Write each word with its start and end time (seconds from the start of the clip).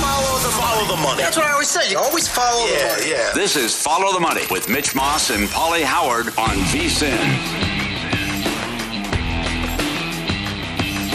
Always 0.00 0.02
follow 0.02 0.38
the, 0.38 0.48
follow 0.56 0.96
the 0.96 1.02
money. 1.02 1.22
That's 1.22 1.36
what 1.36 1.46
I 1.46 1.52
always 1.52 1.68
say. 1.68 1.90
You 1.90 1.98
always 1.98 2.26
follow 2.28 2.66
the 2.66 2.72
money. 2.74 3.10
yeah. 3.10 3.32
This 3.34 3.56
is 3.56 3.80
Follow 3.80 4.12
the 4.12 4.20
Money 4.20 4.42
with 4.50 4.68
Mitch 4.68 4.94
Moss 4.94 5.30
and 5.30 5.48
Pauly 5.48 5.82
Howard 5.82 6.28
on 6.38 6.56
VSIN. 6.72 7.18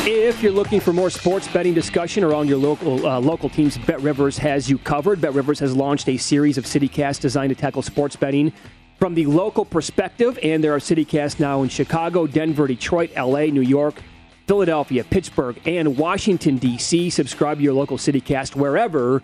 If 0.09 0.41
you're 0.41 0.51
looking 0.53 0.79
for 0.79 0.93
more 0.93 1.09
sports 1.09 1.47
betting 1.47 1.73
discussion 1.73 2.23
around 2.23 2.47
your 2.47 2.57
local 2.57 3.05
uh, 3.05 3.19
local 3.19 3.49
teams, 3.49 3.77
Bet 3.77 3.99
Rivers 4.01 4.37
has 4.37 4.69
you 4.69 4.77
covered. 4.77 5.19
Bet 5.19 5.33
Rivers 5.33 5.59
has 5.59 5.75
launched 5.75 6.07
a 6.07 6.17
series 6.17 6.57
of 6.57 6.65
CityCast 6.65 7.19
designed 7.19 7.49
to 7.49 7.55
tackle 7.55 7.81
sports 7.81 8.15
betting 8.15 8.53
from 8.99 9.15
the 9.15 9.25
local 9.25 9.65
perspective, 9.65 10.39
and 10.41 10.63
there 10.63 10.73
are 10.73 10.79
CityCast 10.79 11.39
now 11.39 11.61
in 11.63 11.69
Chicago, 11.69 12.25
Denver, 12.25 12.67
Detroit, 12.67 13.11
LA, 13.17 13.45
New 13.45 13.61
York, 13.61 14.01
Philadelphia, 14.47 15.03
Pittsburgh, 15.03 15.59
and 15.65 15.97
Washington 15.97 16.57
D.C. 16.57 17.09
Subscribe 17.09 17.57
to 17.57 17.63
your 17.63 17.73
local 17.73 17.97
CityCast 17.97 18.55
wherever 18.55 19.21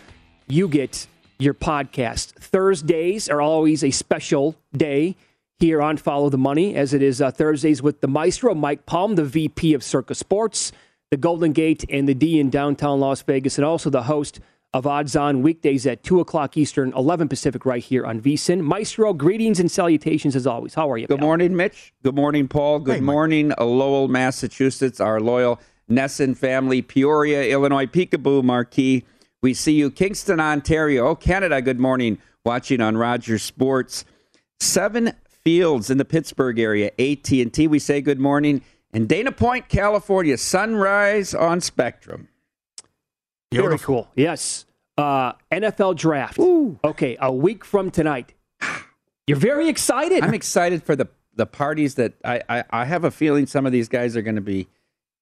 you 0.47 0.67
get 0.67 1.07
your 1.39 1.53
podcast. 1.53 2.33
Thursdays 2.33 3.29
are 3.29 3.41
always 3.41 3.83
a 3.83 3.91
special 3.91 4.55
day 4.75 5.15
here 5.59 5.81
on 5.81 5.95
Follow 5.95 6.29
the 6.29 6.37
Money, 6.37 6.75
as 6.75 6.93
it 6.93 7.01
is 7.01 7.21
uh, 7.21 7.31
Thursdays 7.31 7.81
with 7.81 8.01
the 8.01 8.07
maestro, 8.07 8.53
Mike 8.53 8.85
Palm, 8.85 9.15
the 9.15 9.23
VP 9.23 9.73
of 9.73 9.81
Circa 9.81 10.13
Sports, 10.13 10.73
the 11.09 11.15
Golden 11.15 11.53
Gate, 11.53 11.85
and 11.89 12.07
the 12.07 12.13
D 12.13 12.37
in 12.37 12.49
downtown 12.49 12.99
Las 12.99 13.21
Vegas, 13.21 13.57
and 13.57 13.63
also 13.63 13.89
the 13.89 14.03
host 14.03 14.41
of 14.73 14.87
Odds 14.87 15.15
On 15.15 15.41
weekdays 15.41 15.85
at 15.85 16.03
2 16.03 16.19
o'clock 16.19 16.57
Eastern, 16.57 16.93
11 16.93 17.27
Pacific, 17.27 17.65
right 17.65 17.83
here 17.83 18.05
on 18.05 18.19
VSIN. 18.19 18.61
Maestro, 18.61 19.13
greetings 19.13 19.59
and 19.59 19.69
salutations 19.69 20.35
as 20.35 20.47
always. 20.47 20.73
How 20.73 20.91
are 20.91 20.97
you? 20.97 21.07
Good 21.07 21.19
pal? 21.19 21.27
morning, 21.27 21.55
Mitch. 21.55 21.93
Good 22.03 22.15
morning, 22.15 22.47
Paul. 22.47 22.79
Good 22.79 23.01
morning, 23.01 23.53
uh, 23.57 23.65
Lowell, 23.65 24.07
Massachusetts, 24.07 24.99
our 24.99 25.19
loyal 25.19 25.59
Nesson 25.89 26.35
family, 26.35 26.81
Peoria, 26.81 27.43
Illinois, 27.43 27.85
Peekaboo, 27.85 28.43
Marquee. 28.43 29.03
We 29.41 29.53
see 29.53 29.73
you, 29.73 29.91
Kingston, 29.91 30.39
Ontario. 30.39 31.07
Oh, 31.07 31.15
Canada, 31.15 31.61
good 31.61 31.79
morning. 31.79 32.17
Watching 32.45 32.81
on 32.81 32.97
Rogers 32.97 33.43
Sports. 33.43 34.05
Seven 34.59 35.13
fields 35.27 35.89
in 35.89 35.97
the 35.97 36.05
Pittsburgh 36.05 36.57
area, 36.57 36.91
AT&T, 36.97 37.67
we 37.67 37.77
say 37.79 38.01
good 38.01 38.19
morning. 38.19 38.61
And 38.93 39.09
Dana 39.09 39.31
Point, 39.31 39.69
California, 39.69 40.37
sunrise 40.37 41.33
on 41.33 41.61
Spectrum. 41.61 42.29
Very 43.61 43.79
cool. 43.79 44.09
Yes. 44.15 44.65
Uh, 44.97 45.33
NFL 45.51 45.95
draft. 45.95 46.39
Okay, 46.39 47.17
a 47.19 47.31
week 47.31 47.65
from 47.65 47.89
tonight. 47.91 48.33
You're 49.27 49.37
very 49.37 49.69
excited. 49.69 50.23
I'm 50.23 50.33
excited 50.33 50.83
for 50.83 50.95
the, 50.95 51.07
the 51.35 51.45
parties 51.45 51.95
that 51.95 52.13
I, 52.23 52.41
I, 52.49 52.63
I 52.69 52.85
have 52.85 53.03
a 53.03 53.11
feeling 53.11 53.45
some 53.47 53.65
of 53.65 53.71
these 53.71 53.87
guys 53.87 54.15
are 54.17 54.21
going 54.21 54.35
to 54.35 54.41
be 54.41 54.67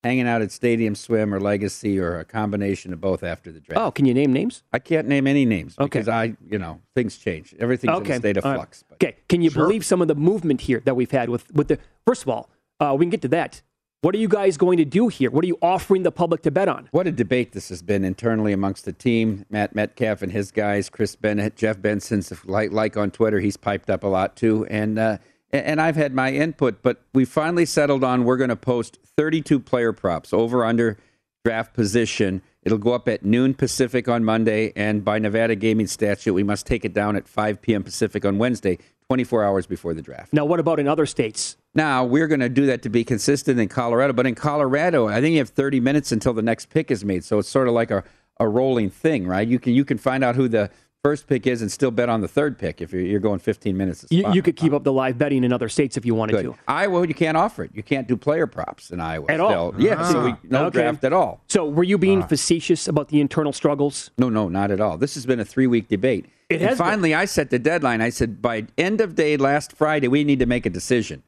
hanging 0.03 0.27
out 0.27 0.41
at 0.41 0.51
Stadium 0.51 0.95
Swim 0.95 1.33
or 1.33 1.39
Legacy 1.39 1.99
or 1.99 2.17
a 2.19 2.25
combination 2.25 2.91
of 2.91 2.99
both 2.99 3.23
after 3.23 3.51
the 3.51 3.59
draft. 3.59 3.79
oh, 3.79 3.91
can 3.91 4.05
you 4.05 4.13
name 4.15 4.33
names? 4.33 4.63
I 4.73 4.79
can't 4.79 5.07
name 5.07 5.27
any 5.27 5.45
names 5.45 5.75
Okay. 5.77 5.85
because 5.85 6.07
I, 6.09 6.35
you 6.49 6.57
know, 6.57 6.81
things 6.95 7.17
change. 7.17 7.53
Everything's 7.59 7.95
in 7.95 8.01
okay. 8.01 8.13
a 8.13 8.17
state 8.17 8.37
of 8.37 8.43
right. 8.43 8.55
flux. 8.55 8.83
But 8.89 8.95
Okay. 8.95 9.17
Can 9.29 9.41
you 9.43 9.51
believe 9.51 9.85
some 9.85 10.01
of 10.01 10.07
the 10.07 10.15
movement 10.15 10.61
here 10.61 10.81
that 10.85 10.95
we've 10.95 11.11
had 11.11 11.29
with 11.29 11.53
with 11.53 11.67
the? 11.67 11.77
First 12.05 12.23
of 12.23 12.29
all, 12.29 12.49
uh, 12.79 12.95
we 12.97 13.05
can 13.05 13.11
get 13.11 13.21
to 13.21 13.27
that. 13.29 13.61
What 14.03 14.15
are 14.15 14.17
you 14.17 14.27
guys 14.27 14.57
going 14.57 14.79
to 14.79 14.85
do 14.85 15.09
here? 15.09 15.29
What 15.29 15.43
are 15.43 15.47
you 15.47 15.59
offering 15.61 16.01
the 16.01 16.11
public 16.11 16.41
to 16.41 16.49
bet 16.49 16.67
on? 16.67 16.89
what 16.89 17.05
a 17.05 17.11
debate 17.11 17.51
this 17.51 17.69
has 17.69 17.83
been 17.83 18.03
internally 18.03 18.51
amongst 18.51 18.85
the 18.85 18.93
team. 18.93 19.45
Matt 19.51 19.75
Metcalf 19.75 20.23
and 20.23 20.31
his 20.31 20.51
guys, 20.51 20.89
Chris 20.89 21.15
Bennett, 21.15 21.55
Jeff 21.55 21.79
Benson's 21.79 22.33
like, 22.45 22.71
like 22.71 22.97
on 22.97 23.11
Twitter, 23.11 23.39
he's 23.39 23.57
piped 23.57 23.91
up 23.91 24.03
a 24.03 24.07
lot 24.07 24.35
too. 24.35 24.65
And 24.71 24.97
uh, 24.97 25.19
and 25.51 25.79
I've 25.79 25.97
had 25.97 26.15
my 26.15 26.31
input, 26.31 26.81
but 26.81 27.03
we 27.13 27.25
finally 27.25 27.65
settled 27.65 28.03
on 28.03 28.23
we're 28.23 28.37
going 28.37 28.49
to 28.49 28.55
post 28.55 28.97
32 29.17 29.59
player 29.59 29.93
props 29.93 30.33
over 30.33 30.65
under 30.65 30.97
draft 31.45 31.75
position. 31.75 32.41
It'll 32.63 32.79
go 32.79 32.93
up 32.93 33.07
at 33.07 33.23
noon 33.23 33.53
Pacific 33.53 34.07
on 34.07 34.23
Monday, 34.23 34.73
and 34.75 35.05
by 35.05 35.19
Nevada 35.19 35.55
gaming 35.55 35.87
statute, 35.87 36.33
we 36.33 36.43
must 36.43 36.65
take 36.65 36.85
it 36.85 36.93
down 36.93 37.15
at 37.15 37.27
5 37.27 37.61
p.m. 37.61 37.83
Pacific 37.83 38.25
on 38.25 38.39
Wednesday, 38.39 38.79
24 39.09 39.43
hours 39.43 39.67
before 39.67 39.93
the 39.93 40.01
draft. 40.01 40.33
Now, 40.33 40.45
what 40.45 40.59
about 40.59 40.79
in 40.79 40.87
other 40.87 41.05
states? 41.05 41.57
Now 41.73 42.03
we're 42.03 42.27
going 42.27 42.41
to 42.41 42.49
do 42.49 42.65
that 42.65 42.81
to 42.83 42.89
be 42.89 43.03
consistent 43.03 43.59
in 43.59 43.69
Colorado, 43.69 44.13
but 44.13 44.27
in 44.27 44.35
Colorado, 44.35 45.07
I 45.07 45.21
think 45.21 45.33
you 45.33 45.39
have 45.39 45.49
30 45.49 45.79
minutes 45.79 46.11
until 46.11 46.33
the 46.33 46.41
next 46.41 46.69
pick 46.69 46.91
is 46.91 47.05
made. 47.05 47.23
So 47.23 47.39
it's 47.39 47.49
sort 47.49 47.67
of 47.67 47.73
like 47.73 47.91
a, 47.91 48.03
a 48.39 48.47
rolling 48.47 48.89
thing, 48.89 49.25
right? 49.25 49.47
You 49.47 49.59
can 49.59 49.73
you 49.73 49.85
can 49.85 49.97
find 49.97 50.23
out 50.23 50.35
who 50.35 50.47
the 50.47 50.69
first 51.03 51.27
pick 51.27 51.47
is 51.47 51.61
and 51.61 51.71
still 51.71 51.89
bet 51.89 52.09
on 52.09 52.21
the 52.21 52.27
third 52.27 52.59
pick 52.59 52.81
if 52.81 52.91
you're, 52.93 53.01
you're 53.01 53.19
going 53.19 53.39
15 53.39 53.75
minutes. 53.75 54.05
You, 54.09 54.31
you 54.33 54.41
could 54.41 54.55
keep 54.55 54.71
up 54.73 54.83
the 54.83 54.93
live 54.93 55.17
betting 55.17 55.43
in 55.43 55.51
other 55.51 55.69
states 55.69 55.97
if 55.97 56.05
you 56.05 56.13
wanted 56.13 56.33
Good. 56.33 56.43
to. 56.43 56.55
Iowa, 56.67 57.07
you 57.07 57.13
can't 57.13 57.37
offer 57.37 57.63
it. 57.63 57.71
You 57.73 57.81
can't 57.81 58.07
do 58.07 58.15
player 58.15 58.45
props 58.45 58.91
in 58.91 58.99
Iowa 58.99 59.25
At 59.29 59.39
all? 59.39 59.71
still. 59.73 59.81
Yeah, 59.81 60.07
so 60.07 60.23
we, 60.25 60.31
ah. 60.31 60.37
no 60.43 60.65
Okay. 60.65 60.81
draft 60.81 61.03
at 61.03 61.13
all. 61.13 61.41
So, 61.47 61.67
were 61.67 61.83
you 61.83 61.97
being 61.97 62.21
ah. 62.21 62.27
facetious 62.27 62.87
about 62.87 63.07
the 63.07 63.19
internal 63.19 63.53
struggles? 63.53 64.11
No, 64.17 64.29
no, 64.29 64.47
not 64.47 64.69
at 64.69 64.79
all. 64.79 64.97
This 64.97 65.15
has 65.15 65.25
been 65.25 65.39
a 65.39 65.45
three 65.45 65.67
week 65.67 65.87
debate. 65.87 66.27
It 66.49 66.55
and 66.55 66.63
has 66.63 66.77
been. 66.77 66.85
finally, 66.85 67.15
I 67.15 67.25
set 67.25 67.49
the 67.49 67.59
deadline. 67.59 68.01
I 68.01 68.09
said 68.09 68.41
by 68.41 68.67
end 68.77 69.01
of 69.01 69.15
day 69.15 69.37
last 69.37 69.73
Friday, 69.73 70.07
we 70.07 70.23
need 70.23 70.39
to 70.39 70.45
make 70.45 70.65
a 70.65 70.69
decision 70.69 71.23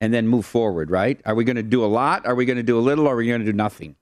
and 0.00 0.12
then 0.14 0.28
move 0.28 0.46
forward. 0.46 0.90
Right? 0.90 1.20
Are 1.24 1.34
we 1.34 1.44
going 1.44 1.56
to 1.56 1.62
do 1.62 1.84
a 1.84 1.86
lot? 1.86 2.26
Are 2.26 2.34
we 2.34 2.44
going 2.44 2.56
to 2.58 2.62
do 2.62 2.78
a 2.78 2.80
little? 2.82 3.06
Or 3.06 3.14
are 3.14 3.16
we 3.16 3.26
going 3.26 3.40
to 3.40 3.46
do 3.46 3.52
nothing? 3.52 3.96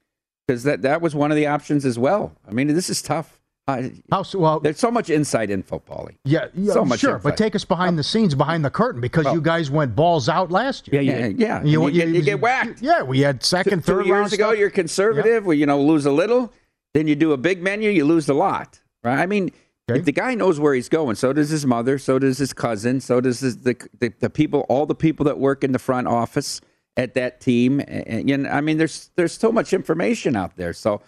Because 0.47 0.63
that 0.65 0.83
that 0.83 1.01
was 1.01 1.15
one 1.15 1.31
of 1.31 1.37
the 1.37 1.47
options 1.47 1.85
as 1.85 1.99
well. 1.99 2.33
I 2.49 2.53
mean, 2.53 2.69
this 2.69 2.89
is 2.91 3.03
tough. 3.03 3.41
I, 3.69 3.91
How 4.13 4.23
so? 4.23 4.39
Well, 4.39 4.61
there's 4.61 4.79
so 4.79 4.93
much 4.93 5.11
inside 5.11 5.51
info, 5.51 5.81
Paulie. 5.81 6.15
yeah, 6.25 6.47
yeah 6.55 6.73
so 6.73 6.85
much 6.85 7.01
sure, 7.01 7.17
insight. 7.17 7.23
but 7.25 7.37
take 7.37 7.57
us 7.57 7.65
behind 7.65 7.99
the 7.99 8.05
scenes, 8.05 8.33
behind 8.37 8.65
the 8.65 8.71
curtain, 8.71 9.01
because 9.01 9.25
Well- 9.25 9.35
you 9.35 9.41
guys 9.41 9.73
went 9.73 9.97
balls 9.97 10.29
out 10.29 10.53
last 10.53 10.87
year. 10.93 11.03
you 11.03 11.11
Yeah, 11.11 11.27
yeah. 11.27 11.65
You, 11.65 11.87
You, 11.89 11.91
get, 11.91 12.09
you 12.11 12.23
get 12.23 12.41
whacked. 12.41 12.81
Yeah, 12.81 13.03
we 13.03 13.19
had 13.23 13.43
second, 13.43 13.81
Two 13.85 13.93
third 13.95 14.07
years 14.07 14.15
round 14.21 14.33
ago, 14.33 14.51
stuff. 14.51 14.59
you're 14.61 14.71
conservative. 14.71 15.45
We, 15.47 15.57
you 15.57 15.67
know, 15.67 15.81
lose 15.83 16.07
a 16.07 16.13
little. 16.13 16.53
Then 16.95 17.09
you 17.09 17.17
do 17.17 17.33
a 17.33 17.37
big 17.37 17.61
menu, 17.61 17.91
you 17.91 18.05
lose 18.05 18.29
a 18.29 18.35
lot. 18.35 18.81
Right? 19.03 19.19
I 19.19 19.27
mean, 19.27 19.51
Okay. 19.89 20.01
if 20.01 20.05
the 20.05 20.13
guy 20.13 20.35
knows 20.35 20.59
where 20.59 20.75
he's 20.75 20.89
going, 20.89 21.15
so 21.15 21.33
does 21.33 21.49
his 21.51 21.65
mother, 21.65 21.97
so 21.97 22.19
does 22.19 22.39
his 22.39 22.53
cousin, 22.53 23.01
so 23.01 23.21
does 23.21 23.39
his, 23.41 23.59
the, 23.59 23.77
the 24.01 24.13
the 24.19 24.29
people, 24.31 24.67
all 24.69 24.85
the 24.85 24.97
people 24.97 25.25
that 25.27 25.39
work 25.39 25.63
in 25.63 25.71
the 25.71 25.79
front 25.79 26.09
office 26.09 26.61
at 26.97 27.15
that 27.15 27.41
team. 27.41 27.81
And, 27.87 28.25
know, 28.27 28.51
I 28.51 28.61
mean, 28.61 28.79
there's 28.79 29.11
there's 29.15 29.33
so 29.33 29.53
much 29.53 29.73
information 29.73 30.35
out 30.35 30.57
there. 30.57 30.73
So 30.73 31.03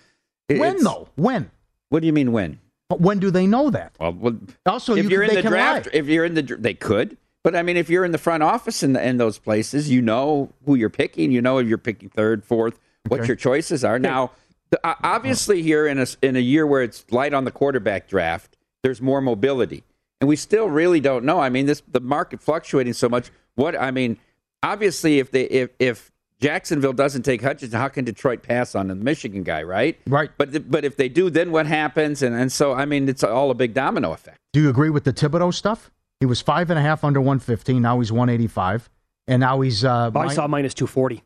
it- 0.48 0.60
when 0.60 0.82
though? 0.84 1.08
When? 1.16 1.50
What 1.88 2.00
do 2.00 2.06
you 2.06 2.12
mean 2.12 2.30
when? 2.32 2.60
But 2.88 3.00
when 3.00 3.18
do 3.18 3.30
they 3.30 3.46
know 3.46 3.70
that? 3.70 3.94
Well, 3.98 4.12
well 4.12 4.36
Also, 4.64 4.94
if 4.94 5.04
you 5.04 5.10
you're 5.10 5.22
can, 5.22 5.30
in 5.30 5.36
they 5.36 5.42
the 5.42 5.48
draft, 5.48 5.86
lie. 5.86 5.92
if 5.94 6.06
you're 6.06 6.24
in 6.24 6.34
the, 6.34 6.42
they 6.42 6.74
could. 6.74 7.16
But 7.42 7.56
I 7.56 7.62
mean, 7.62 7.76
if 7.76 7.90
you're 7.90 8.04
in 8.04 8.12
the 8.12 8.18
front 8.18 8.42
office 8.42 8.82
in, 8.82 8.92
the, 8.92 9.04
in 9.04 9.16
those 9.16 9.38
places, 9.38 9.90
you 9.90 10.02
know 10.02 10.52
who 10.66 10.74
you're 10.74 10.88
picking. 10.90 11.32
You 11.32 11.40
know 11.42 11.58
if 11.58 11.66
you're 11.66 11.78
picking 11.78 12.10
third, 12.10 12.44
fourth, 12.44 12.78
what 13.08 13.26
your 13.26 13.36
choices 13.36 13.84
are. 13.84 13.98
Now, 13.98 14.32
the, 14.70 14.86
uh, 14.86 14.94
obviously, 15.02 15.62
here 15.62 15.86
in 15.86 15.98
a 15.98 16.06
in 16.22 16.36
a 16.36 16.40
year 16.40 16.66
where 16.66 16.82
it's 16.82 17.04
light 17.10 17.32
on 17.34 17.44
the 17.44 17.50
quarterback 17.50 18.06
draft, 18.08 18.57
there's 18.88 19.02
more 19.02 19.20
mobility, 19.20 19.84
and 20.18 20.28
we 20.28 20.34
still 20.34 20.66
really 20.70 20.98
don't 20.98 21.24
know. 21.26 21.38
I 21.38 21.50
mean, 21.50 21.66
this 21.66 21.82
the 21.86 22.00
market 22.00 22.40
fluctuating 22.42 22.94
so 22.94 23.06
much. 23.06 23.30
What 23.54 23.78
I 23.78 23.90
mean, 23.90 24.18
obviously, 24.62 25.18
if 25.18 25.30
they 25.30 25.44
if 25.44 25.70
if 25.78 26.10
Jacksonville 26.40 26.94
doesn't 26.94 27.22
take 27.22 27.42
Hutchinson, 27.42 27.78
how 27.78 27.88
can 27.88 28.06
Detroit 28.06 28.42
pass 28.42 28.74
on 28.74 28.88
the 28.88 28.94
Michigan 28.94 29.42
guy, 29.42 29.62
right? 29.62 29.98
Right. 30.06 30.30
But 30.38 30.52
the, 30.52 30.60
but 30.60 30.86
if 30.86 30.96
they 30.96 31.10
do, 31.10 31.28
then 31.28 31.50
what 31.50 31.66
happens? 31.66 32.22
And 32.22 32.34
and 32.34 32.50
so 32.50 32.72
I 32.72 32.86
mean, 32.86 33.10
it's 33.10 33.22
all 33.22 33.50
a 33.50 33.54
big 33.54 33.74
domino 33.74 34.12
effect. 34.12 34.38
Do 34.54 34.62
you 34.62 34.70
agree 34.70 34.88
with 34.88 35.04
the 35.04 35.12
Thibodeaux 35.12 35.52
stuff? 35.52 35.90
He 36.20 36.24
was 36.26 36.40
five 36.40 36.70
and 36.70 36.78
a 36.78 36.82
half 36.82 37.04
under 37.04 37.20
115. 37.20 37.82
Now 37.82 37.98
he's 38.00 38.10
185. 38.10 38.88
And 39.28 39.40
now 39.40 39.60
he's. 39.60 39.84
Uh, 39.84 40.10
I 40.14 40.24
min- 40.24 40.30
saw 40.30 40.46
minus 40.46 40.72
240. 40.72 41.22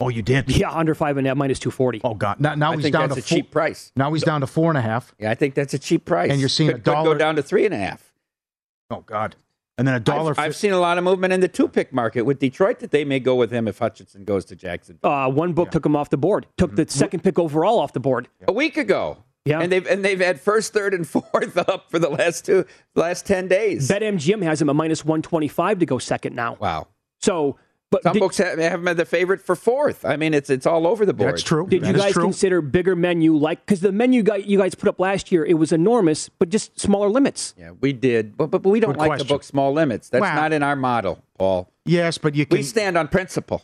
Oh, 0.00 0.08
you 0.08 0.22
did? 0.22 0.48
Yeah, 0.48 0.70
under 0.70 0.94
five 0.94 1.16
and 1.16 1.26
a 1.26 1.30
half, 1.30 1.36
minus 1.36 1.58
240. 1.58 2.00
Oh, 2.04 2.14
God. 2.14 2.40
Now, 2.40 2.54
now 2.54 2.72
I 2.72 2.74
he's 2.76 2.84
think 2.84 2.92
down 2.92 3.08
that's 3.08 3.26
to 3.26 3.34
a 3.34 3.38
cheap 3.38 3.50
price. 3.50 3.92
Now 3.96 4.12
he's 4.12 4.22
down 4.22 4.40
to 4.40 4.46
four 4.46 4.70
and 4.70 4.78
a 4.78 4.82
half. 4.82 5.14
Yeah, 5.18 5.30
I 5.30 5.34
think 5.34 5.54
that's 5.54 5.74
a 5.74 5.78
cheap 5.78 6.04
price. 6.04 6.30
And 6.30 6.40
you're 6.40 6.48
seeing 6.48 6.70
a 6.70 6.74
could, 6.74 6.84
could 6.84 6.92
dollar- 6.92 7.14
go 7.14 7.18
down 7.18 7.36
to 7.36 7.42
three 7.42 7.64
and 7.64 7.74
a 7.74 7.78
half. 7.78 8.12
Oh, 8.90 9.00
God. 9.00 9.36
And 9.76 9.86
then 9.86 9.94
a 9.94 10.00
dollar. 10.00 10.32
I've, 10.32 10.38
I've 10.38 10.56
seen 10.56 10.72
a 10.72 10.78
lot 10.80 10.98
of 10.98 11.04
movement 11.04 11.32
in 11.32 11.40
the 11.40 11.46
two 11.46 11.68
pick 11.68 11.92
market 11.92 12.22
with 12.22 12.40
Detroit 12.40 12.80
that 12.80 12.90
they 12.90 13.04
may 13.04 13.20
go 13.20 13.36
with 13.36 13.52
him 13.52 13.68
if 13.68 13.78
Hutchinson 13.78 14.24
goes 14.24 14.44
to 14.46 14.56
Jackson. 14.56 14.98
Uh, 15.04 15.30
one 15.30 15.52
book 15.52 15.70
took 15.70 15.86
him 15.86 15.94
off 15.94 16.10
the 16.10 16.16
board. 16.16 16.46
Took 16.56 16.74
the 16.74 16.88
second 16.88 17.22
pick 17.22 17.38
overall 17.38 17.78
off 17.78 17.92
the 17.92 18.00
board. 18.00 18.28
A 18.48 18.52
week 18.52 18.76
ago. 18.76 19.18
Yeah. 19.44 19.60
And 19.60 19.70
they've 19.72 19.86
and 19.86 20.04
they've 20.04 20.20
had 20.20 20.40
first, 20.40 20.72
third, 20.74 20.94
and 20.94 21.08
fourth 21.08 21.56
up 21.56 21.90
for 21.90 21.98
the 22.00 22.08
last 22.08 22.44
two 22.44 22.66
last 22.96 23.24
ten 23.24 23.46
days. 23.46 23.88
BetMGM 23.88 24.42
has 24.42 24.60
him 24.60 24.68
a 24.68 24.74
minus 24.74 25.04
125 25.04 25.78
to 25.78 25.86
go 25.86 25.98
second 25.98 26.34
now. 26.34 26.56
Wow. 26.60 26.88
So 27.20 27.56
But 27.90 28.02
Some 28.02 28.12
did, 28.12 28.20
books 28.20 28.36
have, 28.36 28.58
have 28.58 28.80
them 28.80 28.88
as 28.88 28.96
the 28.96 29.06
favorite 29.06 29.40
for 29.40 29.56
fourth. 29.56 30.04
I 30.04 30.16
mean, 30.16 30.34
it's 30.34 30.50
it's 30.50 30.66
all 30.66 30.86
over 30.86 31.06
the 31.06 31.14
board. 31.14 31.32
That's 31.32 31.42
true. 31.42 31.66
did 31.66 31.82
That 31.82 31.86
you 31.88 31.92
guys 31.94 32.12
true. 32.12 32.22
consider 32.22 32.60
bigger 32.60 32.94
menu 32.94 33.34
like 33.34 33.64
because 33.64 33.80
the 33.80 33.92
menu 33.92 34.22
guy 34.22 34.36
you 34.36 34.58
guys 34.58 34.74
put 34.74 34.90
up 34.90 35.00
last 35.00 35.32
year 35.32 35.42
it 35.44 35.54
was 35.54 35.72
enormous, 35.72 36.28
but 36.28 36.50
just 36.50 36.78
smaller 36.78 37.08
limits. 37.08 37.54
Yeah, 37.56 37.70
we 37.80 37.94
did, 37.94 38.36
but 38.36 38.50
but, 38.50 38.60
but 38.62 38.68
we 38.68 38.80
don't 38.80 38.92
Good 38.92 38.98
like 38.98 39.08
question. 39.08 39.26
the 39.26 39.32
book 39.32 39.42
small 39.42 39.72
limits. 39.72 40.10
That's 40.10 40.20
Wow. 40.20 40.34
not 40.34 40.52
in 40.52 40.62
our 40.62 40.76
model, 40.76 41.22
Paul. 41.38 41.72
Yes, 41.86 42.18
but 42.18 42.34
you 42.34 42.44
can. 42.44 42.58
We 42.58 42.62
stand 42.62 42.98
on 42.98 43.08
principle. 43.08 43.62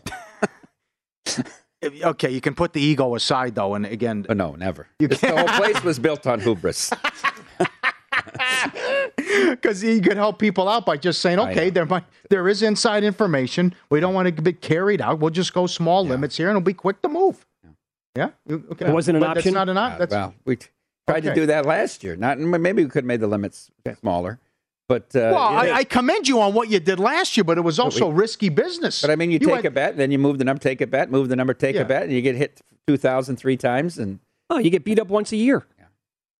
okay, 1.84 2.30
you 2.30 2.40
can 2.40 2.54
put 2.54 2.72
the 2.72 2.80
ego 2.80 3.14
aside 3.14 3.54
though, 3.54 3.74
and 3.74 3.84
again, 3.84 4.24
Oh, 4.30 4.32
no, 4.32 4.54
never. 4.54 4.88
This- 4.98 5.20
the 5.20 5.36
whole 5.36 5.48
place 5.58 5.84
was 5.84 5.98
built 5.98 6.26
on 6.26 6.40
hubris. 6.40 6.90
because 9.50 9.82
you 9.82 10.00
could 10.00 10.16
help 10.16 10.38
people 10.38 10.68
out 10.68 10.84
by 10.86 10.96
just 10.96 11.20
saying, 11.20 11.38
okay, 11.38 11.70
there 11.70 11.86
might 11.86 12.04
there 12.30 12.48
is 12.48 12.62
inside 12.62 13.04
information. 13.04 13.74
We 13.90 14.00
don't 14.00 14.14
want 14.14 14.34
to 14.34 14.42
be 14.42 14.52
carried 14.52 15.00
out. 15.00 15.18
We'll 15.20 15.30
just 15.30 15.52
go 15.52 15.66
small 15.66 16.04
limits 16.06 16.36
here, 16.36 16.48
and 16.48 16.56
it'll 16.56 16.64
be 16.64 16.74
quick 16.74 17.02
to 17.02 17.08
move. 17.08 17.46
Yeah, 18.16 18.30
You- 18.46 18.64
okay. 18.72 18.86
It 18.86 18.92
wasn't 18.92 19.16
an 19.16 19.20
But 19.22 19.38
option? 19.38 19.54
That's 19.54 19.66
not 19.66 19.68
an 19.68 19.76
option. 19.76 19.98
That's 19.98 20.12
well, 20.12 20.34
we 20.44 20.56
t- 20.56 20.68
tried 21.08 21.22
to 21.24 21.34
do 21.34 21.46
that 21.46 21.66
last 21.66 22.04
year. 22.04 22.14
Not 22.16 22.38
maybe 22.38 22.84
we 22.84 22.88
could 22.88 23.00
have 23.02 23.06
made 23.06 23.20
the 23.20 23.26
limits 23.26 23.70
smaller, 24.00 24.38
but 24.88 25.04
uh, 25.16 25.34
well. 25.34 25.38
I, 25.38 25.70
I 25.72 25.84
commend 25.84 26.28
you 26.28 26.40
on 26.40 26.54
what 26.54 26.68
you 26.70 26.78
did 26.78 27.00
last 27.00 27.36
year, 27.36 27.42
but 27.44 27.58
it 27.58 27.62
was 27.62 27.78
also 27.80 28.10
risky 28.10 28.48
business. 28.50 29.00
But 29.00 29.10
I 29.10 29.16
mean, 29.16 29.30
you, 29.32 29.38
take 29.40 29.56
had- 29.56 29.66
a 29.66 29.70
bet, 29.70 29.96
then 29.96 30.10
you 30.12 30.18
move 30.20 30.38
the 30.38 30.44
number, 30.44 30.60
take 30.62 30.80
a 30.80 30.86
bet, 30.86 31.10
move 31.10 31.28
the 31.28 31.36
number, 31.36 31.54
take 31.54 31.74
Yeah. 31.74 31.82
a 31.82 31.84
bet, 31.84 32.04
and 32.04 32.12
you 32.12 32.22
get 32.22 32.36
hit 32.36 32.60
2,000 32.86 33.36
three 33.36 33.56
times. 33.56 33.98
And 33.98 34.20
Oh, 34.50 34.58
you 34.58 34.70
get 34.70 34.84
beat 34.84 34.98
up 35.00 35.08
once 35.08 35.32
a 35.32 35.36
year. 35.36 35.66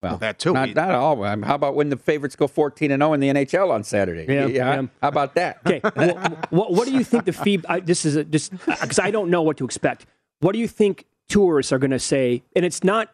Well, 0.04 0.18
that 0.18 0.38
too. 0.38 0.52
Not, 0.52 0.74
not 0.74 0.90
all. 0.90 1.22
I 1.24 1.34
mean, 1.34 1.42
how 1.44 1.54
about 1.54 1.74
when 1.74 1.88
the 1.88 1.96
favorites 1.96 2.36
go 2.36 2.46
14 2.46 2.90
and 2.90 3.00
0 3.00 3.12
in 3.14 3.20
the 3.20 3.28
NHL 3.28 3.70
on 3.70 3.84
Saturday? 3.84 4.32
Yeah, 4.32 4.46
yeah. 4.46 4.82
How 5.02 5.08
about 5.08 5.34
that? 5.34 5.58
Okay, 5.66 5.80
what, 5.80 6.52
what, 6.52 6.72
what 6.72 6.86
do 6.86 6.92
you 6.92 7.04
think 7.04 7.24
the 7.24 7.32
feed? 7.32 7.64
I, 7.68 7.80
this 7.80 8.04
is 8.04 8.16
a, 8.16 8.24
just 8.24 8.52
uh, 8.52 8.76
because 8.80 8.98
I 8.98 9.10
don't 9.10 9.30
know 9.30 9.42
what 9.42 9.56
to 9.58 9.64
expect. 9.64 10.06
What 10.40 10.52
do 10.52 10.58
you 10.58 10.68
think 10.68 11.06
tourists 11.28 11.72
are 11.72 11.78
going 11.78 11.90
to 11.90 11.98
say? 11.98 12.42
And 12.54 12.64
it's 12.64 12.84
not 12.84 13.10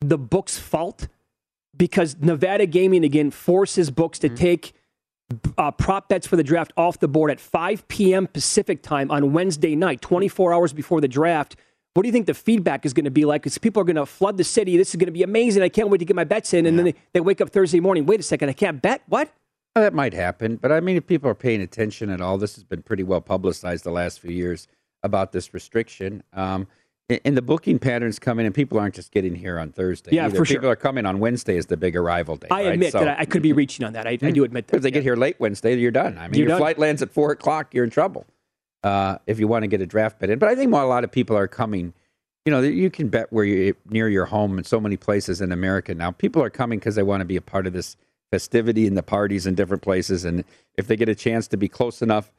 the 0.00 0.18
book's 0.18 0.58
fault 0.58 1.08
because 1.76 2.16
Nevada 2.20 2.66
Gaming 2.66 3.04
again 3.04 3.30
forces 3.30 3.90
books 3.90 4.18
to 4.20 4.28
mm-hmm. 4.28 4.36
take 4.36 4.72
uh, 5.56 5.70
prop 5.70 6.08
bets 6.08 6.26
for 6.26 6.36
the 6.36 6.44
draft 6.44 6.72
off 6.76 6.98
the 6.98 7.08
board 7.08 7.30
at 7.30 7.40
5 7.40 7.88
p.m. 7.88 8.26
Pacific 8.26 8.82
time 8.82 9.10
on 9.10 9.32
Wednesday 9.32 9.74
night, 9.74 10.00
24 10.00 10.52
hours 10.52 10.72
before 10.72 11.00
the 11.00 11.08
draft. 11.08 11.56
What 11.94 12.04
do 12.04 12.08
you 12.08 12.12
think 12.12 12.26
the 12.26 12.34
feedback 12.34 12.86
is 12.86 12.94
going 12.94 13.04
to 13.04 13.10
be 13.10 13.24
like? 13.26 13.42
Because 13.42 13.58
people 13.58 13.82
are 13.82 13.84
going 13.84 13.96
to 13.96 14.06
flood 14.06 14.38
the 14.38 14.44
city. 14.44 14.76
This 14.78 14.90
is 14.90 14.96
going 14.96 15.06
to 15.06 15.12
be 15.12 15.22
amazing. 15.22 15.62
I 15.62 15.68
can't 15.68 15.90
wait 15.90 15.98
to 15.98 16.04
get 16.06 16.16
my 16.16 16.24
bets 16.24 16.54
in. 16.54 16.64
And 16.64 16.78
then 16.78 16.86
they, 16.86 16.94
they 17.12 17.20
wake 17.20 17.40
up 17.42 17.50
Thursday 17.50 17.80
morning. 17.80 18.06
Wait 18.06 18.18
a 18.18 18.22
second, 18.22 18.48
I 18.48 18.54
can't 18.54 18.80
bet. 18.80 19.02
What? 19.08 19.30
Well, 19.76 19.82
that 19.84 19.94
might 19.94 20.12
happen, 20.12 20.56
but 20.56 20.70
I 20.70 20.80
mean, 20.80 20.96
if 20.96 21.06
people 21.06 21.30
are 21.30 21.34
paying 21.34 21.62
attention 21.62 22.10
at 22.10 22.20
all, 22.20 22.36
this 22.36 22.56
has 22.56 22.64
been 22.64 22.82
pretty 22.82 23.02
well 23.02 23.22
publicized 23.22 23.84
the 23.84 23.90
last 23.90 24.20
few 24.20 24.30
years 24.30 24.68
about 25.02 25.32
this 25.32 25.54
restriction. 25.54 26.22
Um, 26.34 26.66
and- 27.08 27.36
the 27.36 27.42
booking 27.42 27.78
patterns 27.78 28.18
coming, 28.18 28.44
and 28.46 28.54
people 28.54 28.78
aren't 28.78 28.94
just 28.94 29.12
getting 29.12 29.34
here 29.34 29.58
on 29.58 29.72
Thursday. 29.72 30.14
Yeah, 30.14 30.26
either. 30.26 30.36
for 30.36 30.44
sure. 30.44 30.56
People 30.58 30.70
are 30.70 30.76
coming 30.76 31.04
on 31.06 31.20
Wednesday 31.20 31.56
as 31.56 31.66
the 31.66 31.76
big 31.78 31.96
arrival 31.96 32.36
day. 32.36 32.48
I 32.50 32.64
right? 32.64 32.72
admit 32.74 32.92
So- 32.92 32.98
that 33.00 33.18
I, 33.18 33.22
I 33.22 33.24
could 33.24 33.42
be 33.42 33.52
reaching 33.54 33.84
on 33.84 33.92
that. 33.94 34.06
I, 34.06 34.10
I 34.12 34.16
do 34.16 34.44
admit 34.44 34.68
that. 34.68 34.76
If 34.76 34.82
they 34.82 34.90
get 34.90 35.02
here 35.02 35.16
late 35.16 35.36
Wednesday, 35.38 35.74
you're 35.78 35.90
done. 35.90 36.16
I 36.18 36.28
mean, 36.28 36.38
You're 36.38 36.48
your 36.48 36.48
done. 36.48 36.58
flight 36.60 36.78
lands 36.78 37.00
at 37.02 37.10
four 37.10 37.32
o'clock, 37.32 37.72
you're 37.74 37.84
in 37.84 37.90
trouble. 37.90 38.26
Uh, 38.82 39.18
if 39.26 39.38
you 39.38 39.46
want 39.46 39.62
to 39.62 39.68
get 39.68 39.80
a 39.80 39.86
draft 39.86 40.18
bet 40.18 40.30
in, 40.30 40.38
but 40.38 40.48
I 40.48 40.56
think 40.56 40.72
a 40.72 40.76
lot 40.76 41.04
of 41.04 41.12
people 41.12 41.36
are 41.36 41.48
coming. 41.48 41.94
You 42.44 42.50
know, 42.50 42.60
you 42.60 42.90
can 42.90 43.08
bet 43.08 43.32
where 43.32 43.44
you 43.44 43.76
near 43.88 44.08
your 44.08 44.24
home 44.24 44.58
in 44.58 44.64
so 44.64 44.80
many 44.80 44.96
places 44.96 45.40
in 45.40 45.52
America 45.52 45.94
now. 45.94 46.10
People 46.10 46.42
are 46.42 46.50
coming 46.50 46.80
because 46.80 46.96
they 46.96 47.04
want 47.04 47.20
to 47.20 47.24
be 47.24 47.36
a 47.36 47.40
part 47.40 47.68
of 47.68 47.72
this 47.72 47.96
festivity 48.32 48.88
and 48.88 48.96
the 48.96 49.02
parties 49.02 49.46
in 49.46 49.54
different 49.54 49.82
places, 49.82 50.24
and 50.24 50.42
if 50.76 50.88
they 50.88 50.96
get 50.96 51.08
a 51.08 51.14
chance 51.14 51.46
to 51.48 51.56
be 51.56 51.68
close 51.68 52.02
enough 52.02 52.32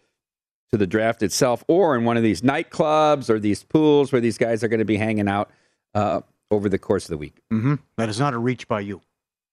to 0.71 0.77
the 0.77 0.87
draft 0.87 1.21
itself, 1.21 1.63
or 1.67 1.95
in 1.95 2.03
one 2.03 2.17
of 2.17 2.23
these 2.23 2.41
nightclubs 2.41 3.29
or 3.29 3.39
these 3.39 3.63
pools 3.63 4.11
where 4.11 4.19
these 4.19 4.37
guys 4.37 4.63
are 4.63 4.67
going 4.67 4.79
to 4.79 4.85
be 4.85 4.97
hanging 4.97 5.29
out 5.29 5.51
uh, 5.93 6.21
over 6.49 6.67
the 6.67 6.79
course 6.79 7.05
of 7.05 7.09
the 7.11 7.17
week. 7.17 7.41
mm-hmm. 7.51 7.75
That 7.97 8.09
is 8.09 8.19
not 8.19 8.33
a 8.33 8.37
reach 8.37 8.67
by 8.67 8.81
you. 8.81 9.01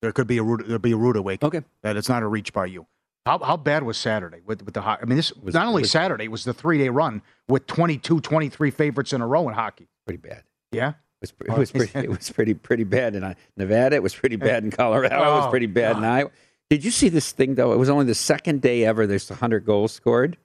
There 0.01 0.11
could 0.11 0.27
be 0.27 0.39
a 0.39 0.43
there'll 0.43 0.79
be 0.79 0.93
a 0.93 0.97
rude 0.97 1.15
awakening. 1.15 1.47
Okay. 1.47 1.65
That 1.83 1.95
it's 1.95 2.09
not 2.09 2.23
a 2.23 2.27
reach 2.27 2.53
by 2.53 2.65
you. 2.65 2.87
How, 3.25 3.37
how 3.39 3.55
bad 3.57 3.83
was 3.83 3.97
Saturday 3.97 4.41
with, 4.45 4.63
with 4.63 4.73
the 4.73 4.81
hockey? 4.81 5.03
I 5.03 5.05
mean, 5.05 5.15
this 5.17 5.31
Was- 5.33 5.53
not 5.53 5.67
only 5.67 5.81
was- 5.83 5.91
Saturday, 5.91 6.25
it 6.25 6.31
was 6.31 6.43
the 6.43 6.53
three 6.53 6.77
day 6.77 6.89
run 6.89 7.21
with 7.47 7.67
22, 7.67 8.19
23 8.21 8.71
favorites 8.71 9.13
in 9.13 9.21
a 9.21 9.27
row 9.27 9.47
in 9.47 9.53
hockey. 9.53 9.87
Pretty 10.07 10.17
bad. 10.17 10.43
Yeah. 10.71 10.93
It 11.21 11.31
was, 11.39 11.47
it 11.47 11.59
was 11.59 11.71
pretty. 11.71 11.99
It 11.99 12.09
was 12.09 12.31
pretty 12.31 12.53
pretty 12.55 12.83
bad 12.83 13.13
in 13.13 13.23
uh, 13.23 13.35
Nevada. 13.55 13.95
It 13.95 14.01
was 14.01 14.15
pretty 14.15 14.37
bad 14.37 14.63
in 14.63 14.71
Colorado. 14.71 15.15
it 15.17 15.19
was 15.19 15.45
Oh, 15.45 15.49
pretty 15.51 15.67
bad 15.67 15.97
in. 15.97 16.03
Iowa. 16.03 16.31
Did 16.71 16.83
you 16.83 16.89
see 16.89 17.09
this 17.09 17.31
thing 17.31 17.53
though? 17.53 17.73
It 17.73 17.77
was 17.77 17.89
only 17.89 18.05
the 18.05 18.15
second 18.15 18.61
day 18.63 18.85
ever. 18.85 19.05
There's 19.05 19.29
100 19.29 19.63
goals 19.63 19.91
scored 19.91 20.37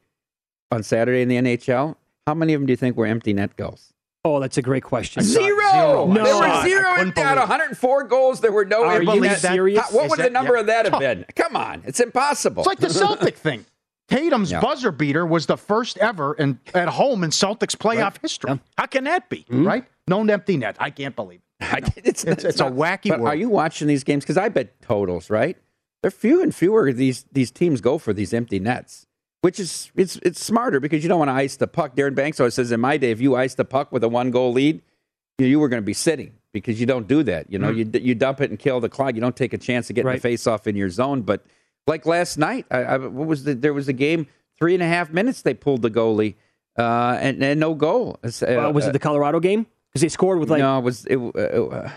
on 0.71 0.83
Saturday 0.83 1.23
in 1.23 1.29
the 1.29 1.37
NHL. 1.37 1.97
How 2.27 2.35
many 2.35 2.53
of 2.53 2.61
them 2.61 2.67
do 2.67 2.73
you 2.75 2.77
think 2.77 2.95
were 2.97 3.07
empty 3.07 3.33
net 3.33 3.57
goals? 3.57 3.95
Oh, 4.27 4.41
that's 4.41 4.59
a 4.59 4.63
great 4.63 4.83
question. 4.83 5.23
Zero. 5.23 5.47
zero. 5.73 6.13
There 6.13 6.25
No. 6.25 6.41
were 6.41 6.63
zero 6.69 6.95
couldn't 6.97 7.19
out 7.19 7.39
of 7.39 7.49
104 7.49 8.05
goals. 8.05 8.41
There 8.41 8.51
were 8.51 8.65
no 8.65 8.83
Are 8.85 9.01
you 9.01 9.21
net. 9.21 9.39
serious? 9.39 9.81
How- 9.81 9.95
what 9.97 10.05
Is 10.07 10.11
would 10.11 10.19
the 10.19 10.31
number 10.31 10.55
yeah. 10.55 10.61
of 10.61 10.67
that 10.67 10.87
have 10.91 10.99
been? 10.99 11.25
Come 11.37 11.55
on, 11.55 11.83
it's 11.87 12.01
impossible. 12.01 12.63
It's 12.63 12.67
like 12.67 12.81
the 12.81 12.91
Celtic 12.91 13.37
thing. 13.47 13.65
Tatum's 14.09 14.51
Yeah. 14.51 14.61
buzzer 14.61 14.91
beater 14.93 15.25
was 15.25 15.47
the 15.47 15.57
first 15.57 15.97
ever 15.99 16.35
in, 16.35 16.59
at 16.75 16.89
home 16.89 17.23
in 17.25 17.31
Celtics 17.31 17.77
playoff 17.77 18.17
history. 18.21 18.59
How 18.77 18.87
can 18.87 19.05
that 19.05 19.29
be? 19.29 19.39
Mm-hmm. 19.51 19.67
Right? 19.67 19.85
Known 20.09 20.29
empty 20.31 20.57
net. 20.57 20.77
I 20.81 20.91
can't 20.91 21.15
believe 21.15 21.41
it. 21.61 21.65
I- 21.73 21.93
it's, 22.05 22.25
It's- 22.25 22.45
it's 22.45 22.61
a 22.61 22.65
wacky 22.65 23.11
but 23.11 23.21
world. 23.21 23.33
Are 23.33 23.37
you 23.37 23.49
watching 23.49 23.87
these 23.89 24.03
games? 24.05 24.25
Because 24.25 24.37
I 24.39 24.49
bet 24.49 24.81
totals, 24.83 25.31
right? 25.31 25.57
They're 26.03 26.11
few 26.11 26.43
and 26.43 26.55
fewer. 26.55 26.93
These 26.93 27.25
these 27.33 27.51
teams 27.51 27.81
go 27.81 27.99
for 27.99 28.13
these 28.13 28.33
empty 28.35 28.59
nets, 28.61 29.06
which 29.47 29.61
is 29.61 29.93
it's 29.95 30.17
it's 30.29 30.45
smarter 30.45 30.81
because 30.81 31.05
you 31.05 31.09
don't 31.09 31.21
want 31.21 31.29
to 31.29 31.39
ice 31.45 31.55
the 31.57 31.69
puck. 31.69 31.95
Darren 31.95 32.17
Banks 32.17 32.41
always 32.41 32.55
says, 32.55 32.73
in 32.73 32.81
my 32.81 32.97
day, 32.97 33.13
if 33.13 33.21
you 33.21 33.37
ice 33.37 33.55
the 33.55 33.65
puck 33.65 33.93
with 33.93 34.03
a 34.03 34.09
one 34.09 34.33
goal 34.33 34.53
lead, 34.53 34.83
you, 35.39 35.47
you 35.47 35.61
were 35.61 35.69
going 35.69 35.81
to 35.81 35.87
be 35.87 35.93
sitting 36.09 36.33
because 36.51 36.81
you 36.81 36.87
don't 36.87 37.07
do 37.07 37.23
that. 37.23 37.49
You 37.53 37.61
know, 37.61 37.71
you 37.71 37.89
you 37.95 38.17
dump 38.17 38.41
it 38.41 38.51
and 38.51 38.59
kill 38.59 38.81
the 38.81 38.89
clock. 38.89 39.15
You 39.15 39.21
don't 39.21 39.37
take 39.37 39.53
a 39.53 39.59
chance 39.59 39.87
to 39.87 39.93
get 39.93 40.05
Right. 40.05 40.17
the 40.17 40.21
face 40.21 40.49
off 40.49 40.67
in 40.67 40.75
your 40.75 40.91
zone. 40.91 41.23
But 41.23 41.47
like 41.87 42.07
last 42.07 42.39
night, 42.39 42.67
I, 42.73 42.79
I, 42.79 42.97
what 42.99 43.29
was 43.29 43.45
the, 43.45 43.55
there 43.55 43.73
was 43.73 43.87
a 43.87 43.93
game 43.93 44.27
three 44.59 44.75
and 44.75 44.83
a 44.83 44.89
half 44.89 45.11
minutes 45.13 45.43
they 45.43 45.55
pulled 45.55 45.83
the 45.83 45.91
goalie 45.91 46.35
uh, 46.77 47.17
and, 47.21 47.41
and 47.41 47.61
no 47.61 47.75
goal. 47.75 48.19
Uh, 48.25 48.47
Uh, 48.47 48.71
was 48.73 48.89
it 48.89 48.93
the 48.95 48.99
Colorado 48.99 49.39
game? 49.39 49.67
Because 49.91 50.03
they 50.03 50.09
scored 50.09 50.41
with 50.41 50.51
like 50.51 50.59
no, 50.59 50.79
it 50.79 50.83
was 50.83 51.07
it? 51.07 51.19
Uh, 51.19 51.39
uh, 51.39 51.91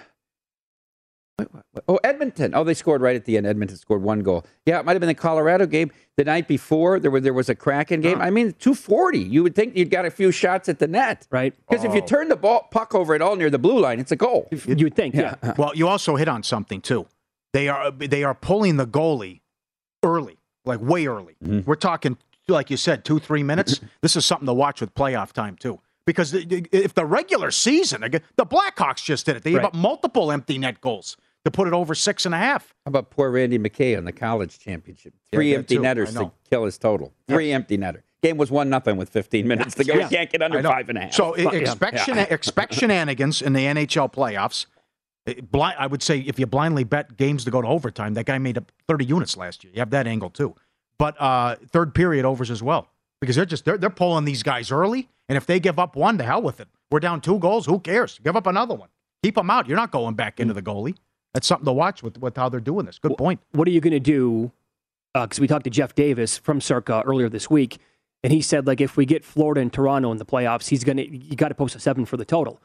oh, 1.87 1.99
Edmonton. 2.03 2.53
Oh, 2.55 2.63
they 2.63 2.73
scored 2.73 3.01
right 3.01 3.15
at 3.15 3.25
the 3.25 3.37
end. 3.37 3.45
Edmonton 3.45 3.77
scored 3.77 4.01
one 4.01 4.21
goal. 4.21 4.45
Yeah, 4.65 4.79
it 4.79 4.85
might 4.85 4.93
have 4.93 4.99
been 4.99 5.07
the 5.07 5.15
Colorado 5.15 5.65
game 5.65 5.91
the 6.17 6.23
night 6.23 6.47
before. 6.47 6.99
There 6.99 7.11
was 7.11 7.23
there 7.23 7.33
was 7.33 7.49
a 7.49 7.55
Kraken 7.55 8.01
game. 8.01 8.21
I 8.21 8.29
mean, 8.29 8.53
two 8.59 8.73
forty. 8.73 9.19
You 9.19 9.43
would 9.43 9.55
think 9.55 9.75
you'd 9.75 9.89
got 9.89 10.05
a 10.05 10.11
few 10.11 10.31
shots 10.31 10.69
at 10.69 10.79
the 10.79 10.87
net, 10.87 11.27
right. 11.31 11.53
Because 11.69 11.83
if 11.83 11.93
you 11.93 12.01
oh. 12.01 12.05
turn 12.05 12.29
the 12.29 12.35
ball 12.35 12.67
puck 12.71 12.93
over 12.95 13.15
at 13.15 13.21
all 13.21 13.35
near 13.35 13.49
the 13.49 13.59
blue 13.59 13.79
line, 13.79 13.99
it's 13.99 14.11
a 14.11 14.15
goal. 14.15 14.47
You 14.51 14.85
would 14.85 14.95
think, 14.95 15.15
yeah. 15.15 15.35
Well, 15.57 15.71
you 15.75 15.87
also 15.87 16.15
hit 16.15 16.27
on 16.27 16.43
something 16.43 16.81
too. 16.81 17.07
They 17.53 17.67
are 17.67 17.91
they 17.91 18.23
are 18.23 18.35
pulling 18.35 18.77
the 18.77 18.87
goalie 18.87 19.41
early, 20.03 20.37
like 20.65 20.81
way 20.81 21.07
early. 21.07 21.35
Mm-hmm. 21.43 21.67
We're 21.67 21.75
talking, 21.75 22.17
like 22.47 22.69
you 22.69 22.77
said, 22.77 23.03
two 23.05 23.19
three 23.19 23.43
minutes. 23.43 23.79
this 24.01 24.15
is 24.15 24.25
something 24.25 24.45
to 24.45 24.53
watch 24.53 24.81
with 24.81 24.93
playoff 24.93 25.31
time 25.31 25.55
too. 25.55 25.79
Because 26.05 26.31
the- 26.31 26.45
the- 26.45 26.67
if 26.71 26.95
the 26.95 27.05
regular 27.05 27.51
season, 27.51 28.03
again, 28.03 28.21
the 28.35 28.45
Blackhawks 28.45 29.03
just 29.03 29.27
did 29.27 29.35
it. 29.35 29.43
They 29.43 29.51
gave 29.51 29.59
Right. 29.59 29.67
up 29.67 29.75
multiple 29.75 30.31
empty 30.31 30.57
net 30.57 30.81
goals 30.81 31.17
to 31.45 31.51
put 31.51 31.67
it 31.67 31.73
over 31.73 31.95
six 31.95 32.25
and 32.25 32.35
a 32.35 32.37
half. 32.37 32.73
How 32.85 32.89
about 32.89 33.09
poor 33.09 33.31
Randy 33.31 33.57
McKay 33.57 33.97
on 33.97 34.05
the 34.05 34.11
college 34.11 34.59
championship? 34.59 35.13
Three 35.31 35.51
that 35.51 35.59
empty 35.59 35.75
too. 35.75 35.81
netters 35.81 36.13
to 36.13 36.31
kill 36.49 36.65
his 36.65 36.77
total. 36.77 37.13
Three 37.27 37.51
empty 37.51 37.77
netter. 37.77 38.01
Game 38.21 38.37
was 38.37 38.51
one 38.51 38.69
nothing 38.69 38.97
with 38.97 39.09
fifteen 39.09 39.47
minutes 39.47 39.75
to 39.75 39.83
go. 39.83 39.93
Yeah. 39.93 40.03
You 40.03 40.09
can't 40.09 40.29
get 40.29 40.41
under 40.41 40.61
five 40.61 40.89
and 40.89 40.97
a 40.97 41.01
half. 41.01 41.13
So 41.13 41.37
yeah. 41.37 41.51
expect, 41.51 41.97
shena- 41.97 42.29
expect 42.29 42.73
shenanigans 42.73 43.41
in 43.41 43.53
the 43.53 43.65
NHL 43.65 44.11
playoffs. 44.11 44.65
Blind, 45.51 45.77
I 45.79 45.87
would 45.87 46.01
say 46.01 46.19
if 46.19 46.39
you 46.39 46.45
blindly 46.47 46.83
bet 46.83 47.15
games 47.15 47.45
to 47.45 47.51
go 47.51 47.61
to 47.61 47.67
overtime, 47.67 48.15
that 48.15 48.25
guy 48.25 48.37
made 48.39 48.57
up 48.57 48.71
30 48.87 49.05
units 49.05 49.37
last 49.37 49.63
year. 49.63 49.71
You 49.73 49.79
have 49.79 49.91
that 49.91 50.07
angle 50.07 50.29
too. 50.29 50.55
But 50.97 51.21
uh, 51.21 51.55
third 51.71 51.93
period 51.93 52.25
overs 52.25 52.49
as 52.49 52.63
well 52.63 52.89
because 53.21 53.35
they're 53.35 53.45
just 53.45 53.63
they're, 53.63 53.77
they're 53.77 53.89
pulling 53.89 54.25
these 54.25 54.43
guys 54.43 54.71
early, 54.71 55.09
and 55.27 55.37
if 55.37 55.45
they 55.45 55.59
give 55.59 55.79
up 55.79 55.95
one, 55.95 56.17
to 56.17 56.23
hell 56.23 56.41
with 56.41 56.59
it. 56.59 56.67
We're 56.91 56.99
down 56.99 57.21
two 57.21 57.39
goals. 57.39 57.65
Who 57.65 57.79
cares? 57.79 58.19
Give 58.23 58.35
up 58.35 58.47
another 58.47 58.75
one. 58.75 58.89
Keep 59.23 59.35
them 59.35 59.49
out. 59.49 59.67
You're 59.67 59.77
not 59.77 59.91
going 59.91 60.15
back 60.15 60.39
into 60.39 60.53
the 60.53 60.61
goalie. 60.61 60.95
That's 61.33 61.47
something 61.47 61.65
to 61.65 61.73
watch 61.73 62.01
with, 62.01 62.17
with 62.19 62.35
how 62.35 62.49
they're 62.49 62.59
doing 62.59 62.85
this. 62.85 62.99
Good 62.99 63.17
point. 63.17 63.39
What 63.51 63.67
are 63.67 63.71
you 63.71 63.81
going 63.81 63.93
to 63.93 63.99
do? 63.99 64.51
Uh, 65.15 65.25
because 65.25 65.39
we 65.39 65.47
talked 65.47 65.63
to 65.63 65.69
Jeff 65.69 65.95
Davis 65.95 66.37
from 66.37 66.61
Circa 66.61 67.03
earlier 67.05 67.29
this 67.29 67.49
week, 67.49 67.79
and 68.23 68.31
he 68.31 68.41
said 68.41 68.67
like 68.67 68.79
if 68.79 68.95
we 68.95 69.05
get 69.05 69.23
Florida 69.23 69.61
and 69.61 69.73
Toronto 69.73 70.11
in 70.11 70.17
the 70.17 70.25
playoffs, 70.25 70.69
he's 70.69 70.83
going 70.83 70.97
to 70.97 71.07
you 71.07 71.35
got 71.35 71.49
to 71.49 71.55
post 71.55 71.75
a 71.75 71.79
seven 71.79 72.05
for 72.05 72.15
the 72.15 72.25
total. 72.25 72.61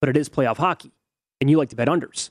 But 0.00 0.08
it 0.08 0.16
is 0.16 0.28
playoff 0.28 0.58
hockey, 0.58 0.92
and 1.40 1.50
you 1.50 1.58
like 1.58 1.68
to 1.70 1.76
bet 1.76 1.88
unders. 1.88 2.30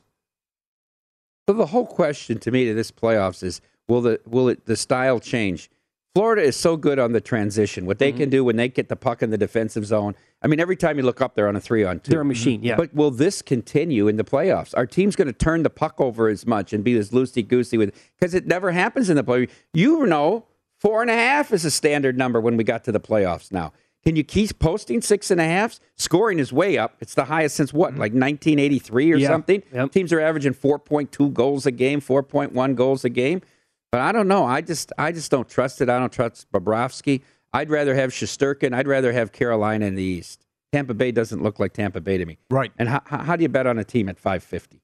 Well, 1.48 1.58
the 1.58 1.68
whole 1.68 1.86
question 1.86 2.40
to 2.40 2.52
me 2.52 2.66
to 2.66 2.74
this 2.74 2.92
playoffs 2.92 3.44
is 3.44 3.60
will 3.88 4.02
the 4.02 4.22
will 4.26 4.48
it 4.48 4.66
the 4.66 4.78
style 4.78 5.20
change? 5.20 5.70
Florida 6.16 6.42
is 6.42 6.56
so 6.56 6.76
good 6.76 6.98
on 7.00 7.12
the 7.12 7.22
transition. 7.22 7.86
What 7.86 7.98
Mm-hmm. 7.98 8.18
they 8.18 8.24
can 8.24 8.30
do 8.30 8.44
when 8.44 8.56
they 8.56 8.68
get 8.68 8.90
the 8.90 8.96
puck 8.96 9.22
in 9.22 9.30
the 9.30 9.38
defensive 9.38 9.86
zone. 9.86 10.16
I 10.42 10.48
mean, 10.48 10.60
every 10.60 10.76
time 10.76 10.98
you 10.98 11.04
look 11.04 11.22
up, 11.22 11.36
they're 11.36 11.48
on 11.48 11.56
a 11.56 11.62
three 11.62 11.84
on 11.84 12.00
2 12.00 12.10
They're 12.12 12.22
a 12.22 12.26
machine, 12.26 12.64
yeah. 12.64 12.76
But 12.76 12.94
will 12.94 13.12
this 13.12 13.42
continue 13.42 14.08
in 14.08 14.18
the 14.18 14.24
playoffs? 14.24 14.74
Our 14.76 14.86
team's 14.88 15.16
going 15.16 15.28
to 15.28 15.34
turn 15.34 15.64
the 15.64 15.70
puck 15.70 15.96
over 16.02 16.28
as 16.28 16.48
much 16.48 16.74
and 16.74 16.84
be 16.84 16.94
this 16.94 17.10
loosey 17.10 17.48
goosey 17.48 17.78
with 17.78 17.94
because 18.20 18.34
it 18.34 18.48
never 18.48 18.72
happens 18.72 19.10
in 19.10 19.16
the 19.18 19.24
play. 19.24 19.48
You 19.74 20.06
know, 20.08 20.46
four 20.80 21.02
and 21.02 21.12
a 21.12 21.16
half 21.16 21.52
is 21.54 21.64
a 21.66 21.72
standard 21.72 22.18
number 22.18 22.42
when 22.42 22.58
we 22.58 22.64
got 22.64 22.84
to 22.86 22.92
the 22.92 23.00
playoffs. 23.02 23.52
Now 23.52 23.72
Can 24.04 24.16
you 24.16 24.24
keep 24.24 24.58
posting 24.60 25.02
six 25.02 25.30
and 25.30 25.40
a 25.42 25.44
halves? 25.46 25.80
Scoring 25.98 26.40
is 26.40 26.52
way 26.54 26.78
up. 26.78 26.96
It's 27.02 27.14
the 27.16 27.26
highest 27.26 27.56
since 27.58 27.74
what, 27.74 27.92
like 27.96 28.14
1983 28.14 29.12
or 29.12 29.18
Yeah. 29.18 29.28
something? 29.28 29.62
Yep. 29.74 29.92
Teams 29.92 30.14
are 30.14 30.22
averaging 30.22 30.54
4.2 30.54 31.34
goals 31.34 31.66
a 31.66 31.72
game, 31.72 32.00
4.1 32.02 32.76
goals 32.76 33.04
a 33.06 33.10
game. 33.10 33.42
But 33.92 34.02
I 34.02 34.12
don't 34.12 34.28
know. 34.28 34.46
I 34.46 34.62
just 34.62 34.92
I 34.98 35.12
just 35.12 35.32
don't 35.32 35.48
trust 35.50 35.82
it. 35.82 35.90
I 35.90 35.98
don't 36.00 36.12
trust 36.12 36.52
Bobrovsky. 36.52 37.22
I'd 37.54 37.70
rather 37.70 37.96
have 37.96 38.12
Shesterkin. 38.12 38.74
I'd 38.74 38.88
rather 38.88 39.12
have 39.12 39.32
Carolina 39.32 39.86
in 39.88 39.96
the 39.96 40.04
East. 40.04 40.46
Tampa 40.72 40.94
Bay 40.94 41.12
doesn't 41.12 41.42
look 41.42 41.60
like 41.60 41.74
Tampa 41.74 42.00
Bay 42.00 42.18
to 42.20 42.26
me. 42.26 42.38
Right. 42.52 42.72
And 42.78 42.88
how, 42.90 43.02
how 43.06 43.36
do 43.36 43.42
you 43.42 43.50
bet 43.50 43.66
on 43.66 43.80
a 43.80 43.84
team 43.84 44.08
at 44.08 44.20
550? 44.20 44.80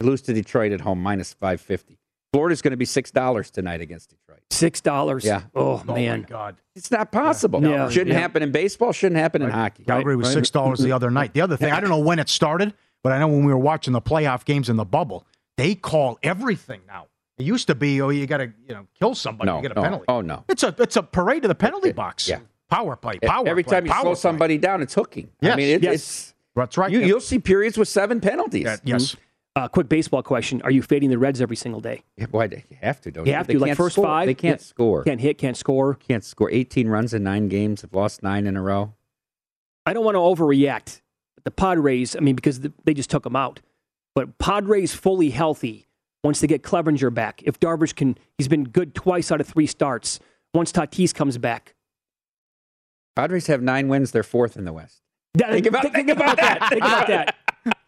You 0.00 0.06
lose 0.06 0.22
to 0.22 0.32
Detroit 0.32 0.72
at 0.72 0.80
home 0.80 1.02
minus 1.02 1.34
550. 1.34 1.98
Florida's 2.32 2.62
going 2.62 2.70
to 2.70 2.76
be 2.78 2.86
$6 2.86 3.50
tonight 3.50 3.82
against 3.82 4.10
Detroit. 4.10 4.40
Six 4.50 4.80
dollars. 4.80 5.24
Yeah. 5.24 5.42
Oh, 5.54 5.82
Oh, 5.86 5.92
man. 5.92 6.22
my 6.22 6.26
God. 6.26 6.56
It's 6.74 6.90
not 6.90 7.12
possible. 7.12 7.62
Yeah. 7.62 7.88
Shouldn't 7.90 8.12
Yeah. 8.14 8.18
happen 8.20 8.42
in 8.42 8.52
baseball, 8.52 8.92
shouldn't 8.92 9.20
happen 9.20 9.42
in 9.42 9.50
hockey. 9.50 9.84
Calgary 9.84 10.16
was 10.16 10.28
Right? 10.28 10.34
six 10.34 10.50
dollars 10.50 10.78
the 10.78 10.92
other 10.92 11.10
night. 11.10 11.34
The 11.34 11.42
other 11.42 11.56
thing, 11.58 11.72
I 11.72 11.80
don't 11.80 11.90
know 11.90 11.98
when 11.98 12.18
it 12.18 12.28
started, 12.30 12.72
but 13.02 13.12
I 13.12 13.18
know 13.18 13.28
when 13.28 13.44
we 13.44 13.52
were 13.52 13.58
watching 13.58 13.92
the 13.92 14.00
playoff 14.02 14.44
games 14.46 14.68
in 14.70 14.76
the 14.76 14.84
bubble, 14.86 15.26
they 15.58 15.74
call 15.74 16.18
everything 16.22 16.80
now. 16.86 17.06
It 17.38 17.44
used 17.44 17.66
to 17.66 17.74
be, 17.74 18.00
oh, 18.00 18.08
you 18.08 18.26
got 18.26 18.38
to 18.38 18.52
you 18.66 18.74
know 18.74 18.86
kill 18.98 19.14
somebody, 19.14 19.50
No, 19.50 19.56
you 19.56 19.62
get 19.62 19.72
a 19.72 19.74
no. 19.74 19.82
penalty. 19.82 20.04
Oh, 20.08 20.20
no. 20.22 20.44
It's 20.48 20.62
a 20.62 20.74
it's 20.78 20.96
a 20.96 21.02
parade 21.02 21.42
to 21.42 21.48
the 21.48 21.54
penalty 21.54 21.92
box. 21.92 22.28
Yeah. 22.28 22.40
power 22.70 22.96
play, 22.96 23.18
power. 23.20 23.46
Every 23.46 23.62
play, 23.62 23.76
time 23.76 23.86
you 23.86 23.92
power 23.92 24.02
slow 24.02 24.12
play. 24.12 24.20
somebody 24.20 24.58
down, 24.58 24.80
it's 24.82 24.94
hooking. 24.94 25.28
I 25.42 25.46
Yes, 25.48 25.56
mean, 25.56 25.68
it, 25.68 25.82
yes. 25.82 25.94
it's 25.94 26.34
That's 26.54 26.76
right. 26.78 26.90
you, 26.90 27.00
Yeah. 27.00 27.06
you'll 27.06 27.20
see 27.20 27.38
periods 27.38 27.76
with 27.78 27.88
seven 27.88 28.20
penalties. 28.20 28.64
Yeah, 28.64 28.76
yes. 28.84 29.16
Uh, 29.54 29.68
quick 29.68 29.88
baseball 29.88 30.22
question: 30.22 30.60
Are 30.62 30.70
you 30.70 30.82
fading 30.82 31.08
the 31.10 31.18
Reds 31.18 31.40
every 31.40 31.56
single 31.56 31.80
day? 31.80 32.02
Yeah, 32.16 32.26
Why 32.30 32.46
do 32.46 32.56
you 32.56 32.76
have 32.82 33.00
to? 33.02 33.10
Don't 33.10 33.26
You 33.26 33.32
you? 33.32 33.36
have 33.36 33.46
They 33.46 33.54
to, 33.54 33.58
like 33.60 33.68
can't 33.70 33.76
first 33.78 33.94
score. 33.94 34.04
five. 34.06 34.26
They 34.26 34.34
can't 34.34 34.60
Yeah. 34.60 34.64
score. 34.66 35.04
Can't 35.04 35.20
hit, 35.20 35.38
can't 35.38 35.56
score. 35.56 35.94
Can't 35.94 36.24
score. 36.24 36.50
18 36.50 36.88
runs 36.88 37.14
in 37.14 37.22
nine 37.22 37.48
games. 37.48 37.80
Have 37.82 37.94
lost 37.94 38.22
nine 38.22 38.46
in 38.46 38.56
a 38.56 38.62
row. 38.62 38.92
I 39.86 39.92
don't 39.92 40.04
want 40.04 40.14
to 40.16 40.18
overreact. 40.20 41.00
But 41.36 41.44
the 41.44 41.50
Padres, 41.50 42.16
I 42.16 42.20
mean, 42.20 42.34
because 42.36 42.60
the, 42.60 42.72
they 42.84 42.92
just 42.94 43.08
took 43.10 43.22
them 43.24 43.36
out. 43.36 43.60
But 44.14 44.36
Padres 44.38 44.94
fully 44.94 45.30
healthy 45.30 45.85
once 46.26 46.40
they 46.40 46.48
get 46.48 46.62
Clevinger 46.62 47.14
back. 47.14 47.40
If 47.44 47.60
Darvish 47.60 47.94
can, 47.94 48.18
he's 48.36 48.48
been 48.48 48.64
good 48.64 48.96
twice 48.96 49.30
out 49.30 49.40
of 49.40 49.46
three 49.46 49.66
starts. 49.66 50.18
Once 50.52 50.72
Tatis 50.72 51.14
comes 51.14 51.38
back, 51.38 51.76
Padres 53.14 53.46
have 53.46 53.62
nine 53.62 53.86
wins. 53.86 54.10
They're 54.10 54.24
fourth 54.24 54.56
in 54.56 54.64
the 54.64 54.72
West. 54.72 55.00
think 55.38 55.66
about- 55.66 55.92
think 55.92 56.10
about 56.10 56.36
that. 56.38 56.68
Think 56.68 56.82
about 56.82 57.06
that. 57.06 57.36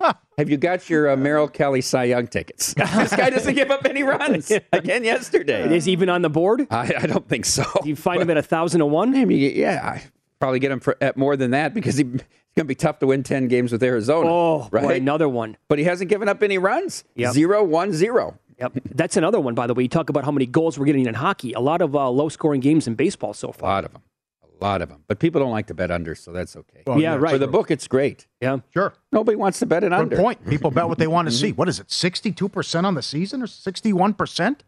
Have 0.38 0.48
you 0.48 0.56
got 0.56 0.88
your 0.88 1.10
uh, 1.10 1.16
Merrill 1.16 1.48
Kelly 1.48 1.80
Cy 1.80 2.04
Young 2.04 2.28
tickets? 2.28 2.74
this 2.76 3.14
guy 3.14 3.30
doesn't 3.30 3.54
give 3.54 3.72
up 3.72 3.84
any 3.84 4.04
runs. 4.04 4.52
Again 4.72 5.02
yesterday. 5.02 5.64
It 5.64 5.72
is 5.72 5.88
even 5.88 6.08
on 6.08 6.22
the 6.22 6.30
board. 6.30 6.66
I, 6.70 6.94
I 6.96 7.06
don't 7.06 7.28
think 7.28 7.44
so. 7.44 7.64
Do 7.82 7.88
you 7.88 7.96
find 7.96 8.22
him 8.22 8.30
at 8.30 8.36
a 8.36 8.42
thousand 8.42 8.78
to 8.80 8.86
one? 8.86 9.16
I 9.16 9.24
mean, 9.24 9.56
yeah, 9.56 9.80
I 9.84 10.02
probably 10.38 10.60
get 10.60 10.70
him 10.70 10.78
for, 10.80 10.96
at 11.00 11.16
more 11.16 11.36
than 11.36 11.50
that 11.50 11.74
because 11.74 11.96
he, 11.96 12.04
it's 12.50 12.56
going 12.56 12.64
to 12.66 12.68
be 12.68 12.74
tough 12.74 12.98
to 13.00 13.06
win 13.06 13.22
10 13.22 13.48
games 13.48 13.72
with 13.72 13.82
Arizona. 13.82 14.28
Oh, 14.30 14.68
right? 14.72 14.82
boy, 14.84 14.94
another 14.96 15.28
one. 15.28 15.56
But 15.68 15.78
he 15.78 15.84
hasn't 15.84 16.10
given 16.10 16.28
up 16.28 16.42
any 16.42 16.58
runs. 16.58 17.04
Yep. 17.14 17.32
Zero, 17.34 17.62
one, 17.64 17.92
zero. 17.92 18.38
Yep, 18.58 18.72
that's 18.94 19.16
another 19.16 19.38
one. 19.38 19.54
By 19.54 19.68
the 19.68 19.74
way, 19.74 19.84
you 19.84 19.88
talk 19.88 20.10
about 20.10 20.24
how 20.24 20.32
many 20.32 20.44
goals 20.46 20.76
we're 20.78 20.86
getting 20.86 21.06
in 21.06 21.14
hockey. 21.14 21.52
A 21.52 21.60
lot 21.60 21.80
of 21.80 21.94
uh, 21.94 22.10
low-scoring 22.10 22.60
games 22.60 22.88
in 22.88 22.96
baseball 22.96 23.32
so 23.32 23.52
far. 23.52 23.70
A 23.70 23.72
lot 23.74 23.84
of 23.84 23.92
them. 23.92 24.02
A 24.42 24.64
lot 24.64 24.82
of 24.82 24.88
them. 24.88 25.04
But 25.06 25.20
people 25.20 25.40
don't 25.40 25.52
like 25.52 25.68
to 25.68 25.74
bet 25.74 25.92
under, 25.92 26.16
so 26.16 26.32
that's 26.32 26.56
okay. 26.56 26.82
Well, 26.84 27.00
yeah, 27.00 27.14
right. 27.14 27.30
For 27.30 27.38
the 27.38 27.46
book, 27.46 27.70
it's 27.70 27.86
great. 27.86 28.26
Yeah. 28.40 28.58
Sure. 28.74 28.92
Nobody 29.12 29.36
wants 29.36 29.60
to 29.60 29.66
bet 29.66 29.84
it 29.84 29.90
Good 29.90 29.92
under. 30.00 30.16
point. 30.16 30.44
People 30.48 30.72
bet 30.72 30.88
what 30.88 30.98
they 30.98 31.06
want 31.06 31.28
to 31.28 31.32
Mm-hmm. 31.32 31.40
see. 31.40 31.52
What 31.52 31.68
is 31.68 31.78
it? 31.78 31.88
Sixty-two 31.92 32.48
percent 32.48 32.84
on 32.84 32.94
the 32.94 33.02
season 33.02 33.40
or 33.40 33.46
sixty-one 33.46 34.14
percent? 34.14 34.64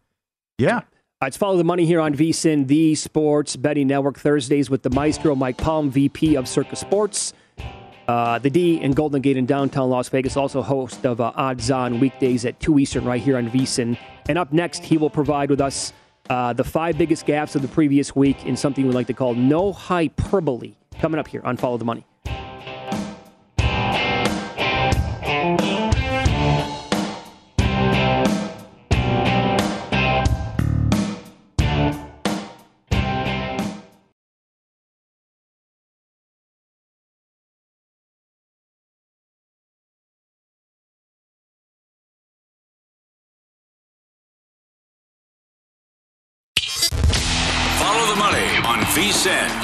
Yeah. 0.57 0.69
All 0.69 0.75
right, 0.77 0.85
let's 1.23 1.35
follow 1.35 1.57
the 1.57 1.65
money 1.65 1.85
here 1.85 1.99
on 1.99 2.15
VSIN, 2.15 2.67
the 2.67 2.95
Sports 2.95 3.57
Betting 3.57 3.87
Network, 3.87 4.17
Thursdays 4.17 4.69
with 4.69 4.83
the 4.83 4.89
maestro 4.91 5.35
Mike 5.35 5.57
Palm, 5.57 5.91
VP 5.91 6.37
of 6.37 6.47
Circa 6.47 6.77
Sports. 6.77 7.33
Uh, 8.11 8.37
the 8.39 8.49
D 8.49 8.81
in 8.81 8.91
Golden 8.91 9.21
Gate 9.21 9.37
in 9.37 9.45
downtown 9.45 9.89
Las 9.89 10.09
Vegas, 10.09 10.35
also 10.35 10.61
host 10.61 11.05
of 11.05 11.21
uh, 11.21 11.31
Odds 11.33 11.71
On 11.71 11.97
weekdays 12.01 12.43
at 12.43 12.59
2 12.59 12.77
Eastern 12.77 13.05
right 13.05 13.21
here 13.21 13.37
on 13.37 13.49
VSIN. 13.49 13.97
And 14.27 14.37
up 14.37 14.51
next, 14.51 14.83
he 14.83 14.97
will 14.97 15.09
provide 15.09 15.49
with 15.49 15.61
us 15.61 15.93
uh, 16.29 16.51
the 16.51 16.65
five 16.65 16.97
biggest 16.97 17.25
gaps 17.25 17.55
of 17.55 17.61
the 17.61 17.69
previous 17.69 18.13
week 18.13 18.45
in 18.45 18.57
something 18.57 18.85
we 18.85 18.91
like 18.91 19.07
to 19.07 19.13
call 19.13 19.33
no 19.33 19.71
hyperbole. 19.71 20.73
Coming 20.99 21.21
up 21.21 21.27
here 21.29 21.41
on 21.45 21.55
Follow 21.55 21.77
the 21.77 21.85
Money. 21.85 22.05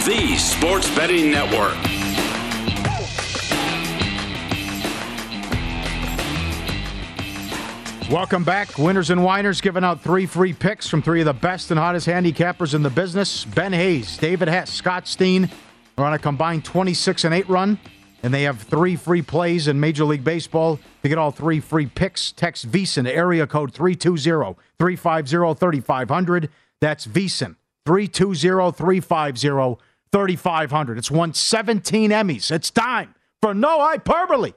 The 0.06 0.38
Sports 0.38 0.88
Betting 0.96 1.32
Network. 1.32 1.74
Welcome 8.12 8.44
back, 8.44 8.78
winners 8.78 9.10
and 9.10 9.24
whiners, 9.24 9.60
giving 9.60 9.84
out 9.84 10.02
three 10.02 10.28
free 10.28 10.54
picks 10.54 10.88
from 10.88 11.02
three 11.02 11.22
of 11.22 11.26
the 11.26 11.34
best 11.34 11.72
and 11.72 11.80
hottest 11.80 12.06
handicappers 12.06 12.76
in 12.76 12.84
the 12.84 12.92
business. 12.92 13.46
Ben 13.46 13.74
Hayes, 13.74 14.16
David 14.20 14.48
Hess, 14.48 14.72
Scott 14.72 15.08
Steen 15.08 15.50
are 15.98 16.06
on 16.06 16.14
a 16.14 16.20
combined 16.20 16.64
26 16.64 17.24
and 17.24 17.34
8 17.34 17.50
run, 17.50 17.80
and 18.22 18.32
they 18.32 18.44
have 18.44 18.62
three 18.62 18.96
free 18.96 19.24
plays 19.24 19.68
in 19.68 19.80
Major 19.80 20.06
League 20.06 20.24
Baseball. 20.24 20.80
To 21.02 21.10
get 21.10 21.18
all 21.18 21.32
three 21.32 21.62
free 21.62 21.88
picks, 21.88 22.32
text 22.32 22.72
to 22.72 23.12
area 23.12 23.48
code 23.48 23.74
320 23.74 24.56
350 24.78 25.56
3500. 25.56 26.50
That's 26.80 27.08
VSIN 27.08 27.56
320 27.88 28.74
350 28.74 29.82
3500. 30.12 30.98
It's 30.98 31.10
won 31.10 31.34
17 31.34 32.12
Emmys. 32.12 32.52
It's 32.52 32.70
time 32.70 33.16
for 33.42 33.54
No 33.54 33.80
Hyperbole. 33.80 34.52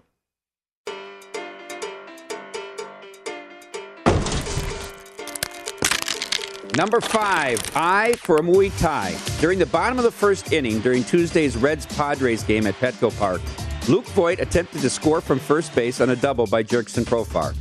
Number 6.77 7.01
five, 7.01 7.61
I 7.75 8.15
for 8.19 8.37
a 8.37 8.41
Muay 8.41 8.77
Thai. 8.81 9.17
During 9.41 9.59
the 9.61 9.67
bottom 9.67 9.99
of 9.99 10.05
the 10.05 10.11
first 10.11 10.53
inning, 10.53 10.81
during 10.81 11.05
Tuesday's 11.05 11.57
Reds 11.57 11.87
Padres 11.87 12.43
game 12.43 12.67
at 12.67 12.75
Petco 12.75 13.17
Park, 13.17 13.41
Luke 13.89 14.07
Voit 14.07 14.41
attempted 14.41 14.81
to 14.81 14.91
score 14.91 15.21
from 15.21 15.39
first 15.39 15.73
base 15.75 16.01
on 16.01 16.11
a 16.11 16.17
double 16.17 16.47
by 16.47 16.63
Jurickson 16.65 17.05
Profar. 17.05 17.55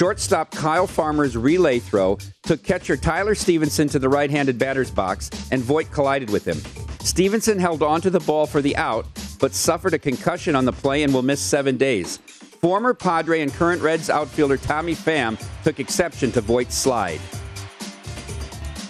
Shortstop 0.00 0.52
Kyle 0.52 0.86
Farmer's 0.86 1.36
relay 1.36 1.78
throw 1.78 2.16
took 2.42 2.62
catcher 2.62 2.96
Tyler 2.96 3.34
Stephenson 3.34 3.86
to 3.88 3.98
the 3.98 4.08
right 4.08 4.30
handed 4.30 4.58
batter's 4.58 4.90
box, 4.90 5.28
and 5.52 5.60
Voit 5.60 5.92
collided 5.92 6.30
with 6.30 6.42
him. 6.42 6.56
Stephenson 7.04 7.58
held 7.58 7.82
on 7.82 8.00
to 8.00 8.08
the 8.08 8.20
ball 8.20 8.46
for 8.46 8.62
the 8.62 8.74
out, 8.78 9.06
but 9.40 9.52
suffered 9.52 9.92
a 9.92 9.98
concussion 9.98 10.56
on 10.56 10.64
the 10.64 10.72
play 10.72 11.02
and 11.02 11.12
will 11.12 11.20
miss 11.20 11.38
seven 11.38 11.76
days. 11.76 12.16
Former 12.62 12.94
Padre 12.94 13.42
and 13.42 13.52
current 13.52 13.82
Reds 13.82 14.08
outfielder 14.08 14.56
Tommy 14.56 14.94
Pham 14.94 15.38
took 15.64 15.78
exception 15.78 16.32
to 16.32 16.40
Voit's 16.40 16.74
slide. 16.74 17.20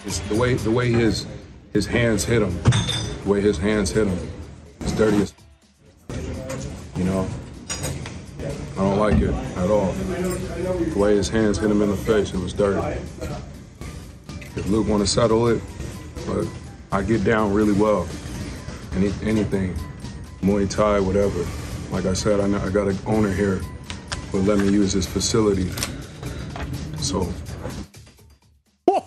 It's 0.07 0.21
the 0.21 0.37
way 0.37 0.55
the 0.55 0.71
way 0.71 0.93
his 0.93 1.27
his 1.73 1.87
hands 1.87 2.23
hit 2.23 2.41
him, 2.41 2.57
the 2.63 3.29
way 3.29 3.41
his 3.41 3.59
hands 3.59 3.91
hit 3.91 4.07
him, 4.07 4.31
it's 4.79 4.93
dirty 4.93 5.17
as 5.17 5.35
you 6.95 7.03
know. 7.03 7.29
I 8.81 8.83
don't 8.83 8.99
like 8.99 9.21
it 9.21 9.29
at 9.59 9.71
all. 9.71 9.93
The 9.93 10.95
way 10.97 11.15
his 11.15 11.29
hands 11.29 11.59
hit 11.59 11.71
him 11.71 11.83
in 11.83 11.91
the 11.91 11.97
face, 11.99 12.33
it 12.33 12.39
was 12.39 12.55
dirty. 12.55 12.99
If 14.57 14.67
Luke 14.69 14.89
want 14.89 15.03
to 15.03 15.07
settle 15.07 15.49
it, 15.49 15.61
but 16.27 16.47
I 16.91 17.03
get 17.03 17.23
down 17.23 17.53
really 17.53 17.75
well. 17.75 18.09
Any 18.95 19.13
anything, 19.23 19.75
Muay 20.41 20.69
Thai, 20.69 20.99
whatever. 20.99 21.45
Like 21.91 22.07
I 22.07 22.15
said, 22.15 22.41
I, 22.41 22.47
know, 22.47 22.57
I 22.57 22.71
got 22.71 22.89
an 22.89 22.97
owner 23.05 23.31
here, 23.31 23.57
who 24.33 24.41
let 24.41 24.59
me 24.59 24.71
use 24.73 24.93
his 24.93 25.07
facility. 25.07 25.69
So 26.97 27.31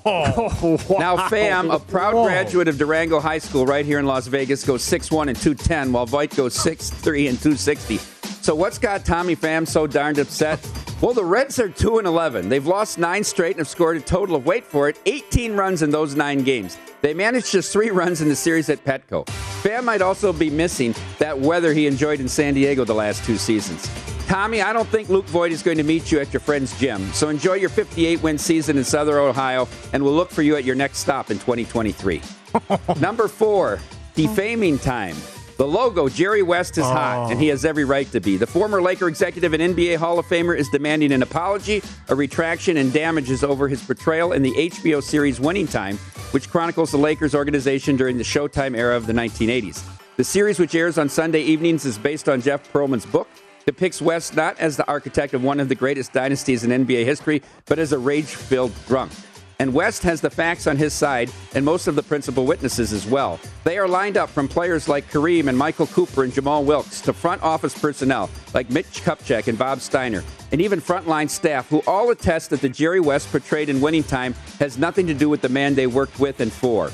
Now, 0.06 1.18
Pham, 1.30 1.74
a 1.74 1.80
proud 1.80 2.12
graduate 2.12 2.68
of 2.68 2.78
Durango 2.78 3.20
High 3.20 3.40
School 3.40 3.66
right 3.66 3.86
here 3.86 3.98
in 3.98 4.06
Las 4.06 4.28
Vegas, 4.28 4.64
goes 4.64 4.84
6'1 4.84 5.30
and 5.30 5.38
210, 5.38 5.94
while 5.94 6.06
Voit 6.06 6.36
goes 6.36 6.56
6'3 6.58 7.30
and 7.30 7.40
260. 7.40 8.23
So, 8.44 8.54
what's 8.54 8.78
got 8.78 9.06
Tommy 9.06 9.38
Pham 9.38 9.66
so 9.66 9.88
darned 9.88 10.20
upset? 10.20 10.60
Well, 11.00 11.14
the 11.14 11.24
Reds 11.24 11.60
are 11.60 11.70
2 11.70 12.00
and 12.00 12.06
11. 12.06 12.50
They've 12.50 12.68
lost 12.68 12.98
nine 12.98 13.24
straight 13.24 13.52
and 13.52 13.60
have 13.60 13.70
scored 13.70 13.96
a 13.96 14.02
total 14.02 14.36
of, 14.36 14.46
wait 14.46 14.66
for 14.66 14.90
it, 14.90 15.00
18 15.06 15.56
runs 15.56 15.82
in 15.82 15.92
those 15.92 16.14
nine 16.16 16.44
games. 16.44 16.78
They 17.00 17.14
managed 17.14 17.54
just 17.54 17.72
three 17.72 17.90
runs 17.90 18.20
in 18.20 18.28
the 18.28 18.36
series 18.36 18.70
at 18.70 18.84
Petco. 18.84 19.26
Pham 19.64 19.86
might 19.86 20.02
also 20.02 20.34
be 20.34 20.50
missing 20.50 20.94
that 21.20 21.40
weather 21.40 21.72
he 21.74 21.88
enjoyed 21.88 22.20
in 22.20 22.28
San 22.28 22.54
Diego 22.54 22.84
the 22.84 22.94
last 22.94 23.24
two 23.24 23.38
seasons. 23.38 23.90
Tommy, 24.28 24.62
I 24.62 24.74
don't 24.74 24.90
think 24.90 25.08
Luke 25.08 25.28
Voit 25.28 25.54
is 25.54 25.64
going 25.64 25.78
to 25.78 25.84
meet 25.84 26.12
you 26.12 26.20
at 26.20 26.34
your 26.34 26.42
friend's 26.42 26.78
gym. 26.78 27.14
So 27.14 27.30
enjoy 27.30 27.54
your 27.54 27.70
58 27.70 28.22
win 28.24 28.38
season 28.38 28.78
in 28.78 28.84
Southern 28.84 29.16
Ohio, 29.16 29.70
and 29.94 30.04
we'll 30.04 30.16
look 30.16 30.32
for 30.32 30.42
you 30.42 30.58
at 30.58 30.66
your 30.66 30.76
next 30.76 30.98
stop 30.98 31.32
in 31.32 31.40
2023. 31.40 32.22
Number 33.00 33.30
four, 33.30 33.80
defaming 34.16 34.80
time. 34.80 35.16
The 35.58 35.68
logo, 35.68 36.10
Jerry 36.10 36.42
West, 36.42 36.78
is 36.78 36.84
hot, 36.84 37.32
and 37.32 37.40
he 37.40 37.50
oh. 37.50 37.54
has 37.54 37.64
every 37.64 37.86
right 37.86 38.12
to 38.12 38.20
be. 38.20 38.38
The 38.38 38.48
former 38.48 38.82
Laker 38.82 39.08
executive 39.08 39.54
and 39.54 39.76
NBA 39.76 39.98
Hall 39.98 40.18
of 40.18 40.26
Famer 40.26 40.58
is 40.58 40.68
demanding 40.70 41.12
an 41.12 41.22
apology, 41.22 41.84
a 42.10 42.16
retraction, 42.16 42.78
and 42.78 42.92
damages 42.92 43.44
over 43.44 43.68
his 43.68 43.84
portrayal 43.84 44.34
in 44.34 44.42
the 44.42 44.52
HBO 44.52 45.02
series 45.04 45.40
Winning 45.40 45.68
Time, 45.68 45.98
which 46.32 46.50
chronicles 46.50 46.92
the 46.92 46.98
Lakers 46.98 47.36
organization 47.36 47.96
during 47.96 48.18
the 48.18 48.24
Showtime 48.24 48.76
era 48.76 48.98
of 48.98 49.06
the 49.06 49.14
1980s. 49.14 49.84
The 50.18 50.24
series, 50.24 50.60
which 50.60 50.74
airs 50.74 50.98
on 50.98 51.08
Sunday 51.10 51.42
evenings, 51.42 51.86
is 51.86 51.98
based 51.98 52.28
on 52.28 52.42
Jeff 52.42 52.72
Pearlman's 52.72 53.06
book, 53.06 53.28
depicts 53.66 54.02
West 54.02 54.36
not 54.36 54.60
as 54.60 54.76
the 54.76 54.88
architect 54.88 55.34
of 55.34 55.44
one 55.44 55.60
of 55.60 55.70
the 55.70 55.76
greatest 55.76 56.14
dynasties 56.14 56.64
in 56.64 56.86
NBA 56.86 57.06
history, 57.06 57.42
but 57.66 57.80
as 57.80 57.94
a 57.94 58.00
rage 58.00 58.26
filled 58.26 58.74
drunk. 58.88 59.12
And 59.60 59.74
West 59.74 60.04
has 60.04 60.22
the 60.22 60.30
facts 60.30 60.68
on 60.68 60.78
his 60.78 60.94
side 60.94 61.32
and 61.56 61.64
most 61.64 61.88
of 61.88 61.96
the 61.96 62.04
principal 62.04 62.46
witnesses 62.46 62.92
as 62.92 63.06
well. 63.06 63.40
They 63.64 63.78
are 63.78 63.88
lined 63.88 64.18
up 64.18 64.30
from 64.30 64.48
players 64.48 64.90
like 64.90 65.10
Kareem 65.10 65.48
and 65.48 65.58
Michael 65.58 65.88
Cooper 65.88 66.24
and 66.24 66.34
Jamal 66.34 66.64
Wilkes 66.64 67.02
to 67.02 67.14
front 67.14 67.42
office 67.44 67.78
personnel 67.78 68.30
like 68.54 68.70
Mitch 68.70 69.04
Kupchak 69.04 69.48
and 69.48 69.58
Bob 69.58 69.80
Steiner, 69.80 70.24
and 70.52 70.62
even 70.62 70.82
frontline 70.82 71.30
staff 71.30 71.70
who 71.70 71.82
all 71.88 72.12
attest 72.12 72.50
that 72.50 72.62
the 72.62 72.70
Jerry 72.70 73.00
West 73.00 73.32
portrayed 73.32 73.70
in 73.70 73.82
winning 73.82 74.04
time 74.04 74.34
has 74.60 74.78
nothing 74.78 75.08
to 75.08 75.14
do 75.14 75.30
with 75.30 75.42
the 75.42 75.50
man 75.50 75.76
they 75.76 75.88
worked 75.88 76.20
with 76.20 76.40
and 76.40 76.52
for. 76.52 76.92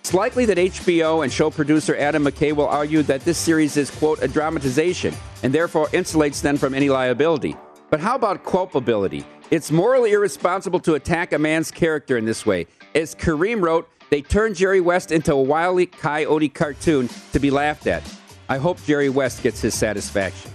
It's 0.00 0.12
likely 0.12 0.44
that 0.46 0.58
HBO 0.58 1.22
and 1.22 1.32
show 1.32 1.48
producer 1.48 1.96
Adam 1.96 2.24
McKay 2.24 2.52
will 2.52 2.66
argue 2.66 3.02
that 3.04 3.20
this 3.20 3.38
series 3.38 3.76
is, 3.76 3.88
quote, 3.88 4.20
a 4.20 4.26
dramatization 4.26 5.14
and 5.44 5.52
therefore 5.52 5.86
insulates 5.88 6.42
them 6.42 6.56
from 6.56 6.74
any 6.74 6.88
liability. 6.88 7.56
But 7.88 8.00
how 8.00 8.16
about 8.16 8.44
culpability? 8.44 9.24
It's 9.52 9.70
morally 9.70 10.12
irresponsible 10.12 10.80
to 10.80 10.94
attack 10.94 11.34
a 11.34 11.38
man's 11.38 11.70
character 11.70 12.16
in 12.16 12.24
this 12.24 12.46
way. 12.46 12.66
As 12.94 13.14
Kareem 13.14 13.60
wrote, 13.60 13.86
they 14.08 14.22
turned 14.22 14.56
Jerry 14.56 14.80
West 14.80 15.12
into 15.12 15.34
a 15.34 15.42
wily 15.42 15.84
coyote 15.84 16.48
cartoon 16.48 17.10
to 17.34 17.38
be 17.38 17.50
laughed 17.50 17.86
at. 17.86 18.02
I 18.48 18.56
hope 18.56 18.82
Jerry 18.84 19.10
West 19.10 19.42
gets 19.42 19.60
his 19.60 19.74
satisfaction. 19.74 20.50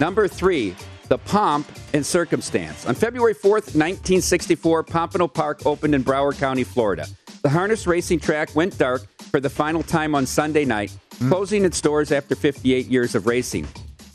Number 0.00 0.26
three, 0.26 0.74
the 1.06 1.18
pomp 1.18 1.70
and 1.94 2.04
circumstance. 2.04 2.86
On 2.86 2.94
February 2.96 3.36
4th, 3.36 3.76
1964, 3.76 4.82
Pompano 4.82 5.28
Park 5.28 5.64
opened 5.64 5.94
in 5.94 6.02
Broward 6.02 6.40
County, 6.40 6.64
Florida. 6.64 7.06
The 7.42 7.50
harness 7.50 7.86
racing 7.86 8.18
track 8.18 8.52
went 8.56 8.76
dark 8.78 9.06
for 9.30 9.38
the 9.38 9.48
final 9.48 9.84
time 9.84 10.16
on 10.16 10.26
Sunday 10.26 10.64
night, 10.64 10.90
hmm. 11.18 11.28
closing 11.28 11.64
its 11.64 11.80
doors 11.80 12.10
after 12.10 12.34
58 12.34 12.86
years 12.86 13.14
of 13.14 13.28
racing. 13.28 13.68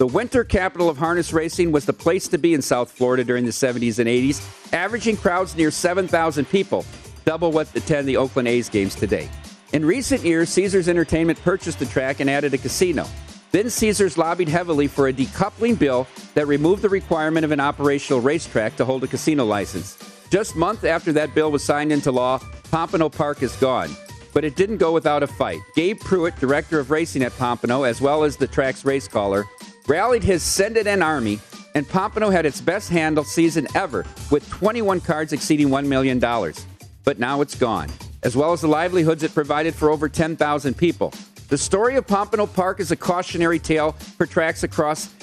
The 0.03 0.07
winter 0.07 0.43
capital 0.43 0.89
of 0.89 0.97
harness 0.97 1.31
racing 1.31 1.71
was 1.71 1.85
the 1.85 1.93
place 1.93 2.27
to 2.27 2.37
be 2.37 2.53
in 2.53 2.61
South 2.61 2.91
Florida 2.91 3.23
during 3.23 3.45
the 3.45 3.51
70s 3.51 3.99
and 3.99 4.09
80s, 4.09 4.73
averaging 4.73 5.15
crowds 5.15 5.55
near 5.55 5.71
7,000 5.71 6.43
people, 6.49 6.85
double 7.23 7.53
what 7.53 7.73
attend 7.73 8.05
the 8.05 8.17
Oakland 8.17 8.49
A's 8.49 8.67
games 8.67 8.95
today. 8.95 9.29
In 9.71 9.85
recent 9.85 10.21
years, 10.25 10.49
Caesars 10.49 10.89
Entertainment 10.89 11.41
purchased 11.41 11.79
the 11.79 11.85
track 11.85 12.19
and 12.19 12.29
added 12.29 12.53
a 12.53 12.57
casino. 12.57 13.07
Then 13.51 13.69
Caesars 13.69 14.17
lobbied 14.17 14.49
heavily 14.49 14.89
for 14.89 15.07
a 15.07 15.13
decoupling 15.13 15.79
bill 15.79 16.05
that 16.33 16.47
removed 16.47 16.81
the 16.81 16.89
requirement 16.89 17.45
of 17.45 17.51
an 17.51 17.61
operational 17.61 18.19
racetrack 18.19 18.75
to 18.75 18.83
hold 18.83 19.05
a 19.05 19.07
casino 19.07 19.45
license. 19.45 19.97
Just 20.29 20.57
months 20.57 20.83
after 20.83 21.13
that 21.13 21.33
bill 21.33 21.49
was 21.49 21.63
signed 21.63 21.93
into 21.93 22.11
law, 22.11 22.41
Pompano 22.71 23.07
Park 23.07 23.41
is 23.41 23.55
gone. 23.55 23.89
But 24.33 24.43
it 24.43 24.57
didn't 24.57 24.77
go 24.77 24.91
without 24.91 25.23
a 25.23 25.27
fight. 25.27 25.61
Gabe 25.75 25.99
Prewitt, 25.99 26.39
director 26.39 26.79
of 26.79 26.91
racing 26.91 27.21
at 27.21 27.37
Pompano, 27.37 27.83
as 27.83 28.01
well 28.01 28.23
as 28.23 28.35
the 28.35 28.47
track's 28.47 28.83
race 28.83 29.07
caller, 29.07 29.45
rallied 29.87 30.23
his 30.23 30.43
Send 30.43 30.77
It 30.77 30.87
In 30.87 31.01
army, 31.01 31.39
and 31.75 31.87
Pompano 31.87 32.29
had 32.29 32.45
its 32.45 32.61
best 32.61 32.89
handle 32.89 33.23
season 33.23 33.67
ever 33.75 34.05
with 34.31 34.47
21 34.49 35.01
cards 35.01 35.33
exceeding 35.33 35.69
$1 35.69 35.85
million. 35.85 36.19
But 37.03 37.19
now 37.19 37.41
it's 37.41 37.55
gone, 37.55 37.89
as 38.23 38.35
well 38.35 38.53
as 38.53 38.61
the 38.61 38.67
livelihoods 38.67 39.23
it 39.23 39.33
provided 39.33 39.75
for 39.75 39.89
over 39.89 40.07
10,000 40.07 40.77
people. 40.77 41.13
The 41.49 41.57
story 41.57 41.95
of 41.97 42.07
Pompano 42.07 42.45
Park 42.45 42.79
is 42.79 42.91
a 42.91 42.95
cautionary 42.95 43.59
tale 43.59 43.91
for 43.91 44.25
tracks 44.25 44.63
across 44.63 45.13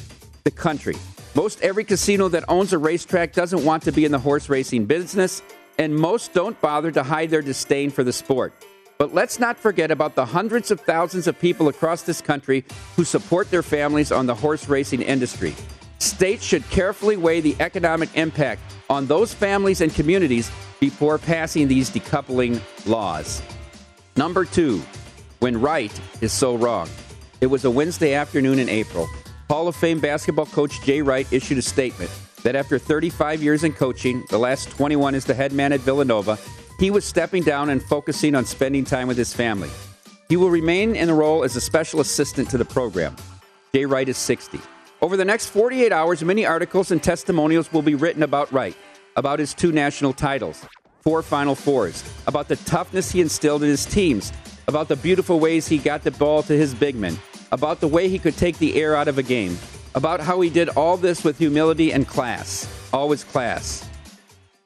the 0.44 0.50
country. 0.50 0.96
Most 1.34 1.62
every 1.62 1.84
casino 1.84 2.28
that 2.28 2.44
owns 2.48 2.72
a 2.72 2.78
racetrack 2.78 3.32
doesn't 3.32 3.64
want 3.64 3.82
to 3.84 3.92
be 3.92 4.04
in 4.04 4.12
the 4.12 4.18
horse 4.18 4.48
racing 4.48 4.86
business, 4.86 5.42
and 5.78 5.94
most 5.94 6.34
don't 6.34 6.60
bother 6.60 6.90
to 6.90 7.02
hide 7.02 7.30
their 7.30 7.42
disdain 7.42 7.90
for 7.90 8.04
the 8.04 8.12
sport. 8.12 8.52
But 9.00 9.14
let's 9.14 9.38
not 9.38 9.56
forget 9.56 9.90
about 9.90 10.14
the 10.14 10.26
hundreds 10.26 10.70
of 10.70 10.78
thousands 10.78 11.26
of 11.26 11.38
people 11.38 11.68
across 11.68 12.02
this 12.02 12.20
country 12.20 12.66
who 12.96 13.04
support 13.04 13.50
their 13.50 13.62
families 13.62 14.12
on 14.12 14.26
the 14.26 14.34
horse 14.34 14.68
racing 14.68 15.00
industry. 15.00 15.54
States 16.00 16.44
should 16.44 16.68
carefully 16.68 17.16
weigh 17.16 17.40
the 17.40 17.56
economic 17.60 18.10
impact 18.14 18.60
on 18.90 19.06
those 19.06 19.32
families 19.32 19.80
and 19.80 19.94
communities 19.94 20.50
before 20.80 21.16
passing 21.16 21.66
these 21.66 21.88
decoupling 21.88 22.60
laws. 22.84 23.40
Number 24.16 24.44
two, 24.44 24.82
when 25.38 25.58
right 25.58 25.98
is 26.20 26.30
so 26.30 26.54
wrong. 26.56 26.86
It 27.40 27.46
was 27.46 27.64
a 27.64 27.70
Wednesday 27.70 28.12
afternoon 28.12 28.58
in 28.58 28.68
April. 28.68 29.08
Hall 29.48 29.66
of 29.66 29.76
Fame 29.76 30.00
basketball 30.00 30.44
coach 30.44 30.78
Jay 30.82 31.00
Wright 31.00 31.26
issued 31.32 31.56
a 31.56 31.62
statement 31.62 32.10
that 32.42 32.54
after 32.54 32.78
35 32.78 33.42
years 33.42 33.64
in 33.64 33.72
coaching, 33.72 34.26
the 34.28 34.38
last 34.38 34.68
21 34.68 35.14
as 35.14 35.24
the 35.24 35.32
head 35.32 35.52
man 35.52 35.72
at 35.72 35.80
Villanova, 35.80 36.38
he 36.80 36.90
was 36.90 37.04
stepping 37.04 37.42
down 37.42 37.68
and 37.68 37.82
focusing 37.82 38.34
on 38.34 38.46
spending 38.46 38.84
time 38.84 39.06
with 39.06 39.18
his 39.18 39.34
family. 39.34 39.68
He 40.30 40.38
will 40.38 40.48
remain 40.48 40.96
in 40.96 41.08
the 41.08 41.14
role 41.14 41.44
as 41.44 41.54
a 41.54 41.60
special 41.60 42.00
assistant 42.00 42.48
to 42.50 42.56
the 42.56 42.64
program. 42.64 43.14
Jay 43.74 43.84
Wright 43.84 44.08
is 44.08 44.16
60. 44.16 44.58
Over 45.02 45.18
the 45.18 45.24
next 45.26 45.50
48 45.50 45.92
hours, 45.92 46.24
many 46.24 46.46
articles 46.46 46.90
and 46.90 47.02
testimonials 47.02 47.70
will 47.70 47.82
be 47.82 47.94
written 47.94 48.22
about 48.22 48.50
Wright, 48.50 48.74
about 49.16 49.38
his 49.40 49.52
two 49.52 49.72
national 49.72 50.14
titles, 50.14 50.64
four 51.02 51.20
Final 51.22 51.54
Fours, 51.54 52.02
about 52.26 52.48
the 52.48 52.56
toughness 52.56 53.10
he 53.12 53.20
instilled 53.20 53.62
in 53.62 53.68
his 53.68 53.84
teams, 53.84 54.32
about 54.66 54.88
the 54.88 54.96
beautiful 54.96 55.38
ways 55.38 55.68
he 55.68 55.76
got 55.76 56.02
the 56.02 56.12
ball 56.12 56.42
to 56.44 56.56
his 56.56 56.72
big 56.72 56.96
men, 56.96 57.18
about 57.52 57.80
the 57.80 57.88
way 57.88 58.08
he 58.08 58.18
could 58.18 58.38
take 58.38 58.56
the 58.56 58.80
air 58.80 58.96
out 58.96 59.06
of 59.06 59.18
a 59.18 59.22
game, 59.22 59.58
about 59.94 60.20
how 60.20 60.40
he 60.40 60.48
did 60.48 60.70
all 60.70 60.96
this 60.96 61.24
with 61.24 61.36
humility 61.36 61.92
and 61.92 62.08
class. 62.08 62.66
Always 62.90 63.22
class. 63.22 63.86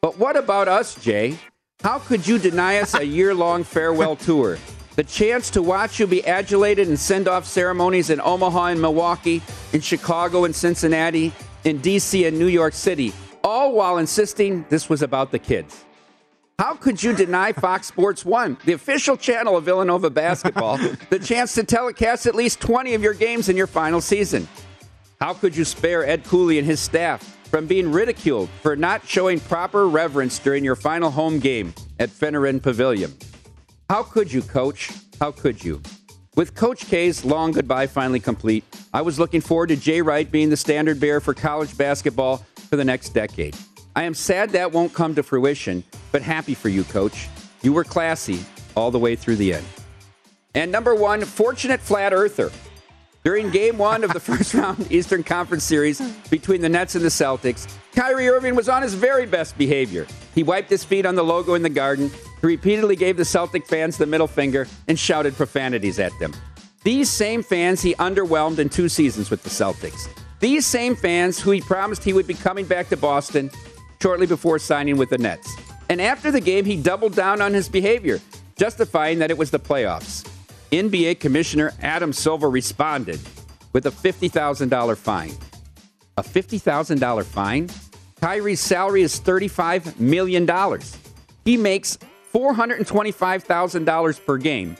But 0.00 0.16
what 0.16 0.36
about 0.36 0.68
us, 0.68 0.94
Jay? 1.02 1.38
How 1.84 1.98
could 1.98 2.26
you 2.26 2.38
deny 2.38 2.78
us 2.78 2.94
a 2.94 3.04
year 3.04 3.34
long 3.34 3.62
farewell 3.62 4.16
tour? 4.16 4.56
The 4.96 5.04
chance 5.04 5.50
to 5.50 5.60
watch 5.60 6.00
you 6.00 6.06
be 6.06 6.26
adulated 6.26 6.88
in 6.88 6.96
send 6.96 7.28
off 7.28 7.44
ceremonies 7.44 8.08
in 8.08 8.22
Omaha 8.22 8.68
and 8.68 8.80
Milwaukee, 8.80 9.42
in 9.74 9.82
Chicago 9.82 10.46
and 10.46 10.56
Cincinnati, 10.56 11.30
in 11.64 11.80
D.C. 11.80 12.24
and 12.24 12.38
New 12.38 12.46
York 12.46 12.72
City, 12.72 13.12
all 13.44 13.74
while 13.74 13.98
insisting 13.98 14.64
this 14.70 14.88
was 14.88 15.02
about 15.02 15.30
the 15.30 15.38
kids. 15.38 15.84
How 16.58 16.74
could 16.74 17.02
you 17.02 17.14
deny 17.14 17.52
Fox 17.52 17.88
Sports 17.88 18.24
1, 18.24 18.56
the 18.64 18.72
official 18.72 19.18
channel 19.18 19.54
of 19.54 19.64
Villanova 19.64 20.08
basketball, 20.08 20.78
the 21.10 21.18
chance 21.18 21.52
to 21.56 21.64
telecast 21.64 22.24
at 22.24 22.34
least 22.34 22.62
20 22.62 22.94
of 22.94 23.02
your 23.02 23.12
games 23.12 23.50
in 23.50 23.58
your 23.58 23.66
final 23.66 24.00
season? 24.00 24.48
How 25.20 25.34
could 25.34 25.54
you 25.54 25.66
spare 25.66 26.02
Ed 26.06 26.24
Cooley 26.24 26.58
and 26.58 26.66
his 26.66 26.80
staff 26.80 27.36
from 27.54 27.68
being 27.68 27.92
ridiculed 27.92 28.48
for 28.62 28.74
not 28.74 29.06
showing 29.06 29.38
proper 29.38 29.86
reverence 29.86 30.40
during 30.40 30.64
your 30.64 30.74
final 30.74 31.08
home 31.08 31.38
game 31.38 31.72
at 32.00 32.08
Finneran 32.08 32.60
Pavilion? 32.60 33.14
How 33.88 34.02
could 34.02 34.32
you, 34.32 34.42
coach? 34.42 34.90
How 35.20 35.30
could 35.30 35.62
you? 35.62 35.80
With 36.34 36.56
Coach 36.56 36.84
K's 36.86 37.24
long 37.24 37.52
goodbye 37.52 37.86
finally 37.86 38.18
complete, 38.18 38.64
I 38.92 39.02
was 39.02 39.20
looking 39.20 39.40
forward 39.40 39.68
to 39.68 39.76
Jay 39.76 40.02
Wright 40.02 40.28
being 40.28 40.50
the 40.50 40.56
standard 40.56 40.98
bearer 40.98 41.20
for 41.20 41.32
college 41.32 41.78
basketball 41.78 42.38
for 42.68 42.74
the 42.74 42.84
next 42.84 43.10
decade. 43.10 43.54
I 43.94 44.02
am 44.02 44.14
sad 44.14 44.50
that 44.50 44.72
won't 44.72 44.92
come 44.92 45.14
to 45.14 45.22
fruition, 45.22 45.84
but 46.10 46.22
happy 46.22 46.54
for 46.54 46.70
you, 46.70 46.82
Coach. 46.82 47.28
You 47.62 47.72
were 47.72 47.84
classy 47.84 48.44
all 48.74 48.90
the 48.90 48.98
way 48.98 49.14
through 49.14 49.36
the 49.36 49.54
end. 49.54 49.66
And 50.56 50.72
number 50.72 50.92
one, 50.92 51.24
fortunate 51.24 51.80
flat 51.80 52.12
earther. 52.12 52.50
During 53.24 53.48
game 53.48 53.78
one 53.78 54.04
of 54.04 54.12
the 54.12 54.20
first 54.20 54.52
round 54.54 54.92
Eastern 54.92 55.24
Conference 55.24 55.64
Series 55.64 55.98
between 56.28 56.60
the 56.60 56.68
Nets 56.68 56.94
and 56.94 57.02
the 57.02 57.08
Celtics, 57.08 57.66
Kyrie 57.94 58.28
Irving 58.28 58.54
was 58.54 58.68
on 58.68 58.82
his 58.82 58.92
very 58.92 59.24
best 59.24 59.56
behavior. 59.56 60.06
He 60.34 60.42
wiped 60.42 60.68
his 60.68 60.84
feet 60.84 61.06
on 61.06 61.14
the 61.14 61.24
logo 61.24 61.54
in 61.54 61.62
the 61.62 61.70
garden, 61.70 62.10
he 62.10 62.46
repeatedly 62.46 62.96
gave 62.96 63.16
the 63.16 63.24
Celtic 63.24 63.66
fans 63.66 63.96
the 63.96 64.04
middle 64.04 64.26
finger, 64.26 64.68
and 64.88 64.98
shouted 64.98 65.34
profanities 65.36 65.98
at 65.98 66.12
them. 66.18 66.34
These 66.82 67.08
same 67.08 67.42
fans 67.42 67.80
he 67.80 67.94
underwhelmed 67.94 68.58
in 68.58 68.68
two 68.68 68.90
seasons 68.90 69.30
with 69.30 69.42
the 69.42 69.48
Celtics. 69.48 70.06
These 70.40 70.66
same 70.66 70.94
fans 70.94 71.40
who 71.40 71.52
he 71.52 71.62
promised 71.62 72.04
he 72.04 72.12
would 72.12 72.26
be 72.26 72.34
coming 72.34 72.66
back 72.66 72.90
to 72.90 72.96
Boston 72.98 73.50
shortly 74.02 74.26
before 74.26 74.58
signing 74.58 74.98
with 74.98 75.08
the 75.08 75.16
Nets. 75.16 75.50
And 75.88 75.98
after 76.02 76.30
the 76.30 76.40
game, 76.40 76.66
he 76.66 76.76
doubled 76.76 77.14
down 77.14 77.40
on 77.40 77.54
his 77.54 77.70
behavior, 77.70 78.20
justifying 78.56 79.18
that 79.20 79.30
it 79.30 79.38
was 79.38 79.50
the 79.50 79.58
playoffs. 79.58 80.28
NBA 80.82 81.20
Commissioner 81.20 81.72
Adam 81.82 82.12
Silver 82.12 82.50
responded 82.50 83.20
with 83.72 83.86
a 83.86 83.90
$50,000 83.90 84.96
fine. 84.96 85.32
A 86.16 86.22
$50,000 86.22 87.24
fine? 87.24 87.68
Kyrie's 88.20 88.60
salary 88.60 89.02
is 89.02 89.20
$35 89.20 89.98
million. 90.00 90.48
He 91.44 91.56
makes 91.56 91.98
$425,000 92.32 94.24
per 94.24 94.36
game. 94.38 94.76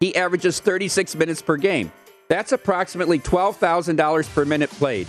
He 0.00 0.14
averages 0.14 0.60
36 0.60 1.16
minutes 1.16 1.42
per 1.42 1.56
game. 1.56 1.90
That's 2.28 2.52
approximately 2.52 3.18
$12,000 3.18 4.34
per 4.34 4.44
minute 4.44 4.70
played. 4.70 5.08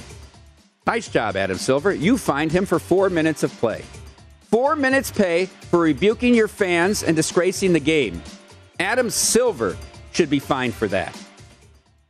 Nice 0.88 1.10
job, 1.10 1.36
Adam 1.36 1.58
Silver. 1.58 1.94
You 1.94 2.18
fined 2.18 2.52
him 2.52 2.66
for 2.66 2.80
four 2.80 3.10
minutes 3.10 3.44
of 3.44 3.52
play. 3.60 3.84
Four 4.50 4.76
minutes 4.76 5.12
pay 5.12 5.46
for 5.46 5.80
rebuking 5.80 6.34
your 6.34 6.48
fans 6.48 7.04
and 7.04 7.16
disgracing 7.16 7.74
the 7.74 7.80
game. 7.80 8.24
Adam 8.80 9.10
Silver 9.10 9.78
should 10.12 10.30
be 10.30 10.40
fined 10.40 10.74
for 10.74 10.88
that. 10.88 11.16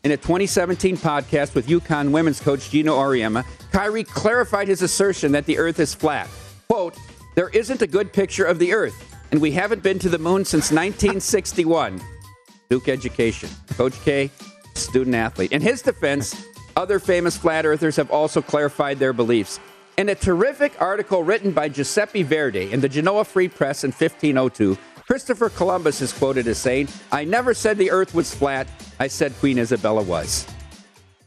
In 0.03 0.12
a 0.12 0.17
2017 0.17 0.97
podcast 0.97 1.55
with 1.55 1.67
UConn 1.67 2.12
women's 2.12 2.39
coach 2.39 2.69
Geno 2.69 2.95
Auriemma, 2.97 3.45
Kyrie 3.71 4.05
clarified 4.05 4.67
his 4.69 4.81
assertion 4.81 5.33
that 5.33 5.45
the 5.45 5.57
Earth 5.57 5.79
is 5.79 5.93
flat. 5.93 6.29
Quote, 6.69 6.95
there 7.35 7.49
isn't 7.49 7.81
a 7.81 7.88
good 7.88 8.13
picture 8.13 8.45
of 8.45 8.59
the 8.59 8.73
Earth, 8.73 9.17
and 9.31 9.41
we 9.41 9.51
haven't 9.51 9.83
been 9.83 9.99
to 9.99 10.09
the 10.09 10.17
moon 10.17 10.45
since 10.45 10.71
1961. 10.71 12.01
Duke 12.69 12.88
education. 12.88 13.49
Coach 13.71 13.99
K, 14.05 14.29
student 14.75 15.15
athlete. 15.15 15.51
In 15.51 15.62
his 15.62 15.81
defense, 15.81 16.45
other 16.77 16.99
famous 16.99 17.35
flat 17.35 17.65
earthers 17.65 17.97
have 17.97 18.09
also 18.12 18.41
clarified 18.41 18.99
their 18.99 19.12
beliefs. 19.12 19.59
In 19.97 20.07
a 20.07 20.15
terrific 20.15 20.81
article 20.81 21.23
written 21.23 21.51
by 21.51 21.67
Giuseppe 21.67 22.23
Verdi 22.23 22.71
in 22.71 22.79
the 22.79 22.88
Genoa 22.88 23.25
Free 23.25 23.49
Press 23.49 23.83
in 23.83 23.89
1502, 23.91 24.77
Christopher 25.10 25.50
Columbus 25.50 26.02
is 26.02 26.13
quoted 26.13 26.48
as 26.48 26.60
saying, 26.60 26.88
I 27.12 27.24
never 27.26 27.56
said 27.56 27.80
the 27.80 27.89
earth 27.89 28.13
was 28.13 28.32
flat, 28.32 28.67
I 29.00 29.08
said 29.08 29.34
Queen 29.39 29.58
Isabella 29.58 30.04
was. 30.04 30.45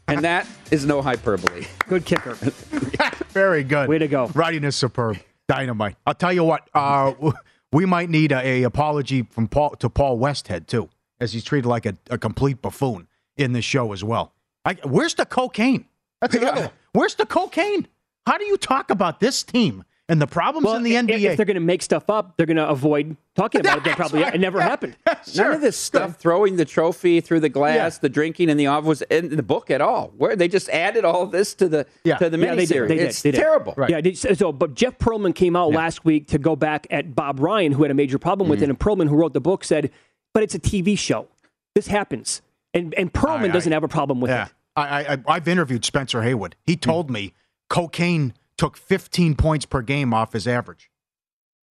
And 0.07 0.23
that 0.23 0.47
is 0.71 0.85
no 0.85 1.01
hyperbole. 1.01 1.65
Good 1.89 2.05
kicker. 2.05 2.35
Very 3.33 3.65
good. 3.65 3.89
Way 3.89 3.97
to 3.97 4.07
go. 4.07 4.27
Writing 4.35 4.63
is 4.63 4.77
superb. 4.77 5.17
Dynamite. 5.49 5.97
I'll 6.07 6.13
tell 6.13 6.31
you 6.31 6.45
what. 6.45 6.69
Uh, 6.73 7.11
we 7.73 7.85
might 7.85 8.09
need 8.09 8.31
a, 8.31 8.39
a 8.39 8.63
apology 8.63 9.23
from 9.23 9.49
Paul 9.49 9.71
to 9.71 9.89
Paul 9.89 10.17
Westhead 10.17 10.67
too, 10.67 10.87
as 11.19 11.33
he's 11.33 11.43
treated 11.43 11.67
like 11.67 11.85
a, 11.85 11.97
a 12.09 12.17
complete 12.17 12.61
buffoon 12.61 13.09
in 13.35 13.51
this 13.51 13.65
show 13.65 13.91
as 13.91 14.01
well. 14.01 14.33
I, 14.63 14.75
where's 14.85 15.15
the 15.15 15.25
cocaine? 15.25 15.87
That's 16.21 16.35
another. 16.35 16.61
one. 16.61 16.69
Where's 16.93 17.15
the 17.15 17.25
cocaine? 17.25 17.87
How 18.25 18.37
do 18.37 18.45
you 18.45 18.55
talk 18.55 18.91
about 18.91 19.19
this 19.19 19.43
team 19.43 19.83
and 20.09 20.21
the 20.21 20.27
problems 20.27 20.65
Well, 20.65 20.75
in 20.75 20.83
the 20.83 20.95
if- 20.95 21.05
NBA? 21.05 21.31
If 21.31 21.37
they're 21.37 21.45
going 21.45 21.55
to 21.55 21.61
make 21.61 21.81
stuff 21.81 22.09
up, 22.09 22.35
they're 22.35 22.45
going 22.45 22.57
to 22.57 22.67
avoid 22.67 23.15
talking 23.35 23.61
about 23.61 23.77
it. 23.77 23.83
Then 23.85 23.95
probably 23.95 24.21
right. 24.21 24.35
it 24.35 24.41
never 24.41 24.59
happened. 24.59 24.97
Sure. 25.25 25.45
None 25.45 25.53
of 25.55 25.61
this 25.61 25.77
stuff, 25.77 26.17
throwing 26.17 26.57
the 26.57 26.65
trophy 26.65 27.21
through 27.21 27.39
the 27.39 27.49
glass, 27.49 27.95
Yeah. 27.95 27.99
the 28.01 28.09
drinking 28.09 28.49
in 28.49 28.57
the 28.57 28.67
off 28.67 28.83
was 28.83 29.01
in 29.03 29.35
the 29.35 29.43
book 29.43 29.71
at 29.71 29.79
all. 29.79 30.11
Where 30.17 30.35
they 30.35 30.49
just 30.49 30.69
added 30.69 31.05
all 31.05 31.25
this 31.25 31.53
to 31.55 31.69
the 31.69 31.85
Yeah. 32.03 32.17
to 32.17 32.29
the 32.29 32.37
Yeah, 32.37 32.55
they 32.55 32.65
did. 32.65 32.89
They 32.89 32.95
did. 32.95 33.07
It's 33.07 33.21
They 33.21 33.31
did. 33.31 33.37
terrible. 33.39 33.73
Right. 33.77 33.89
Yeah, 33.89 34.01
did, 34.01 34.17
so 34.17 34.51
but 34.51 34.75
Jeff 34.75 34.97
Pearlman 34.97 35.33
came 35.33 35.55
out 35.55 35.71
last 35.71 36.03
week 36.03 36.27
to 36.27 36.37
go 36.37 36.55
back 36.57 36.85
at 36.91 37.15
Bob 37.15 37.39
Ryan, 37.39 37.71
who 37.71 37.83
had 37.83 37.91
a 37.91 37.95
major 37.95 38.19
problem 38.19 38.49
with 38.49 38.59
mm-hmm. 38.59 38.65
it, 38.65 38.69
and 38.71 38.79
Pearlman, 38.79 39.07
who 39.07 39.15
wrote 39.15 39.33
the 39.33 39.41
book, 39.41 39.63
said, 39.63 39.89
"But 40.33 40.43
it's 40.43 40.53
a 40.53 40.59
TV 40.59 40.97
show. 40.97 41.27
This 41.75 41.87
happens." 41.87 42.41
And 42.73 42.93
and 42.95 43.13
Pearlman 43.13 43.49
I- 43.49 43.53
doesn't 43.53 43.71
have 43.71 43.83
a 43.83 43.87
problem 43.87 44.19
with 44.19 44.31
Yeah, 44.31 44.45
it. 44.45 44.51
I, 44.75 45.13
I 45.13 45.17
I've 45.27 45.47
interviewed 45.47 45.85
Spencer 45.85 46.23
Haywood. 46.23 46.55
He 46.65 46.75
told 46.75 47.07
hmm. 47.07 47.13
me 47.13 47.33
cocaine 47.69 48.33
took 48.63 48.77
15 48.77 49.35
points 49.35 49.65
per 49.65 49.81
game 49.81 50.13
off 50.13 50.31
his 50.33 50.47
average. 50.47 50.89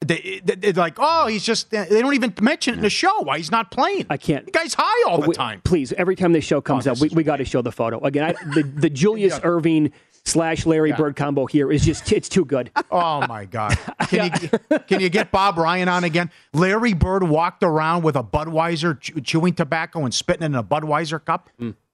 They, 0.04 0.40
they're 0.44 0.72
like, 0.72 0.96
oh, 0.98 1.26
he's 1.28 1.44
just. 1.44 1.70
They 1.70 1.86
don't 2.02 2.12
even 2.14 2.34
mention 2.42 2.74
it 2.74 2.78
in 2.78 2.82
the 2.82 2.90
show 2.90 3.20
why 3.22 3.38
he's 3.38 3.50
not 3.52 3.70
playing. 3.70 4.06
I 4.10 4.16
can't. 4.16 4.44
The 4.44 4.50
guy's 4.50 4.74
high 4.74 5.08
all 5.08 5.20
the 5.20 5.28
We- 5.28 5.34
time. 5.34 5.60
Please, 5.64 5.92
every 5.92 6.16
time 6.16 6.32
this 6.32 6.44
show 6.44 6.60
comes 6.60 6.86
Oh, 6.88 6.92
up, 6.92 7.00
we, 7.00 7.08
we 7.10 7.22
got 7.22 7.36
to 7.36 7.44
show 7.44 7.62
the 7.62 7.70
photo 7.72 7.98
again. 8.00 8.24
I, 8.24 8.32
the 8.54 8.62
the 8.64 8.90
Julius 9.02 9.38
Erving 9.38 9.92
slash 10.24 10.66
Larry 10.66 10.90
Bird 10.92 11.14
combo 11.16 11.46
here 11.46 11.70
is 11.72 11.84
just 11.84 12.10
it's 12.12 12.28
too 12.28 12.44
good. 12.44 12.70
Oh 12.90 13.24
my 13.28 13.44
God! 13.46 13.78
Can 14.08 14.32
you 14.42 14.78
can 14.88 15.00
you 15.00 15.08
get 15.08 15.30
Bob 15.30 15.56
Ryan 15.56 15.88
on 15.88 16.02
again? 16.04 16.30
Larry 16.52 16.92
Bird 16.94 17.22
walked 17.22 17.62
around 17.62 18.02
with 18.02 18.16
a 18.16 18.24
Budweiser 18.24 19.00
chewing 19.24 19.54
tobacco 19.54 20.04
and 20.04 20.12
spitting 20.12 20.42
it 20.42 20.46
in 20.46 20.54
a 20.56 20.64
Budweiser 20.64 21.24
cup 21.24 21.48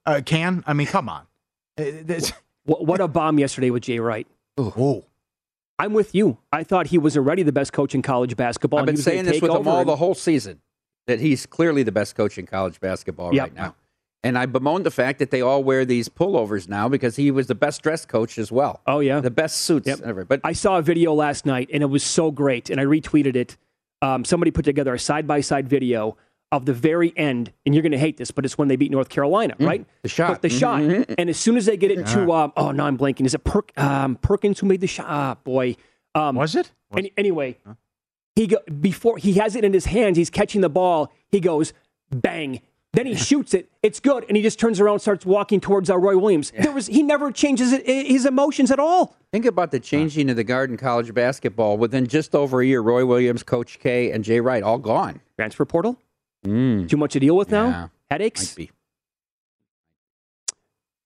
uh, 0.07 0.23
can. 0.25 0.65
I 0.67 0.73
mean, 0.73 0.87
come 0.89 1.09
on. 1.11 1.27
Uh, 1.79 1.85
What, 2.65 2.85
what 2.87 3.01
a 3.01 3.09
bomb 3.09 3.39
yesterday 3.39 3.71
with 3.71 3.83
Jay 3.85 3.99
Wright. 3.99 4.27
Oh, 4.59 5.05
I'm 5.79 5.93
with 5.93 6.15
you. 6.15 6.39
I 6.53 6.65
thought 6.65 6.89
he 6.89 6.99
was 6.99 7.17
already 7.17 7.43
the 7.45 7.53
best 7.53 7.73
coach 7.73 7.95
in 7.95 8.03
college 8.03 8.37
basketball. 8.37 8.81
I've 8.81 8.87
been 8.87 8.97
he 8.97 8.99
was 8.99 9.05
gonna 9.05 9.15
saying 9.17 9.25
this 9.27 9.41
with 9.43 9.53
him 9.53 9.69
all 9.69 9.81
and- 9.81 9.89
the 9.89 9.97
whole 9.97 10.15
season 10.15 10.61
that 11.07 11.21
he's 11.21 11.47
clearly 11.47 11.83
the 11.83 11.93
best 11.93 12.15
coach 12.17 12.37
in 12.37 12.47
college 12.47 12.81
basketball 12.81 13.33
Yep. 13.35 13.43
right 13.43 13.55
now. 13.55 13.75
And 14.25 14.37
I 14.37 14.47
bemoan 14.47 14.83
the 14.83 14.91
fact 14.91 15.21
that 15.21 15.31
they 15.31 15.41
all 15.41 15.63
wear 15.63 15.85
these 15.85 16.09
pullovers 16.09 16.69
now 16.69 16.89
because 16.89 17.15
he 17.17 17.31
was 17.31 17.47
the 17.47 17.55
best 17.55 17.83
dressed 17.83 18.09
coach 18.09 18.37
as 18.37 18.51
well. 18.51 18.81
Oh, 18.87 18.99
yeah. 18.99 19.21
the 19.21 19.31
best 19.31 19.59
suits 19.59 19.87
Yep. 19.87 20.01
ever. 20.05 20.25
But 20.25 20.41
I 20.43 20.53
saw 20.53 20.79
a 20.79 20.83
video 20.83 21.15
last 21.15 21.47
night 21.47 21.71
and 21.73 21.83
it 21.83 21.87
was 21.87 22.03
so 22.03 22.31
great, 22.33 22.69
and 22.69 22.81
I 22.81 22.85
retweeted 22.85 23.37
it. 23.37 23.57
Um, 24.03 24.25
somebody 24.25 24.51
put 24.51 24.65
together 24.65 24.93
a 24.93 24.99
side 24.99 25.27
by 25.27 25.41
side 25.41 25.69
video 25.69 26.17
of 26.51 26.65
the 26.65 26.73
very 26.73 27.13
end, 27.17 27.53
and 27.67 27.75
you're 27.75 27.83
going 27.83 27.93
to 27.93 27.99
hate 27.99 28.17
this, 28.17 28.31
but 28.31 28.45
it's 28.45 28.57
when 28.57 28.69
they 28.69 28.77
beat 28.77 28.91
North 28.91 29.11
Carolina, 29.11 29.55
right? 29.61 29.83
Mm, 29.83 29.87
the 30.03 30.09
shot. 30.09 30.29
But 30.29 30.43
the 30.43 30.49
shot, 30.49 30.81
and 30.81 31.29
as 31.29 31.37
soon 31.37 31.57
as 31.57 31.67
they 31.67 31.77
get 31.77 31.91
it 31.91 32.07
to, 32.09 32.33
um, 32.33 32.53
oh, 32.57 32.71
no, 32.71 32.85
I'm 32.85 32.97
blanking. 32.97 33.27
Is 33.27 33.35
it 33.35 33.45
Perk, 33.45 33.79
um, 33.79 34.17
Perkins 34.17 34.59
who 34.59 34.67
made 34.67 34.81
the 34.81 34.87
shot? 34.87 35.07
Ah, 35.09 35.35
boy. 35.35 35.77
Um, 36.15 36.37
was 36.37 36.55
it? 36.55 36.73
Any, 36.97 37.13
anyway, 37.19 37.59
he 38.35 38.47
go, 38.47 38.59
before 38.81 39.19
he 39.19 39.35
has 39.35 39.57
it 39.57 39.65
in 39.65 39.75
his 39.75 39.87
hands, 39.87 40.17
he's 40.17 40.31
catching 40.31 40.63
the 40.63 40.71
ball. 40.71 41.13
He 41.29 41.41
goes 41.41 41.75
bang. 42.11 42.63
Then 42.95 43.05
he 43.05 43.15
shoots 43.15 43.53
it. 43.53 43.71
It's 43.83 44.01
good, 44.01 44.25
and 44.29 44.37
he 44.37 44.43
just 44.43 44.59
turns 44.59 44.81
around, 44.81 44.95
and 44.95 45.03
starts 45.03 45.27
walking 45.27 45.61
towards 45.61 45.91
uh, 45.91 45.99
Roy 45.99 46.17
Williams. 46.17 46.51
There 46.59 46.73
was 46.73 46.87
he 46.87 47.03
never 47.03 47.31
changes 47.31 47.73
it, 47.73 47.87
his 47.87 48.25
emotions 48.25 48.71
at 48.71 48.79
all. 48.79 49.15
think 49.31 49.45
about 49.45 49.71
the 49.71 49.79
changing 49.79 50.31
of 50.31 50.37
the 50.37 50.45
guard 50.45 50.71
in 50.71 50.79
college 50.79 51.13
basketball 51.13 51.77
within 51.77 52.07
just 52.07 52.35
over 52.35 52.63
a 52.63 52.67
year. 52.67 52.81
Roy 52.81 53.05
Williams, 53.05 53.43
Coach 53.43 53.79
K, 53.79 54.11
and 54.11 54.25
Jay 54.25 54.41
Wright 54.41 54.63
all 54.63 54.79
gone. 54.79 55.21
Transfer 55.37 55.67
portal. 55.67 56.01
Mm, 56.47 56.89
Too 56.89 56.97
much 56.97 57.13
to 57.13 57.21
deal 57.21 57.37
with 57.37 57.51
now. 57.51 57.67
Yeah. 57.67 57.89
Headaches. 58.11 58.51
might 58.51 58.57
be. 58.57 58.71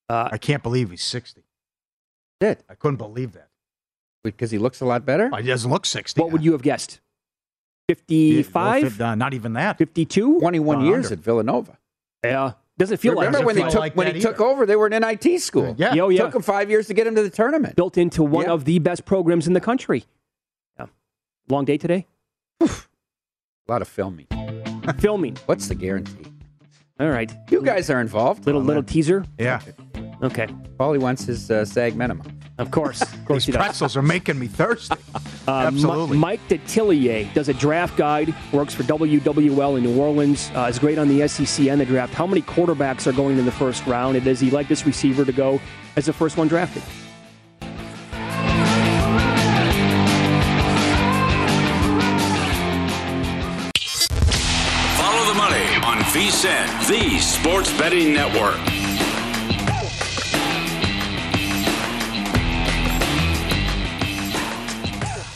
Uh, 0.09 0.29
I 0.33 0.39
can't 0.39 0.63
believe 0.63 0.91
he's 0.91 1.03
60. 1.05 1.43
It 2.41 2.63
I 2.69 2.75
couldn't 2.75 2.97
believe 2.97 3.33
that. 3.33 3.49
because 4.25 4.51
he 4.51 4.59
looks 4.59 4.81
a 4.81 4.85
lot 4.85 5.07
better. 5.07 5.31
He 5.41 5.47
doesn't 5.47 5.71
look 5.71 5.87
60. 5.87 6.21
what 6.21 6.33
would 6.33 6.45
you 6.45 6.53
have 6.53 6.63
guessed? 6.63 7.01
Yeah, 7.89 7.95
55? 7.97 9.01
uh, 9.01 9.15
not 9.15 9.35
even 9.35 9.55
that. 9.55 9.79
52? 9.79 10.39
Twenty-one 10.41 10.79
Gone 10.79 10.87
years 10.87 11.07
under. 11.07 11.15
at 11.15 11.19
Villanova. 11.21 11.79
Yeah. 12.25 12.53
Doesn't 12.79 12.99
feel 12.99 13.13
Remember 13.15 13.39
like 13.39 13.47
when 13.47 13.57
it. 13.57 13.59
they 13.59 13.63
feel 13.65 13.71
took 13.71 13.81
like 13.81 13.97
when 13.97 14.07
that 14.07 14.15
he 14.17 14.23
took 14.23 14.41
over? 14.41 14.65
They 14.67 14.77
were 14.77 14.87
in 14.87 14.93
an 14.93 15.05
IT 15.05 15.41
school. 15.41 15.75
Yeah. 15.79 15.95
Yo, 15.95 16.09
yeah. 16.09 16.23
Took 16.25 16.37
him 16.37 16.43
five 16.43 16.71
years 16.71 16.87
to 16.89 16.95
get 16.95 17.07
him 17.07 17.15
to 17.17 17.23
the 17.23 17.31
tournament. 17.31 17.77
Built 17.77 17.99
into 17.99 18.23
one 18.23 18.47
Yeah. 18.47 18.53
of 18.53 18.65
the 18.65 18.79
best 18.79 19.05
programs 19.05 19.47
in 19.47 19.53
the 19.53 19.61
country. 19.61 20.05
Yeah. 20.79 20.87
Long 21.49 21.65
day 21.65 21.77
today? 21.77 22.07
A 22.61 22.69
lot 23.69 23.83
of 23.83 23.89
filming. 23.89 24.27
Filming. 24.99 25.37
What's 25.47 25.69
the 25.69 25.75
guarantee? 25.75 26.27
All 27.01 27.09
right. 27.11 27.33
You 27.51 27.63
guys 27.63 27.91
are 27.91 28.01
involved. 28.01 28.47
Little 28.47 28.61
little 28.63 28.83
teaser. 28.83 29.25
Yeah. 29.39 29.61
Okay. 30.23 30.47
All 30.79 30.93
he 30.93 30.99
wants 30.99 31.29
is 31.29 31.51
uh, 31.51 31.65
SAG 31.65 31.97
minimum. 31.97 32.39
Of 32.59 32.71
course. 32.71 33.01
Of 33.03 33.25
course 33.25 33.47
These 33.47 33.47
he 33.47 33.53
does. 33.53 33.63
pretzels 33.63 33.97
are 33.97 34.03
making 34.03 34.39
me 34.39 34.47
thirsty. 34.47 34.95
Uh, 35.49 35.63
Mi- 35.63 35.67
Absolutely. 35.67 36.17
Mike 36.19 36.39
Detillier 36.49 37.35
does 37.35 37.49
a 37.49 37.55
draft 37.55 37.97
guide, 37.97 38.33
works 38.53 38.73
for 38.73 38.85
WWL 38.85 39.77
in 39.77 39.83
New 39.83 40.01
Orleans, 40.01 40.53
uh, 40.55 40.69
is 40.71 40.79
great 40.79 40.99
on 40.99 41.09
the 41.09 41.27
SEC 41.27 41.67
and 41.67 41.81
the 41.81 41.85
draft. 41.85 42.15
How 42.15 42.29
many 42.29 42.43
quarterbacks 42.43 43.09
are 43.09 43.13
going 43.13 43.37
in 43.39 43.45
the 43.45 43.51
first 43.51 43.85
round? 43.85 44.15
And 44.15 44.25
does 44.25 44.39
he 44.39 44.53
like 44.53 44.69
this 44.69 44.87
receiver 44.87 45.25
to 45.25 45.33
go 45.33 45.61
as 45.97 46.07
the 46.07 46.13
first 46.13 46.37
one 46.37 46.47
drafted? 46.47 46.85
On 56.45 56.49
VSIN, 56.49 56.89
the 56.89 57.19
Sports 57.19 57.79
Betting 57.79 58.13
Network. 58.13 58.57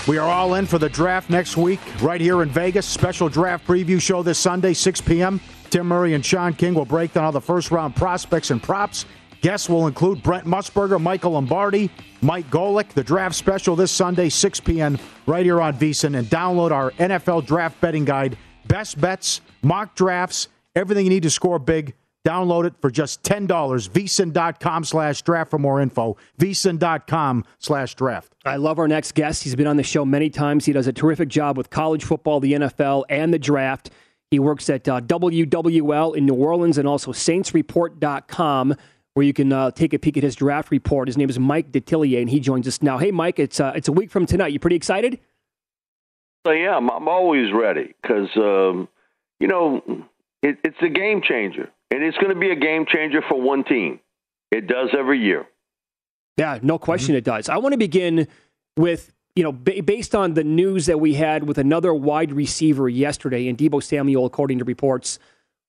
We 0.09 0.19
are 0.19 0.29
all 0.29 0.55
in 0.55 0.67
for 0.67 0.79
the 0.79 0.89
draft 0.89 1.31
next 1.31 1.57
week, 1.57 1.81
right 2.01 2.21
here 2.21 2.43
in 2.43 2.49
Vegas. 2.49 2.87
Special 2.87 3.29
draft 3.29 3.67
preview 3.67 4.01
show 4.01 4.23
this 4.25 4.39
Sunday, 4.39 4.73
6 4.73 5.01
p.m. 5.03 5.41
Tim 5.71 5.87
Murray 5.87 6.15
and 6.15 6.25
Sean 6.25 6.53
King 6.55 6.75
will 6.75 6.85
break 6.85 7.13
down 7.13 7.25
all 7.25 7.33
the 7.33 7.41
first 7.41 7.71
round 7.71 7.95
prospects 7.95 8.51
and 8.51 8.61
props. 8.61 9.05
Guests 9.43 9.69
will 9.69 9.87
include 9.87 10.23
Brent 10.25 10.47
Musburger, 10.47 11.01
Michael 11.01 11.33
Lombardi, 11.33 11.91
Mike 12.21 12.51
Golic. 12.51 12.89
The 12.89 13.05
draft 13.05 13.37
special 13.37 13.77
this 13.77 13.93
Sunday, 13.93 14.29
6 14.29 14.61
p.m., 14.61 14.99
right 15.27 15.45
here 15.45 15.61
on 15.61 15.75
VSiN. 15.75 16.19
And 16.19 16.27
download 16.29 16.73
our 16.73 16.91
NFL 16.93 17.47
draft 17.47 17.81
betting 17.81 18.05
guide, 18.05 18.37
best 18.67 19.01
bets, 19.01 19.41
mock 19.63 19.95
drafts, 19.95 20.49
everything 20.77 21.05
you 21.05 21.11
need 21.11 21.25
to 21.25 21.31
score 21.31 21.59
big. 21.59 21.95
Download 22.25 22.65
it 22.67 22.75
for 22.81 22.91
just 22.91 23.23
$10. 23.23 23.47
VSiN.com 23.47 24.85
slash 24.85 25.23
draft 25.23 25.49
for 25.49 25.59
more 25.59 25.81
info. 25.81 26.17
VSiN.com 26.41 27.45
slash 27.61 27.95
draft. 27.95 28.35
I 28.45 28.57
love 28.57 28.81
our 28.81 28.89
next 28.89 29.15
guest. 29.15 29.45
He's 29.45 29.55
been 29.55 29.69
on 29.69 29.77
the 29.77 29.85
show 29.85 30.05
many 30.05 30.29
times. 30.29 30.67
He 30.67 30.73
does 30.73 30.89
a 30.89 30.93
terrific 30.93 31.29
job 31.29 31.57
with 31.57 31.71
college 31.71 32.05
football, 32.05 32.41
the 32.41 32.55
NFL, 32.55 33.05
and 33.09 33.33
the 33.33 33.39
draft. 33.39 33.91
He 34.33 34.41
works 34.41 34.69
at 34.69 34.89
uh, 34.89 35.01
WWL 35.03 36.17
in 36.17 36.27
New 36.27 36.35
Orleans 36.35 36.79
and 36.79 36.89
also 36.89 37.13
SaintsReport.com, 37.13 38.75
where 39.15 39.25
you 39.25 39.33
can 39.33 39.53
uh, 39.53 39.71
take 39.71 39.95
a 39.95 39.99
peek 40.01 40.17
at 40.17 40.25
his 40.25 40.35
draft 40.35 40.73
report. 40.73 41.07
His 41.07 41.17
name 41.17 41.31
is 41.31 41.39
Mike 41.39 41.71
Detillier, 41.71 42.21
and 42.21 42.29
he 42.29 42.41
joins 42.41 42.67
us 42.67 42.83
now. 42.83 42.99
Hey, 42.99 43.13
Mike, 43.13 43.39
it's 43.39 43.61
uh, 43.61 43.73
it's 43.77 43.87
a 43.87 43.93
week 43.93 44.11
from 44.11 44.27
tonight. 44.27 44.53
You 44.53 44.59
pretty 44.59 44.75
excited? 44.75 45.21
I 46.45 46.55
am. 46.55 46.91
I'm 46.91 47.07
always 47.07 47.53
ready 47.53 47.95
because, 48.03 48.29
um, 48.37 48.89
you 49.39 49.47
know, 49.47 49.81
it, 50.43 50.59
it's 50.65 50.77
a 50.83 50.89
game 50.89 51.23
changer. 51.23 51.71
And 51.91 52.03
it's 52.03 52.17
going 52.19 52.35
to 52.35 52.39
be 52.39 52.51
a 52.51 52.57
game 52.57 52.85
changer 52.87 53.23
for 53.29 53.41
one 53.41 53.65
team. 53.65 54.01
It 54.51 54.67
does 54.67 54.91
every 54.97 55.21
year. 55.21 55.47
Yeah, 56.37 56.59
no 56.63 56.79
question 56.79 57.15
it 57.15 57.25
does. 57.25 57.49
I 57.49 57.57
want 57.59 57.73
to 57.73 57.79
begin 57.79 58.29
with, 58.77 59.13
you 59.35 59.43
know, 59.43 59.53
ba- 59.53 59.83
based 59.83 60.15
on 60.15 60.35
the 60.35 60.45
news 60.45 60.87
that 60.87 60.99
we 60.99 61.15
had 61.15 61.45
with 61.45 61.59
another 61.59 61.95
wide 61.95 62.33
receiver 62.33 62.89
yesterday, 62.89 63.49
and 63.49 63.57
Deebo 63.57 63.83
Samuel, 63.83 64.27
according 64.27 64.59
to 64.59 64.65
reports, 64.65 65.19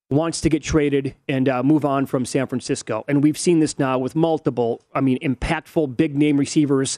wants 0.09 0.41
to 0.41 0.49
get 0.49 0.63
traded 0.63 1.15
and 1.27 1.47
uh, 1.47 1.63
move 1.63 1.85
on 1.85 2.05
from 2.05 2.25
San 2.25 2.47
Francisco. 2.47 3.05
And 3.07 3.23
we've 3.23 3.37
seen 3.37 3.59
this 3.59 3.77
now 3.77 3.99
with 3.99 4.15
multiple, 4.15 4.81
I 4.93 5.01
mean, 5.01 5.19
impactful 5.19 5.97
big 5.97 6.15
name 6.15 6.37
receivers 6.37 6.97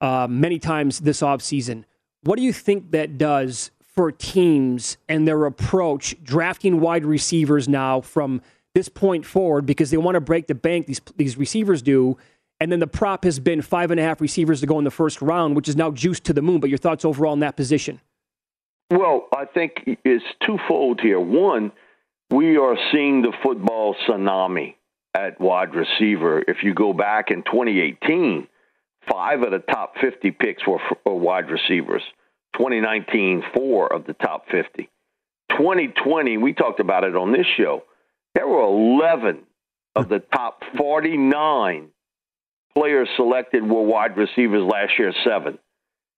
uh, 0.00 0.26
many 0.28 0.58
times 0.58 1.00
this 1.00 1.20
offseason. 1.20 1.84
What 2.22 2.36
do 2.36 2.42
you 2.42 2.52
think 2.52 2.92
that 2.92 3.18
does 3.18 3.70
for 3.94 4.10
teams 4.10 4.96
and 5.08 5.26
their 5.26 5.44
approach 5.44 6.16
drafting 6.22 6.80
wide 6.80 7.04
receivers 7.04 7.68
now 7.68 8.00
from 8.00 8.42
this 8.74 8.88
point 8.88 9.24
forward 9.24 9.66
because 9.66 9.90
they 9.90 9.96
want 9.96 10.16
to 10.16 10.20
break 10.20 10.48
the 10.48 10.54
bank, 10.54 10.86
these, 10.86 11.00
these 11.16 11.36
receivers 11.36 11.80
do. 11.80 12.16
And 12.60 12.72
then 12.72 12.80
the 12.80 12.86
prop 12.86 13.24
has 13.24 13.38
been 13.38 13.62
five 13.62 13.90
and 13.90 14.00
a 14.00 14.02
half 14.02 14.20
receivers 14.20 14.60
to 14.60 14.66
go 14.66 14.78
in 14.78 14.84
the 14.84 14.90
first 14.90 15.22
round, 15.22 15.54
which 15.54 15.68
is 15.68 15.76
now 15.76 15.90
juiced 15.90 16.24
to 16.24 16.32
the 16.32 16.42
moon. 16.42 16.60
But 16.60 16.70
your 16.70 16.78
thoughts 16.78 17.04
overall 17.04 17.32
in 17.32 17.40
that 17.40 17.56
position? 17.56 18.00
Well, 18.90 19.28
I 19.34 19.44
think 19.44 19.82
it's 20.04 20.24
twofold 20.44 21.00
here. 21.00 21.20
One, 21.20 21.72
we 22.30 22.56
are 22.56 22.76
seeing 22.92 23.22
the 23.22 23.32
football 23.42 23.94
tsunami 24.06 24.74
at 25.14 25.40
wide 25.40 25.74
receiver. 25.74 26.42
If 26.46 26.58
you 26.62 26.74
go 26.74 26.92
back 26.92 27.30
in 27.30 27.42
2018, 27.44 28.48
five 29.10 29.42
of 29.42 29.52
the 29.52 29.58
top 29.58 29.94
50 30.00 30.30
picks 30.32 30.66
were, 30.66 30.80
wide 31.04 31.50
receivers. 31.50 32.02
2019, 32.54 33.44
four 33.54 33.92
of 33.92 34.06
the 34.06 34.14
top 34.14 34.46
50. 34.50 34.88
2020, 35.50 36.38
we 36.38 36.52
talked 36.52 36.80
about 36.80 37.04
it 37.04 37.16
on 37.16 37.32
this 37.32 37.46
show. 37.56 37.84
There 38.34 38.48
were 38.48 38.62
11 38.62 39.42
of 39.94 40.08
the 40.08 40.18
top 40.18 40.62
49 40.76 41.90
players 42.74 43.08
selected 43.16 43.62
were 43.62 43.82
wide 43.82 44.16
receivers 44.16 44.62
last 44.62 44.92
year, 44.98 45.12
seven. 45.24 45.58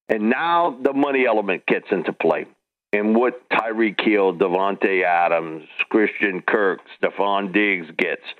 And 0.09 0.31
now 0.31 0.79
the 0.83 0.93
money 0.93 1.27
element 1.27 1.67
gets 1.67 1.87
into 1.91 2.13
play. 2.13 2.47
And 2.93 3.15
what 3.15 3.49
Tyreek 3.51 4.01
Hill, 4.01 4.35
Davante 4.35 5.05
Adams, 5.05 5.65
Christian 5.91 6.41
Kirk, 6.41 6.81
Stefon 7.01 7.53
Diggs 7.53 7.89
gets. 7.99 8.23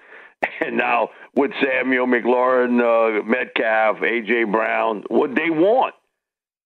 And 0.61 0.77
now 0.77 1.11
with 1.35 1.51
Samuel 1.63 2.07
McLaurin, 2.07 2.81
uh, 2.81 3.23
Metcalf, 3.25 4.03
A.J. 4.03 4.45
Brown, 4.45 5.05
what 5.09 5.35
they 5.35 5.51
want. 5.51 5.95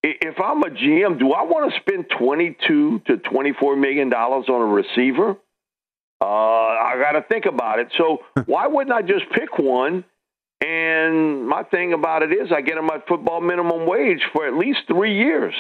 If 0.03 0.41
I'm 0.41 0.63
a 0.63 0.71
GM, 0.71 1.19
do 1.19 1.33
I 1.33 1.43
want 1.43 1.73
to 1.73 1.81
spend 1.81 2.07
22 2.19 3.03
to 3.07 3.17
24 3.19 3.77
million 3.77 4.09
dollars 4.09 4.47
on 4.49 4.63
a 4.63 4.65
receiver? 4.65 5.37
Uh, 6.23 6.25
I 6.25 6.97
got 7.01 7.13
to 7.13 7.23
think 7.23 7.47
about 7.47 7.79
it. 7.79 7.89
So 7.97 8.19
why 8.47 8.67
wouldn't 8.67 8.95
I 8.95 9.03
just 9.03 9.25
pick 9.33 9.59
one? 9.59 10.05
And 10.63 11.49
my 11.49 11.63
thing 11.65 11.95
about 11.95 12.23
it 12.23 12.33
is, 12.33 12.53
I 12.53 12.61
get 12.61 12.75
them 12.75 12.87
my 12.87 12.99
football 13.09 13.41
minimum 13.41 13.87
wage 13.87 14.21
for 14.33 14.47
at 14.47 14.55
least 14.55 14.81
three 14.87 15.17
years, 15.17 15.55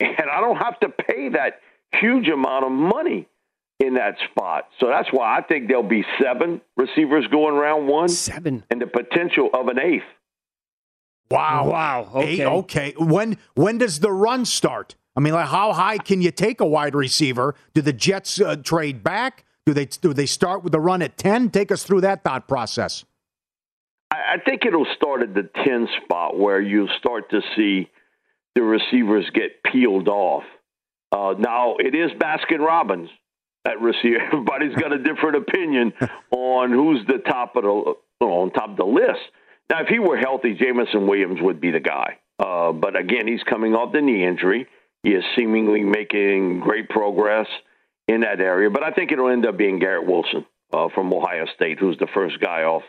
and 0.00 0.30
I 0.30 0.40
don't 0.40 0.58
have 0.58 0.78
to 0.80 0.90
pay 0.90 1.30
that 1.30 1.60
huge 1.98 2.28
amount 2.28 2.66
of 2.66 2.72
money 2.72 3.26
in 3.80 3.94
that 3.94 4.16
spot. 4.30 4.68
So 4.80 4.88
that's 4.88 5.08
why 5.10 5.38
I 5.38 5.42
think 5.42 5.68
there'll 5.68 5.82
be 5.82 6.04
seven 6.22 6.60
receivers 6.76 7.26
going 7.28 7.54
round 7.54 7.88
one, 7.88 8.08
seven, 8.08 8.64
and 8.70 8.82
the 8.82 8.86
potential 8.86 9.48
of 9.54 9.68
an 9.68 9.78
eighth. 9.78 10.04
Wow! 11.30 11.70
Wow! 11.70 12.10
Okay. 12.14 12.40
Eight, 12.40 12.46
okay. 12.46 12.94
When 12.98 13.38
when 13.54 13.78
does 13.78 14.00
the 14.00 14.12
run 14.12 14.44
start? 14.44 14.94
I 15.16 15.20
mean, 15.20 15.32
like 15.32 15.48
how 15.48 15.72
high 15.72 15.98
can 15.98 16.20
you 16.20 16.30
take 16.30 16.60
a 16.60 16.66
wide 16.66 16.94
receiver? 16.94 17.54
Do 17.74 17.82
the 17.82 17.92
Jets 17.92 18.40
uh, 18.40 18.56
trade 18.56 19.02
back? 19.02 19.44
Do 19.64 19.72
they 19.72 19.86
do 19.86 20.12
they 20.12 20.26
start 20.26 20.62
with 20.62 20.72
the 20.72 20.80
run 20.80 21.02
at 21.02 21.16
ten? 21.16 21.50
Take 21.50 21.72
us 21.72 21.82
through 21.82 22.02
that 22.02 22.22
thought 22.22 22.46
process. 22.46 23.04
I, 24.12 24.34
I 24.34 24.38
think 24.44 24.64
it'll 24.64 24.86
start 24.94 25.22
at 25.22 25.34
the 25.34 25.48
ten 25.64 25.88
spot 26.04 26.38
where 26.38 26.60
you'll 26.60 26.90
start 26.98 27.30
to 27.30 27.40
see 27.56 27.88
the 28.54 28.62
receivers 28.62 29.28
get 29.34 29.62
peeled 29.64 30.08
off. 30.08 30.44
Uh, 31.12 31.34
now 31.38 31.76
it 31.78 31.94
is 31.94 32.10
Baskin 32.12 32.60
Robbins 32.60 33.08
at 33.66 33.80
receiver. 33.80 34.20
Everybody's 34.32 34.74
got 34.80 34.92
a 34.92 34.98
different 34.98 35.36
opinion 35.36 35.92
on 36.30 36.70
who's 36.70 37.06
the 37.06 37.18
top 37.18 37.56
of 37.56 37.64
the 37.64 38.26
on 38.26 38.50
top 38.52 38.70
of 38.70 38.76
the 38.76 38.84
list. 38.84 39.20
Now, 39.70 39.82
if 39.82 39.88
he 39.88 39.98
were 39.98 40.16
healthy, 40.16 40.54
Jameson 40.54 41.06
Williams 41.06 41.40
would 41.42 41.60
be 41.60 41.70
the 41.70 41.80
guy. 41.80 42.18
Uh, 42.38 42.72
but 42.72 42.96
again, 42.96 43.26
he's 43.26 43.42
coming 43.42 43.74
off 43.74 43.92
the 43.92 44.00
knee 44.00 44.24
injury. 44.24 44.66
He 45.02 45.10
is 45.10 45.24
seemingly 45.36 45.82
making 45.82 46.60
great 46.60 46.88
progress 46.88 47.46
in 48.08 48.20
that 48.20 48.40
area. 48.40 48.70
But 48.70 48.82
I 48.84 48.90
think 48.90 49.12
it'll 49.12 49.30
end 49.30 49.46
up 49.46 49.56
being 49.56 49.78
Garrett 49.78 50.06
Wilson 50.06 50.44
uh, 50.72 50.88
from 50.94 51.12
Ohio 51.12 51.46
State, 51.54 51.78
who's 51.78 51.98
the 51.98 52.08
first 52.14 52.40
guy 52.40 52.62
off 52.62 52.82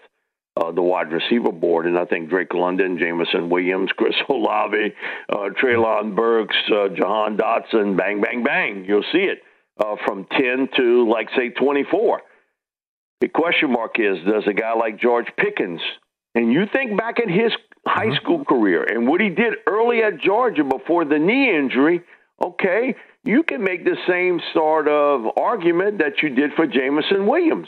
uh, 0.58 0.72
the 0.72 0.82
wide 0.82 1.12
receiver 1.12 1.52
board. 1.52 1.86
And 1.86 1.98
I 1.98 2.06
think 2.06 2.30
Drake 2.30 2.54
London, 2.54 2.98
Jameson 2.98 3.50
Williams, 3.50 3.92
Chris 3.96 4.16
Olave, 4.30 4.94
uh, 5.30 5.50
Treylon 5.62 6.16
Burks, 6.16 6.56
uh, 6.72 6.90
Jahan 6.90 7.38
Dotson, 7.38 7.98
bang, 7.98 8.22
bang, 8.22 8.44
bang. 8.44 8.86
You'll 8.86 9.06
see 9.12 9.30
it 9.30 9.40
uh, 9.80 9.96
from 10.06 10.26
10 10.32 10.70
to, 10.78 11.10
like, 11.10 11.30
say, 11.36 11.50
24. 11.50 12.22
The 13.22 13.28
question 13.30 13.72
mark 13.72 14.00
is 14.00 14.18
does 14.26 14.44
a 14.48 14.54
guy 14.54 14.74
like 14.74 15.00
George 15.00 15.28
Pickens, 15.38 15.82
and 16.38 16.54
you 16.54 16.68
think 16.72 16.96
back 16.96 17.16
in 17.18 17.30
his 17.30 17.52
high 17.88 18.06
mm-hmm. 18.06 18.16
school 18.18 18.46
career 18.46 18.84
and 18.84 19.08
what 19.08 19.20
he 19.20 19.30
did 19.30 19.56
early 19.66 20.04
at 20.04 20.22
Georgia 20.22 20.64
before 20.64 21.04
the 21.04 21.18
knee 21.18 21.50
injury, 21.58 22.04
okay, 22.46 22.94
you 23.24 23.42
can 23.42 23.64
make 23.64 23.84
the 23.84 23.98
same 24.08 24.40
sort 24.54 24.88
of 24.88 25.26
argument 25.36 25.98
that 25.98 26.22
you 26.22 26.30
did 26.30 26.52
for 26.56 26.68
Jameson 26.68 27.26
Williams. 27.26 27.68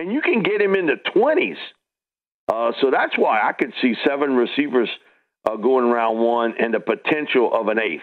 And 0.00 0.10
you 0.10 0.22
can 0.22 0.42
get 0.42 0.62
him 0.62 0.74
in 0.74 0.86
the 0.86 0.96
20s. 1.14 1.58
Uh, 2.50 2.72
so 2.80 2.90
that's 2.90 3.18
why 3.18 3.46
I 3.46 3.52
could 3.52 3.74
see 3.82 3.92
seven 4.06 4.34
receivers 4.34 4.88
uh, 5.46 5.56
going 5.56 5.84
around 5.84 6.16
one 6.18 6.54
and 6.58 6.72
the 6.72 6.80
potential 6.80 7.50
of 7.52 7.68
an 7.68 7.78
eighth. 7.78 8.00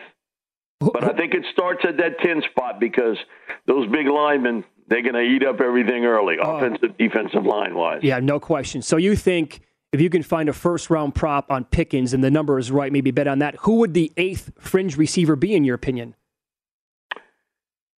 But 0.79 1.03
I 1.03 1.17
think 1.17 1.33
it 1.33 1.43
starts 1.51 1.83
at 1.89 1.97
that 1.97 2.19
10 2.23 2.43
spot 2.51 2.79
because 2.79 3.17
those 3.65 3.89
big 3.89 4.05
linemen, 4.07 4.63
they're 4.88 5.01
going 5.01 5.15
to 5.15 5.21
eat 5.21 5.43
up 5.43 5.60
everything 5.60 6.05
early, 6.05 6.36
oh. 6.39 6.57
offensive, 6.57 6.95
defensive 6.99 7.45
line 7.45 7.73
wise. 7.73 8.01
Yeah, 8.03 8.19
no 8.19 8.39
question. 8.39 8.83
So 8.83 8.97
you 8.97 9.15
think 9.15 9.62
if 9.91 10.02
you 10.02 10.10
can 10.10 10.23
find 10.23 10.50
a 10.50 10.54
first 10.54 10.89
round 10.89 11.15
prop 11.15 11.52
on 11.52 11.65
Pickens 11.65 12.13
and 12.13 12.23
the 12.23 12.32
number 12.32 12.60
is 12.60 12.71
right, 12.71 12.91
maybe 12.91 13.12
bet 13.12 13.28
on 13.28 13.39
that, 13.39 13.56
who 13.62 13.76
would 13.76 13.93
the 13.93 14.12
eighth 14.17 14.52
fringe 14.60 14.97
receiver 14.97 15.36
be, 15.36 15.56
in 15.56 15.63
your 15.63 15.76
opinion? 15.76 16.15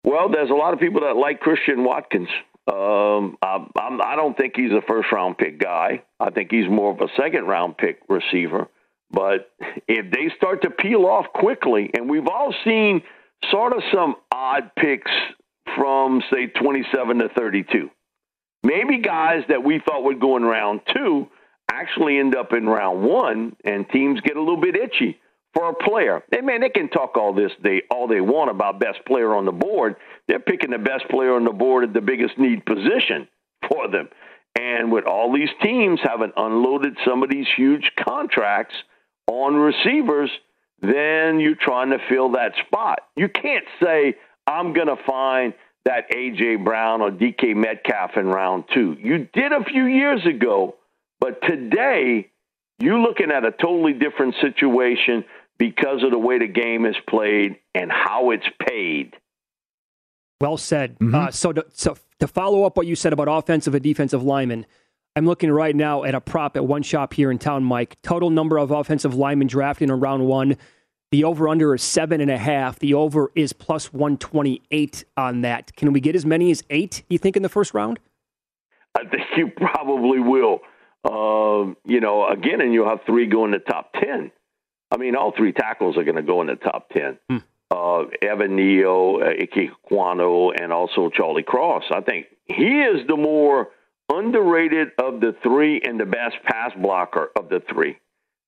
Well, 0.05 0.29
there's 0.29 0.51
a 0.51 0.55
lot 0.55 0.75
of 0.75 0.81
people 0.81 1.01
that 1.03 1.17
like 1.17 1.41
Christian 1.41 1.85
Watkins. 1.85 2.29
Um, 2.67 3.39
I, 3.43 3.67
I'm, 3.77 4.01
I 4.03 4.15
don't 4.17 4.37
think 4.37 4.55
he's 4.57 4.73
a 4.73 4.83
first 4.87 5.11
round 5.11 5.39
pick 5.39 5.59
guy. 5.59 6.03
I 6.21 6.31
think 6.31 6.51
he's 6.51 6.69
more 6.69 6.93
of 6.93 7.01
a 7.01 7.09
second 7.17 7.47
round 7.47 7.79
pick 7.79 8.01
receiver. 8.09 8.69
But 9.11 9.51
if 9.87 10.13
they 10.13 10.31
start 10.37 10.63
to 10.63 10.71
peel 10.71 11.07
off 11.07 11.27
quickly, 11.35 11.91
and 11.95 12.11
we've 12.11 12.29
all 12.29 12.55
seen 12.65 13.03
sort 13.51 13.73
of 13.73 13.83
some 13.93 14.17
odd 14.33 14.71
picks 14.77 15.11
from, 15.77 16.23
say, 16.31 16.47
27 16.47 17.19
to 17.19 17.29
32, 17.31 17.91
maybe 18.63 18.99
guys 18.99 19.45
that 19.49 19.65
we 19.65 19.81
thought 19.87 20.05
would 20.05 20.21
go 20.21 20.37
in 20.37 20.43
round 20.43 20.81
two 20.95 21.29
actually 21.71 22.19
end 22.19 22.35
up 22.35 22.53
in 22.53 22.67
round 22.67 23.03
one, 23.03 23.57
and 23.65 23.89
teams 23.89 24.21
get 24.21 24.37
a 24.37 24.41
little 24.41 24.61
bit 24.61 24.77
itchy 24.77 25.19
for 25.55 25.71
a 25.71 25.75
player. 25.75 26.23
They 26.31 26.41
man, 26.41 26.61
they 26.61 26.69
can 26.69 26.89
talk 26.89 27.17
all 27.17 27.35
this 27.35 27.53
they 27.63 27.83
all 27.91 28.07
they 28.09 28.21
want 28.21 28.51
about 28.51 28.81
best 28.81 29.05
player 29.07 29.35
on 29.35 29.45
the 29.45 29.53
board. 29.53 29.97
They're 30.27 30.41
picking 30.41 30.71
the 30.71 30.79
best 30.79 31.09
player 31.11 31.35
on 31.35 31.45
the 31.45 31.53
board 31.53 31.85
at 31.85 31.95
the 31.95 32.01
biggest 32.01 32.39
need 32.39 32.65
position 32.65 33.29
for 33.69 33.89
them. 33.89 34.09
And 34.59 34.91
with 34.91 35.05
all 35.05 35.33
these 35.33 35.51
teams 35.63 36.01
having 36.03 36.33
unloaded 36.37 36.97
some 37.07 37.23
of 37.23 37.31
these 37.31 37.47
huge 37.57 37.91
contracts 37.99 38.75
on 39.27 39.55
receivers, 39.55 40.31
then 40.81 41.39
you're 41.39 41.55
trying 41.55 41.91
to 41.91 41.99
fill 42.09 42.33
that 42.33 42.53
spot. 42.67 43.01
You 43.17 43.29
can't 43.29 43.65
say, 43.83 44.15
I'm 44.47 44.73
going 44.73 44.89
to 44.89 44.97
find 45.07 45.55
that 45.85 46.05
A.J. 46.15 46.57
Brown 46.57 47.03
or 47.03 47.11
DK 47.11 47.55
Metcalf 47.55 48.13
in 48.17 48.27
round 48.27 48.65
two. 48.75 48.97
You 49.01 49.29
did 49.33 49.53
a 49.53 49.65
few 49.65 49.87
years 49.87 50.25
ago, 50.27 50.77
but 51.21 51.41
today 51.43 52.31
you're 52.79 52.99
looking 52.99 53.31
at 53.31 53.45
a 53.45 53.51
totally 53.51 53.93
different 53.93 54.35
situation 54.41 55.25
because 55.59 56.03
of 56.05 56.11
the 56.11 56.19
way 56.19 56.39
the 56.39 56.47
game 56.47 56.87
is 56.87 56.97
played 57.09 57.57
and 57.75 57.91
how 57.91 58.31
it's 58.31 58.47
paid. 58.69 59.17
Well 60.41 60.57
said. 60.57 60.99
Mm-hmm. 60.99 61.15
Uh, 61.15 61.31
so, 61.33 61.53
to, 61.53 61.67
so 61.73 61.97
to 62.21 62.29
follow 62.29 62.65
up 62.65 62.77
what 62.77 62.87
you 62.87 62.95
said 62.95 63.13
about 63.13 63.27
offensive 63.29 63.75
and 63.75 63.83
defensive 63.83 64.23
linemen, 64.23 64.67
I'm 65.17 65.27
looking 65.27 65.51
right 65.51 65.75
now 65.75 66.05
at 66.05 66.15
a 66.15 66.21
prop 66.21 66.57
at 66.57 66.65
one 66.65 66.85
shop 66.85 67.13
here 67.13 67.33
in 67.33 67.39
town, 67.39 67.65
Mike. 67.65 68.01
Total 68.03 68.31
number 68.31 68.57
of 68.57 68.71
offensive 68.71 69.15
linemen 69.15 69.49
drafted 69.49 69.91
in 69.91 70.01
round 70.01 70.27
one. 70.27 70.57
The 71.11 71.25
over 71.25 71.49
under 71.49 71.75
is 71.75 71.83
seven 71.83 72.21
and 72.21 72.31
a 72.31 72.39
half. 72.39 72.79
The 72.79 72.95
over 72.95 73.33
is 73.35 73.53
plus 73.53 73.93
128 73.93 75.05
on 75.17 75.41
that. 75.41 75.75
Can 75.75 75.93
we 75.93 76.01
get 76.01 76.15
as 76.15 76.25
many 76.25 76.51
as 76.53 76.63
eight, 76.71 77.03
you 77.09 77.19
think, 77.19 77.37
in 77.37 77.43
the 77.43 77.49
first 77.49 77.75
round? 77.75 77.99
I 78.95 79.05
think 79.07 79.23
you 79.37 79.51
probably 79.57 80.21
will. 80.21 80.61
Uh, 81.05 81.75
you 81.85 82.01
know, 82.01 82.29
again, 82.29 82.61
and 82.61 82.73
you'll 82.73 82.89
have 82.89 83.01
three 83.07 83.27
go 83.27 83.45
in 83.45 83.53
the 83.53 83.59
top 83.59 83.93
10. 83.95 84.31
I 84.91 84.97
mean, 84.97 85.17
all 85.17 85.33
three 85.37 85.53
tackles 85.53 85.97
are 85.97 86.05
going 86.05 86.17
to 86.17 86.23
go 86.23 86.41
in 86.41 86.47
the 86.47 86.57
top 86.57 86.91
10. 86.91 87.19
Hmm. 87.29 87.37
Uh, 87.71 88.05
Evan 88.23 88.57
Neal, 88.57 89.21
uh, 89.23 89.27
Ike 89.27 89.71
Ekwonu, 89.91 90.53
and 90.61 90.73
also 90.73 91.11
Charlie 91.11 91.43
Cross. 91.43 91.85
I 91.95 92.01
think 92.01 92.27
he 92.47 92.81
is 92.81 93.07
the 93.07 93.17
more 93.17 93.69
underrated 94.11 94.89
of 94.99 95.21
the 95.21 95.37
three 95.43 95.81
and 95.85 96.01
the 96.01 96.07
best 96.07 96.37
pass 96.45 96.73
blocker 96.81 97.31
of 97.37 97.51
the 97.51 97.63
three. 97.71 97.99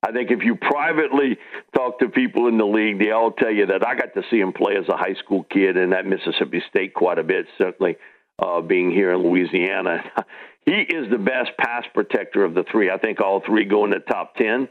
I 0.02 0.12
think 0.12 0.30
if 0.30 0.42
you 0.42 0.56
privately 0.56 1.36
talk 1.76 1.98
to 1.98 2.08
people 2.08 2.48
in 2.48 2.56
the 2.56 2.64
league, 2.64 2.98
they 2.98 3.10
all 3.10 3.32
tell 3.32 3.50
you 3.50 3.66
that 3.66 3.86
I 3.86 3.94
got 3.94 4.14
to 4.14 4.22
see 4.30 4.40
him 4.40 4.54
play 4.54 4.76
as 4.76 4.88
a 4.88 4.96
high 4.96 5.14
school 5.22 5.44
kid 5.44 5.76
and 5.76 5.92
at 5.92 6.06
Mississippi 6.06 6.62
State 6.70 6.94
quite 6.94 7.18
a 7.18 7.22
bit, 7.22 7.46
certainly 7.58 7.96
uh, 8.38 8.62
being 8.62 8.90
here 8.90 9.12
in 9.12 9.22
Louisiana. 9.22 10.02
he 10.66 10.73
is 10.73 11.11
the 11.11 11.18
best 11.18 11.51
pass 11.59 11.85
protector 11.94 12.44
of 12.44 12.55
the 12.55 12.64
three. 12.70 12.90
I 12.90 12.99
think 12.99 13.20
all 13.20 13.42
three 13.44 13.64
go 13.64 13.85
in 13.85 13.90
the 13.90 13.99
top 13.99 14.35
10. 14.37 14.68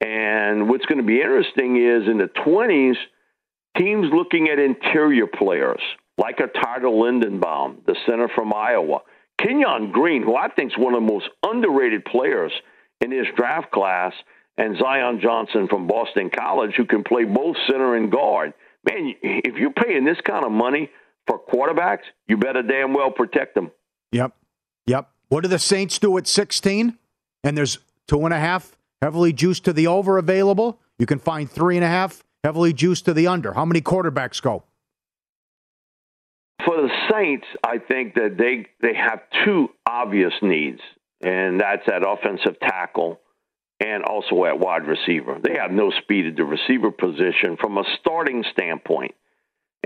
And 0.00 0.68
what's 0.68 0.86
going 0.86 0.98
to 0.98 1.04
be 1.04 1.20
interesting 1.20 1.76
is 1.76 2.08
in 2.08 2.18
the 2.18 2.30
20s, 2.46 2.96
teams 3.76 4.08
looking 4.12 4.48
at 4.48 4.58
interior 4.58 5.26
players 5.26 5.80
like 6.18 6.40
a 6.40 6.48
Tyler 6.48 6.88
Linderbaum, 6.88 7.84
the 7.86 7.96
center 8.06 8.28
from 8.34 8.52
Iowa, 8.52 9.00
Kenyon 9.40 9.92
Green, 9.92 10.22
who 10.22 10.36
I 10.36 10.48
think 10.48 10.72
is 10.72 10.78
one 10.78 10.94
of 10.94 11.00
the 11.02 11.12
most 11.12 11.28
underrated 11.44 12.04
players 12.04 12.52
in 13.00 13.10
this 13.10 13.26
draft 13.36 13.70
class, 13.70 14.12
and 14.56 14.76
Zion 14.76 15.20
Johnson 15.22 15.68
from 15.68 15.86
Boston 15.86 16.30
College, 16.36 16.72
who 16.76 16.84
can 16.84 17.04
play 17.04 17.22
both 17.24 17.56
center 17.68 17.94
and 17.94 18.10
guard. 18.10 18.52
Man, 18.84 19.14
if 19.22 19.54
you're 19.54 19.72
paying 19.72 20.04
this 20.04 20.18
kind 20.26 20.44
of 20.44 20.50
money 20.50 20.90
for 21.28 21.38
quarterbacks, 21.38 22.02
you 22.26 22.36
better 22.36 22.62
damn 22.62 22.92
well 22.92 23.12
protect 23.12 23.54
them. 23.54 23.70
Yep. 24.10 24.34
Yep. 24.86 25.08
What 25.28 25.42
do 25.42 25.48
the 25.48 25.58
Saints 25.58 25.98
do 25.98 26.16
at 26.18 26.26
16? 26.26 26.98
And 27.44 27.56
there's 27.56 27.78
two 28.06 28.24
and 28.24 28.34
a 28.34 28.38
half 28.38 28.76
heavily 29.02 29.32
juiced 29.32 29.64
to 29.64 29.72
the 29.72 29.86
over 29.86 30.18
available. 30.18 30.80
You 30.98 31.06
can 31.06 31.18
find 31.18 31.50
three 31.50 31.76
and 31.76 31.84
a 31.84 31.88
half 31.88 32.24
heavily 32.42 32.72
juiced 32.72 33.04
to 33.06 33.14
the 33.14 33.26
under. 33.26 33.52
How 33.52 33.64
many 33.64 33.80
quarterbacks 33.80 34.42
go? 34.42 34.64
For 36.64 36.76
the 36.76 36.90
Saints, 37.10 37.46
I 37.64 37.78
think 37.78 38.14
that 38.14 38.36
they 38.36 38.66
they 38.80 38.94
have 38.94 39.20
two 39.44 39.68
obvious 39.86 40.32
needs, 40.42 40.80
and 41.22 41.60
that's 41.60 41.86
at 41.88 42.02
offensive 42.06 42.58
tackle 42.60 43.20
and 43.80 44.02
also 44.04 44.44
at 44.44 44.58
wide 44.58 44.86
receiver. 44.86 45.38
They 45.42 45.54
have 45.54 45.70
no 45.70 45.92
speed 46.02 46.26
at 46.26 46.36
the 46.36 46.44
receiver 46.44 46.90
position 46.90 47.56
from 47.60 47.78
a 47.78 47.84
starting 48.00 48.44
standpoint. 48.52 49.14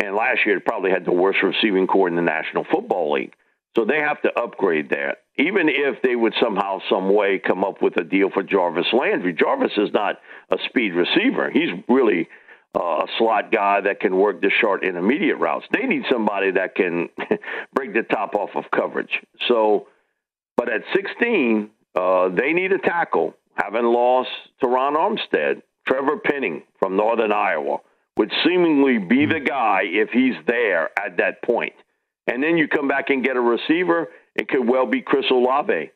And 0.02 0.16
last 0.16 0.40
year, 0.46 0.57
it 0.57 0.64
probably 0.64 0.90
had 0.90 1.05
the 1.05 1.12
worst 1.12 1.40
receiving 1.42 1.87
corps 1.87 2.09
in 2.09 2.16
the 2.16 2.22
National 2.22 2.64
Football 2.64 3.12
League. 3.12 3.35
So 3.76 3.85
they 3.85 3.98
have 3.98 4.20
to 4.22 4.31
upgrade 4.38 4.90
that. 4.90 5.21
Even 5.38 5.68
if 5.68 6.03
they 6.03 6.14
would 6.14 6.35
somehow, 6.40 6.79
some 6.90 7.12
way 7.12 7.38
come 7.38 7.64
up 7.64 7.81
with 7.81 7.97
a 7.97 8.05
deal 8.05 8.29
for 8.31 8.42
Jarvis 8.42 8.87
Landry. 8.92 9.33
Jarvis 9.33 9.73
is 9.77 9.90
not 9.92 10.16
a 10.51 10.57
speed 10.68 10.90
receiver. 10.90 11.51
He's 11.51 11.71
really 11.88 12.29
uh, 12.77 13.05
a 13.05 13.07
slot 13.18 13.51
guy 13.51 13.81
that 13.81 14.01
can 14.01 14.16
work 14.16 14.42
the 14.42 14.51
short 14.61 14.85
intermediate 14.85 15.38
routes. 15.38 15.64
They 15.73 15.87
need 15.87 16.03
somebody 16.11 16.51
that 16.53 16.75
can 16.75 17.09
break 17.75 17.95
the 17.95 18.03
top 18.03 18.35
off 18.35 18.51
of 18.55 18.64
coverage. 18.75 19.21
So, 19.49 19.88
but 20.57 20.68
at 20.68 20.83
16, 20.95 21.71
uh, 21.95 22.29
they 22.29 22.53
need 22.53 22.73
a 22.73 22.79
tackle 22.79 23.35
having 23.55 23.85
lost 23.85 24.31
Terron 24.62 24.97
Armstead, 24.97 25.62
Trevor 25.87 26.18
Penning 26.18 26.62
from 26.79 26.97
Northern 26.97 27.33
Iowa 27.33 27.79
would 28.16 28.33
seemingly 28.45 28.99
be 28.99 29.27
the 29.27 29.40
guy 29.40 29.83
if 29.85 30.11
he's 30.11 30.35
there 30.47 30.90
at 30.99 31.16
that 31.18 31.42
point. 31.42 31.73
And 32.27 32.42
then 32.42 32.57
you 32.57 32.68
come 32.68 32.87
back 32.87 33.11
and 33.11 33.25
get 33.25 33.37
a 33.37 33.40
receiver, 33.40 34.09
it 34.35 34.49
could 34.49 34.68
well 34.68 34.87
be 34.87 35.03
Chris 35.03 35.25
Olave 35.31 35.90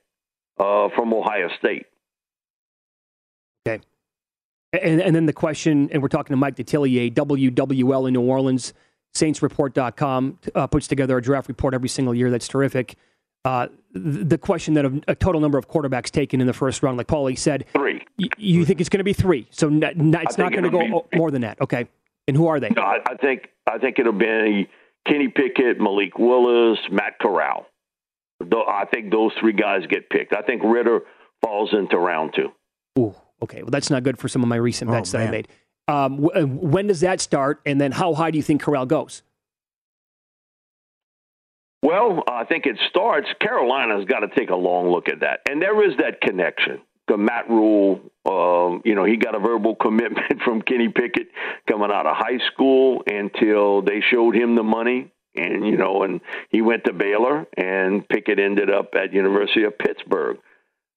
uh, 0.58 0.88
from 0.94 1.12
Ohio 1.12 1.48
State. 1.58 1.86
Okay. 3.66 3.82
And, 4.72 5.00
and 5.00 5.16
then 5.16 5.26
the 5.26 5.32
question, 5.32 5.88
and 5.92 6.02
we're 6.02 6.08
talking 6.08 6.34
to 6.34 6.36
Mike 6.36 6.56
Detillier, 6.56 7.12
WWL 7.12 8.08
in 8.08 8.14
New 8.14 8.20
Orleans, 8.20 8.74
SaintsReport.com 9.14 10.38
uh, 10.54 10.66
puts 10.66 10.86
together 10.86 11.16
a 11.16 11.22
draft 11.22 11.48
report 11.48 11.74
every 11.74 11.88
single 11.88 12.14
year. 12.14 12.30
That's 12.30 12.48
terrific. 12.48 12.96
Uh, 13.44 13.68
the 13.92 14.36
question 14.36 14.74
that 14.74 14.84
a, 14.84 15.00
a, 15.08 15.14
total 15.14 15.40
number 15.40 15.56
of 15.56 15.68
quarterbacks 15.68 16.10
taken 16.10 16.40
in 16.40 16.48
the 16.48 16.52
first 16.52 16.82
round, 16.82 16.98
like 16.98 17.06
Pauly 17.06 17.38
said, 17.38 17.64
three. 17.72 18.04
Y- 18.18 18.28
you 18.36 18.64
think 18.64 18.80
it's 18.80 18.88
going 18.88 18.98
to 18.98 19.04
be 19.04 19.12
three? 19.12 19.46
So 19.50 19.68
n- 19.68 19.84
n- 19.84 20.14
it's 20.20 20.36
not 20.36 20.50
going 20.50 20.64
to 20.64 20.70
go 20.70 21.06
more 21.14 21.30
than 21.30 21.42
that. 21.42 21.60
Okay. 21.60 21.86
And 22.26 22.36
who 22.36 22.48
are 22.48 22.58
they? 22.58 22.70
No, 22.70 22.82
I, 22.82 22.98
I 23.08 23.14
think 23.14 23.50
I 23.68 23.78
think 23.78 24.00
it'll 24.00 24.12
be 24.12 24.68
Kenny 25.06 25.28
Pickett, 25.28 25.80
Malik 25.80 26.18
Willis, 26.18 26.78
Matt 26.90 27.20
Corral. 27.20 27.66
I 28.40 28.84
think 28.92 29.10
those 29.10 29.32
three 29.40 29.52
guys 29.52 29.82
get 29.88 30.08
picked. 30.10 30.34
I 30.34 30.42
think 30.42 30.62
Ridder 30.62 31.00
falls 31.42 31.70
into 31.72 31.98
round 31.98 32.34
two. 32.34 32.50
Ooh, 32.98 33.14
okay. 33.42 33.62
Well, 33.62 33.70
that's 33.70 33.90
not 33.90 34.02
good 34.02 34.18
for 34.18 34.28
some 34.28 34.42
of 34.42 34.48
my 34.48 34.56
recent 34.56 34.90
bets 34.90 35.14
oh, 35.14 35.18
that 35.18 35.28
I 35.28 35.30
made. 35.30 35.48
Um, 35.88 36.22
w- 36.22 36.30
uh, 36.42 36.46
when 36.46 36.86
does 36.86 37.00
that 37.00 37.20
start? 37.20 37.60
And 37.64 37.80
then 37.80 37.92
how 37.92 38.14
high 38.14 38.30
do 38.30 38.36
you 38.36 38.42
think 38.42 38.62
Corral 38.62 38.86
goes? 38.86 39.22
Well, 41.82 42.24
I 42.26 42.44
think 42.44 42.66
it 42.66 42.78
starts. 42.90 43.28
Carolina's 43.40 44.06
got 44.06 44.20
to 44.20 44.28
take 44.36 44.50
a 44.50 44.56
long 44.56 44.90
look 44.90 45.08
at 45.08 45.20
that, 45.20 45.40
and 45.48 45.62
there 45.62 45.88
is 45.88 45.96
that 45.98 46.20
connection. 46.20 46.80
The 47.06 47.16
Matt 47.16 47.48
Rhule, 47.48 48.00
um, 48.24 48.82
you 48.84 48.96
know, 48.96 49.04
he 49.04 49.16
got 49.16 49.36
a 49.36 49.38
verbal 49.38 49.76
commitment 49.80 50.42
from 50.44 50.62
Kenny 50.62 50.88
Pickett 50.88 51.28
coming 51.68 51.90
out 51.92 52.06
of 52.06 52.16
high 52.16 52.38
school 52.52 53.04
until 53.06 53.82
they 53.82 54.00
showed 54.10 54.34
him 54.34 54.56
the 54.56 54.64
money, 54.64 55.12
and 55.38 55.66
you 55.66 55.76
know, 55.76 56.02
and 56.02 56.20
he 56.50 56.62
went 56.62 56.84
to 56.84 56.92
Baylor, 56.92 57.46
and 57.56 58.08
Pickett 58.08 58.38
ended 58.38 58.70
up 58.70 58.94
at 58.94 59.12
University 59.12 59.64
of 59.64 59.78
Pittsburgh. 59.78 60.38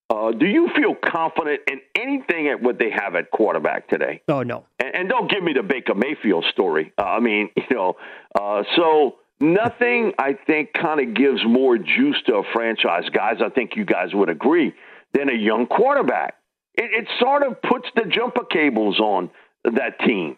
Uh, 0.10 0.32
do 0.32 0.48
you 0.48 0.70
feel 0.76 0.96
confident 0.96 1.62
in 1.70 1.80
anything 1.96 2.48
at 2.48 2.62
what 2.62 2.80
they 2.80 2.90
have 2.90 3.16
at 3.16 3.30
quarterback 3.30 3.88
today? 3.88 4.22
Oh 4.28 4.42
no. 4.42 4.66
And, 4.80 4.96
and 4.96 5.10
don't 5.10 5.30
give 5.30 5.44
me 5.44 5.54
the 5.54 5.62
Baker 5.62 5.94
Mayfield 5.94 6.46
story. 6.52 6.92
Uh, 6.98 7.04
I 7.04 7.20
mean, 7.20 7.50
you 7.56 7.76
know, 7.76 7.96
uh, 8.40 8.64
so 8.76 9.18
nothing 9.40 10.14
I 10.18 10.34
think 10.48 10.74
kind 10.74 11.00
of 11.00 11.14
gives 11.14 11.46
more 11.46 11.78
juice 11.78 12.18
to 12.26 12.38
a 12.38 12.44
franchise, 12.54 13.04
guys. 13.14 13.36
I 13.46 13.50
think 13.50 13.76
you 13.76 13.86
guys 13.86 14.10
would 14.14 14.30
agree 14.30 14.74
than 15.14 15.30
a 15.30 15.38
young 15.38 15.68
quarterback. 15.68 16.36
It, 16.76 16.92
it 16.92 17.08
sort 17.20 17.44
of 17.44 17.62
puts 17.62 17.88
the 17.96 18.04
jumper 18.10 18.46
cables 18.46 19.00
on 19.00 19.30
that 19.64 20.00
team. 20.00 20.38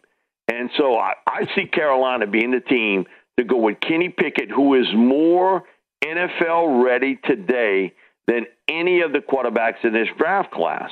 And 0.51 0.69
so 0.77 0.97
I, 0.97 1.13
I 1.27 1.45
see 1.55 1.65
Carolina 1.65 2.27
being 2.27 2.51
the 2.51 2.59
team 2.59 3.05
to 3.37 3.45
go 3.45 3.57
with 3.57 3.79
Kenny 3.79 4.09
Pickett, 4.09 4.49
who 4.49 4.75
is 4.75 4.87
more 4.93 5.63
NFL 6.03 6.83
ready 6.83 7.19
today 7.23 7.93
than 8.27 8.45
any 8.67 9.01
of 9.01 9.13
the 9.13 9.19
quarterbacks 9.19 9.83
in 9.83 9.93
this 9.93 10.07
draft 10.17 10.51
class. 10.51 10.91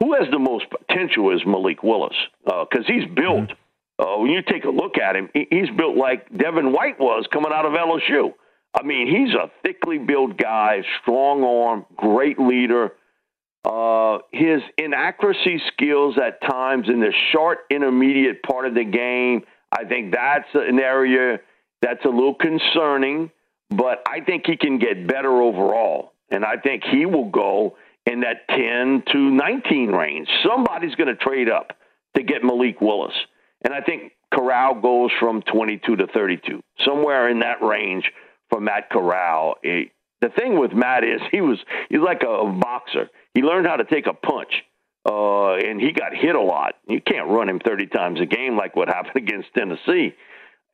Who 0.00 0.14
has 0.14 0.28
the 0.30 0.38
most 0.38 0.66
potential 0.70 1.34
is 1.34 1.42
Malik 1.46 1.82
Willis 1.82 2.16
because 2.44 2.84
uh, 2.88 2.92
he's 2.92 3.06
built. 3.14 3.50
Uh, 3.96 4.16
when 4.18 4.30
you 4.30 4.42
take 4.42 4.64
a 4.64 4.70
look 4.70 4.98
at 4.98 5.14
him, 5.14 5.30
he's 5.32 5.70
built 5.76 5.96
like 5.96 6.36
Devin 6.36 6.72
White 6.72 6.98
was 6.98 7.26
coming 7.32 7.52
out 7.52 7.64
of 7.64 7.72
LSU. 7.72 8.34
I 8.74 8.82
mean, 8.82 9.06
he's 9.06 9.34
a 9.34 9.52
thickly 9.62 9.98
built 9.98 10.36
guy, 10.36 10.82
strong 11.00 11.44
arm, 11.44 11.86
great 11.96 12.40
leader. 12.40 12.92
Uh, 13.64 14.18
his 14.32 14.60
inaccuracy 14.76 15.62
skills 15.72 16.18
at 16.18 16.42
times 16.42 16.88
in 16.88 17.00
the 17.00 17.12
short 17.32 17.58
intermediate 17.70 18.42
part 18.42 18.66
of 18.66 18.74
the 18.74 18.84
game, 18.84 19.44
I 19.70 19.84
think 19.84 20.12
that's 20.12 20.48
an 20.54 20.80
area 20.80 21.38
that's 21.84 22.04
a 22.06 22.08
little 22.08 22.34
concerning, 22.34 23.30
but 23.68 24.02
I 24.08 24.20
think 24.20 24.46
he 24.46 24.56
can 24.56 24.78
get 24.78 25.06
better 25.06 25.42
overall. 25.42 26.12
And 26.30 26.42
I 26.42 26.56
think 26.56 26.82
he 26.82 27.04
will 27.04 27.28
go 27.28 27.76
in 28.06 28.20
that 28.20 28.48
10 28.48 29.04
to 29.12 29.18
19 29.18 29.90
range. 29.90 30.28
Somebody's 30.42 30.94
going 30.94 31.08
to 31.08 31.16
trade 31.16 31.50
up 31.50 31.76
to 32.16 32.22
get 32.22 32.42
Malik 32.42 32.80
Willis. 32.80 33.12
And 33.62 33.74
I 33.74 33.82
think 33.82 34.12
Corral 34.32 34.80
goes 34.80 35.10
from 35.20 35.42
22 35.42 35.96
to 35.96 36.06
32, 36.06 36.62
somewhere 36.86 37.28
in 37.28 37.40
that 37.40 37.62
range 37.62 38.10
for 38.50 38.60
Matt 38.60 38.88
Corral. 38.90 39.56
It, 39.62 39.90
the 40.22 40.30
thing 40.30 40.58
with 40.58 40.72
Matt 40.72 41.04
is 41.04 41.20
he 41.30 41.42
was 41.42 41.58
he's 41.90 42.00
like 42.00 42.22
a, 42.22 42.30
a 42.30 42.50
boxer. 42.52 43.10
He 43.34 43.42
learned 43.42 43.66
how 43.66 43.76
to 43.76 43.84
take 43.84 44.06
a 44.06 44.14
punch, 44.14 44.64
uh, 45.06 45.54
and 45.54 45.80
he 45.80 45.92
got 45.92 46.14
hit 46.14 46.34
a 46.34 46.40
lot. 46.40 46.76
You 46.88 47.00
can't 47.00 47.28
run 47.28 47.48
him 47.48 47.60
30 47.60 47.88
times 47.88 48.20
a 48.20 48.26
game 48.26 48.56
like 48.56 48.74
what 48.74 48.88
happened 48.88 49.16
against 49.28 49.52
Tennessee. 49.54 50.14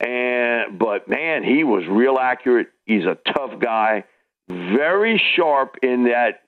And 0.00 0.78
but 0.78 1.08
man, 1.08 1.44
he 1.44 1.62
was 1.64 1.84
real 1.88 2.18
accurate. 2.18 2.68
He's 2.86 3.04
a 3.04 3.18
tough 3.32 3.60
guy, 3.60 4.04
very 4.48 5.20
sharp 5.36 5.76
in 5.82 6.04
that 6.04 6.40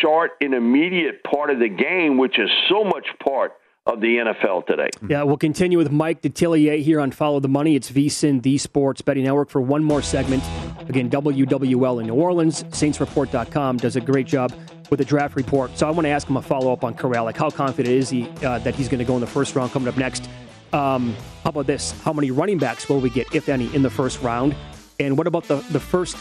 short 0.00 0.32
intermediate 0.40 1.24
part 1.24 1.50
of 1.50 1.58
the 1.58 1.68
game, 1.68 2.18
which 2.18 2.38
is 2.38 2.50
so 2.68 2.84
much 2.84 3.06
part 3.22 3.52
of 3.86 4.00
the 4.00 4.16
NFL 4.16 4.66
today. 4.66 4.88
Yeah, 5.08 5.22
we'll 5.22 5.36
continue 5.36 5.78
with 5.78 5.92
Mike 5.92 6.20
Detillier 6.20 6.82
here 6.82 6.98
on 6.98 7.12
Follow 7.12 7.38
the 7.38 7.48
Money. 7.48 7.76
It's 7.76 7.90
VSIN, 7.90 8.42
the 8.42 8.58
Sports 8.58 9.00
Betting 9.00 9.24
Network, 9.24 9.48
for 9.48 9.60
one 9.60 9.84
more 9.84 10.02
segment. 10.02 10.42
Again, 10.88 11.08
WWL 11.08 12.00
in 12.00 12.06
New 12.06 12.14
Orleans, 12.14 12.64
SaintsReport.com 12.64 13.76
does 13.76 13.94
a 13.94 14.00
great 14.00 14.26
job 14.26 14.52
with 14.90 14.98
the 14.98 15.04
draft 15.04 15.36
report. 15.36 15.76
So 15.78 15.86
I 15.86 15.90
want 15.90 16.04
to 16.04 16.10
ask 16.10 16.28
him 16.28 16.36
a 16.36 16.42
follow 16.42 16.72
up 16.72 16.82
on 16.82 16.94
Corral. 16.94 17.24
Like, 17.24 17.36
how 17.36 17.50
confident 17.50 17.94
is 17.94 18.10
he 18.10 18.28
uh, 18.44 18.58
that 18.60 18.74
he's 18.74 18.88
going 18.88 18.98
to 18.98 19.04
go 19.04 19.14
in 19.14 19.20
the 19.20 19.26
first 19.26 19.54
round 19.54 19.70
coming 19.70 19.88
up 19.88 19.96
next? 19.96 20.28
Um, 20.72 21.14
how 21.42 21.50
about 21.50 21.66
this? 21.66 21.92
How 22.02 22.12
many 22.12 22.30
running 22.30 22.58
backs 22.58 22.88
will 22.88 23.00
we 23.00 23.10
get, 23.10 23.34
if 23.34 23.48
any, 23.48 23.74
in 23.74 23.82
the 23.82 23.90
first 23.90 24.22
round? 24.22 24.54
And 24.98 25.16
what 25.16 25.26
about 25.26 25.44
the, 25.44 25.56
the 25.70 25.80
first 25.80 26.16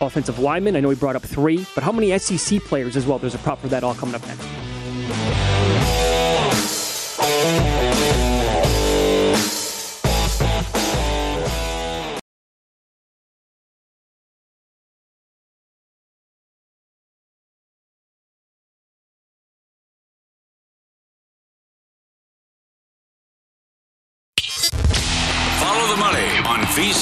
offensive 0.00 0.38
lineman? 0.38 0.76
I 0.76 0.80
know 0.80 0.90
he 0.90 0.96
brought 0.96 1.16
up 1.16 1.22
three, 1.22 1.66
but 1.74 1.82
how 1.82 1.92
many 1.92 2.16
SEC 2.18 2.60
players 2.60 2.96
as 2.96 3.06
well? 3.06 3.18
There's 3.18 3.34
a 3.34 3.38
prop 3.38 3.60
for 3.60 3.68
that 3.68 3.84
all 3.84 3.94
coming 3.94 4.14
up 4.14 4.26
next. 4.26 5.47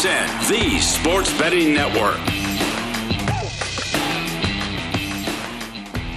the 0.02 0.78
Sports 0.78 1.36
Betting 1.38 1.72
Network. 1.72 2.18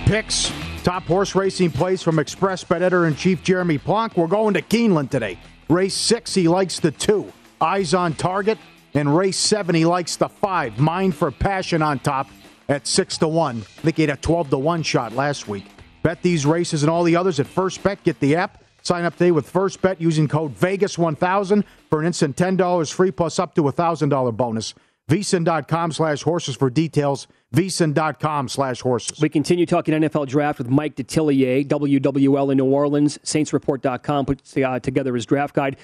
Picks, 0.05 0.51
top 0.83 1.03
horse 1.03 1.33
racing 1.33 1.71
plays 1.71 2.01
from 2.01 2.17
XpressBet 2.17 2.77
editor 2.77 3.07
in 3.07 3.15
chief 3.15 3.41
Jeremy 3.41 3.77
Plonk. 3.77 4.17
We're 4.17 4.27
going 4.27 4.53
to 4.55 4.61
Keeneland 4.61 5.11
today. 5.11 5.39
Race 5.69 5.93
six, 5.93 6.33
he 6.33 6.49
likes 6.49 6.79
the 6.79 6.91
two. 6.91 7.31
Eyes 7.61 7.93
on 7.93 8.15
target. 8.15 8.57
And 8.95 9.15
race 9.15 9.37
seven, 9.37 9.75
he 9.75 9.85
likes 9.85 10.17
the 10.17 10.27
five. 10.27 10.77
Mind 10.77 11.15
for 11.15 11.31
passion 11.31 11.81
on 11.81 11.99
top 11.99 12.27
at 12.67 12.85
six 12.85 13.17
to 13.19 13.27
one. 13.27 13.59
I 13.59 13.81
think 13.81 13.95
he 13.95 14.03
had 14.03 14.09
a 14.09 14.17
12 14.17 14.49
to 14.49 14.57
one 14.57 14.83
shot 14.83 15.13
last 15.13 15.47
week. 15.47 15.65
Bet 16.03 16.21
these 16.21 16.45
races 16.45 16.83
and 16.83 16.89
all 16.89 17.03
the 17.03 17.15
others 17.15 17.39
at 17.39 17.47
First 17.47 17.81
Bet. 17.83 18.03
Get 18.03 18.19
the 18.19 18.35
app. 18.35 18.63
Sign 18.81 19.05
up 19.05 19.13
today 19.13 19.31
with 19.31 19.49
First 19.49 19.81
Bet 19.81 19.99
using 20.01 20.27
code 20.27 20.55
Vegas1000 20.55 21.63
for 21.89 21.99
an 21.99 22.05
instant 22.05 22.35
$10 22.35 22.93
free 22.93 23.11
plus 23.11 23.39
up 23.39 23.55
to 23.55 23.67
a 23.67 23.73
$1,000 23.73 24.35
bonus. 24.35 24.73
VSIN.com 25.09 25.91
slash 25.91 26.21
horses 26.21 26.55
for 26.55 26.69
details. 26.69 27.27
VSIN.com 27.55 28.47
slash 28.47 28.81
horses. 28.81 29.19
We 29.19 29.29
continue 29.29 29.65
talking 29.65 29.95
NFL 29.95 30.27
draft 30.27 30.59
with 30.59 30.69
Mike 30.69 30.95
Detillier, 30.95 31.67
WWL 31.67 32.51
in 32.51 32.57
New 32.57 32.65
Orleans. 32.65 33.17
SaintsReport.com 33.19 34.25
puts 34.25 34.55
uh, 34.55 34.79
together 34.79 35.15
his 35.15 35.25
draft 35.25 35.55
guide. 35.55 35.77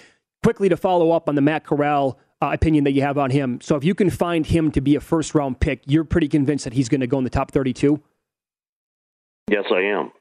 Quickly 0.44 0.70
to 0.70 0.78
follow 0.78 1.12
up 1.12 1.28
on 1.28 1.34
the 1.34 1.42
Matt 1.42 1.66
Corral 1.66 2.20
uh, 2.42 2.52
opinion 2.54 2.84
that 2.84 2.92
you 2.92 3.02
have 3.02 3.18
on 3.18 3.32
him. 3.32 3.60
So 3.62 3.76
if 3.76 3.84
you 3.84 3.96
can 3.96 4.12
find 4.12 4.46
him 4.46 4.72
to 4.72 4.82
be 4.82 4.96
a 4.96 5.00
first 5.02 5.34
round 5.34 5.60
pick, 5.60 5.82
you're 5.88 6.04
pretty 6.04 6.28
convinced 6.28 6.66
that 6.66 6.74
he's 6.74 6.88
going 6.88 7.02
to 7.02 7.08
go 7.08 7.18
in 7.18 7.24
the 7.24 7.30
top 7.32 7.50
32? 7.50 8.00
Yes, 9.50 9.66
I 9.72 9.82
am. 9.82 10.12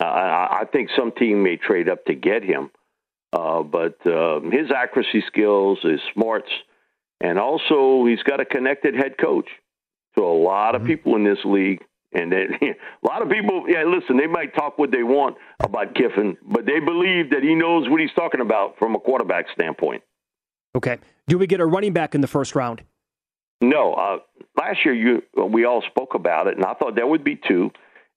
Uh, 0.00 0.04
I 0.04 0.64
think 0.72 0.90
some 0.96 1.12
team 1.12 1.42
may 1.42 1.56
trade 1.56 1.88
up 1.88 2.04
to 2.06 2.14
get 2.14 2.42
him, 2.42 2.70
uh, 3.32 3.62
but 3.62 3.98
um, 4.06 4.50
his 4.50 4.70
accuracy 4.74 5.22
skills, 5.28 5.78
his 5.82 6.00
smarts, 6.12 6.50
and 7.20 7.38
also 7.38 8.04
he's 8.06 8.22
got 8.22 8.40
a 8.40 8.44
connected 8.44 8.94
head 8.94 9.16
coach. 9.18 9.48
So 10.18 10.30
a 10.30 10.38
lot 10.42 10.74
of 10.74 10.82
mm-hmm. 10.82 10.90
people 10.90 11.16
in 11.16 11.24
this 11.24 11.38
league, 11.44 11.82
and 12.12 12.32
they, 12.32 12.36
a 12.62 13.06
lot 13.06 13.22
of 13.22 13.30
people, 13.30 13.64
yeah, 13.68 13.84
listen, 13.84 14.16
they 14.16 14.26
might 14.26 14.54
talk 14.54 14.76
what 14.76 14.90
they 14.90 15.02
want 15.02 15.36
about 15.60 15.94
Kiffin, 15.94 16.36
but 16.42 16.66
they 16.66 16.80
believe 16.80 17.30
that 17.30 17.42
he 17.42 17.54
knows 17.54 17.88
what 17.88 18.00
he's 18.00 18.12
talking 18.14 18.40
about 18.40 18.78
from 18.78 18.94
a 18.94 18.98
quarterback 18.98 19.46
standpoint. 19.54 20.02
Okay. 20.74 20.98
Do 21.28 21.38
we 21.38 21.46
get 21.46 21.60
a 21.60 21.66
running 21.66 21.92
back 21.92 22.14
in 22.14 22.20
the 22.20 22.26
first 22.26 22.54
round? 22.54 22.82
No. 23.60 23.94
Uh, 23.94 24.18
last 24.58 24.84
year, 24.84 24.94
you 24.94 25.22
we 25.42 25.64
all 25.64 25.82
spoke 25.88 26.14
about 26.14 26.48
it, 26.48 26.56
and 26.56 26.64
I 26.64 26.74
thought 26.74 26.94
there 26.96 27.06
would 27.06 27.24
be 27.24 27.36
two. 27.48 27.70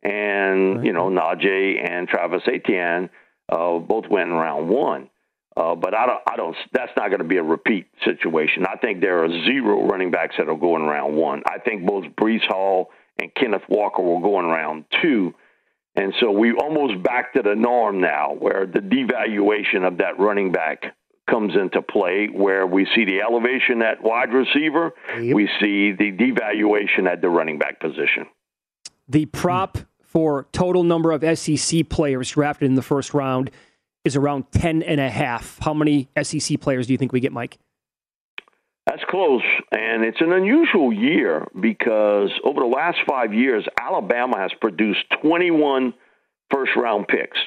And 0.05 0.77
right. 0.77 0.85
you 0.85 0.93
know, 0.93 1.09
Najee 1.09 1.83
and 1.83 2.07
Travis 2.07 2.43
Etienne 2.47 3.09
uh, 3.49 3.79
both 3.79 4.05
went 4.09 4.29
in 4.29 4.35
round 4.35 4.69
one. 4.69 5.09
Uh, 5.57 5.73
but 5.73 5.95
I 5.95 6.05
don't, 6.05 6.21
I 6.27 6.35
don't. 6.35 6.55
That's 6.73 6.91
not 6.97 7.07
going 7.07 7.21
to 7.21 7.27
be 7.27 7.37
a 7.37 7.43
repeat 7.43 7.87
situation. 8.03 8.65
I 8.65 8.75
think 8.75 9.01
there 9.01 9.23
are 9.23 9.29
zero 9.29 9.87
running 9.87 10.11
backs 10.11 10.35
that 10.37 10.47
will 10.47 10.57
go 10.57 10.75
in 10.75 10.83
round 10.83 11.15
one. 11.15 11.43
I 11.47 11.59
think 11.59 11.85
both 11.85 12.03
Breece 12.19 12.45
Hall 12.45 12.89
and 13.19 13.33
Kenneth 13.33 13.63
Walker 13.69 14.03
will 14.03 14.19
go 14.19 14.39
in 14.39 14.45
round 14.47 14.83
two, 15.01 15.33
and 15.95 16.13
so 16.19 16.29
we 16.29 16.51
almost 16.51 17.01
back 17.01 17.33
to 17.33 17.41
the 17.41 17.55
norm 17.55 18.01
now, 18.01 18.35
where 18.37 18.65
the 18.65 18.79
devaluation 18.79 19.87
of 19.87 19.99
that 19.99 20.19
running 20.19 20.51
back 20.51 20.83
comes 21.29 21.53
into 21.55 21.81
play, 21.81 22.27
where 22.27 22.67
we 22.67 22.85
see 22.93 23.05
the 23.05 23.21
elevation 23.21 23.81
at 23.81 24.03
wide 24.03 24.33
receiver, 24.33 24.91
yep. 25.19 25.33
we 25.33 25.47
see 25.59 25.93
the 25.93 26.11
devaluation 26.11 27.09
at 27.09 27.21
the 27.21 27.29
running 27.29 27.57
back 27.57 27.79
position. 27.79 28.25
The 29.07 29.25
prop 29.25 29.77
for 30.15 30.47
total 30.53 30.85
number 30.85 31.11
of 31.11 31.37
SEC 31.37 31.89
players 31.89 32.29
drafted 32.29 32.69
in 32.69 32.75
the 32.75 32.81
first 32.81 33.13
round 33.13 33.51
is 34.05 34.15
around 34.15 34.49
10 34.53 34.81
and 34.81 35.01
a 35.01 35.09
half. 35.09 35.59
How 35.59 35.73
many 35.73 36.07
SEC 36.23 36.61
players 36.61 36.87
do 36.87 36.93
you 36.93 36.97
think 36.97 37.11
we 37.11 37.19
get, 37.19 37.33
Mike? 37.33 37.57
That's 38.85 39.03
close. 39.09 39.41
And 39.73 40.05
it's 40.05 40.21
an 40.21 40.31
unusual 40.31 40.93
year 40.93 41.45
because 41.59 42.29
over 42.45 42.61
the 42.61 42.65
last 42.65 42.99
five 43.05 43.33
years, 43.33 43.65
Alabama 43.77 44.37
has 44.37 44.51
produced 44.61 45.03
21 45.21 45.93
first 46.49 46.71
round 46.77 47.09
picks. 47.09 47.37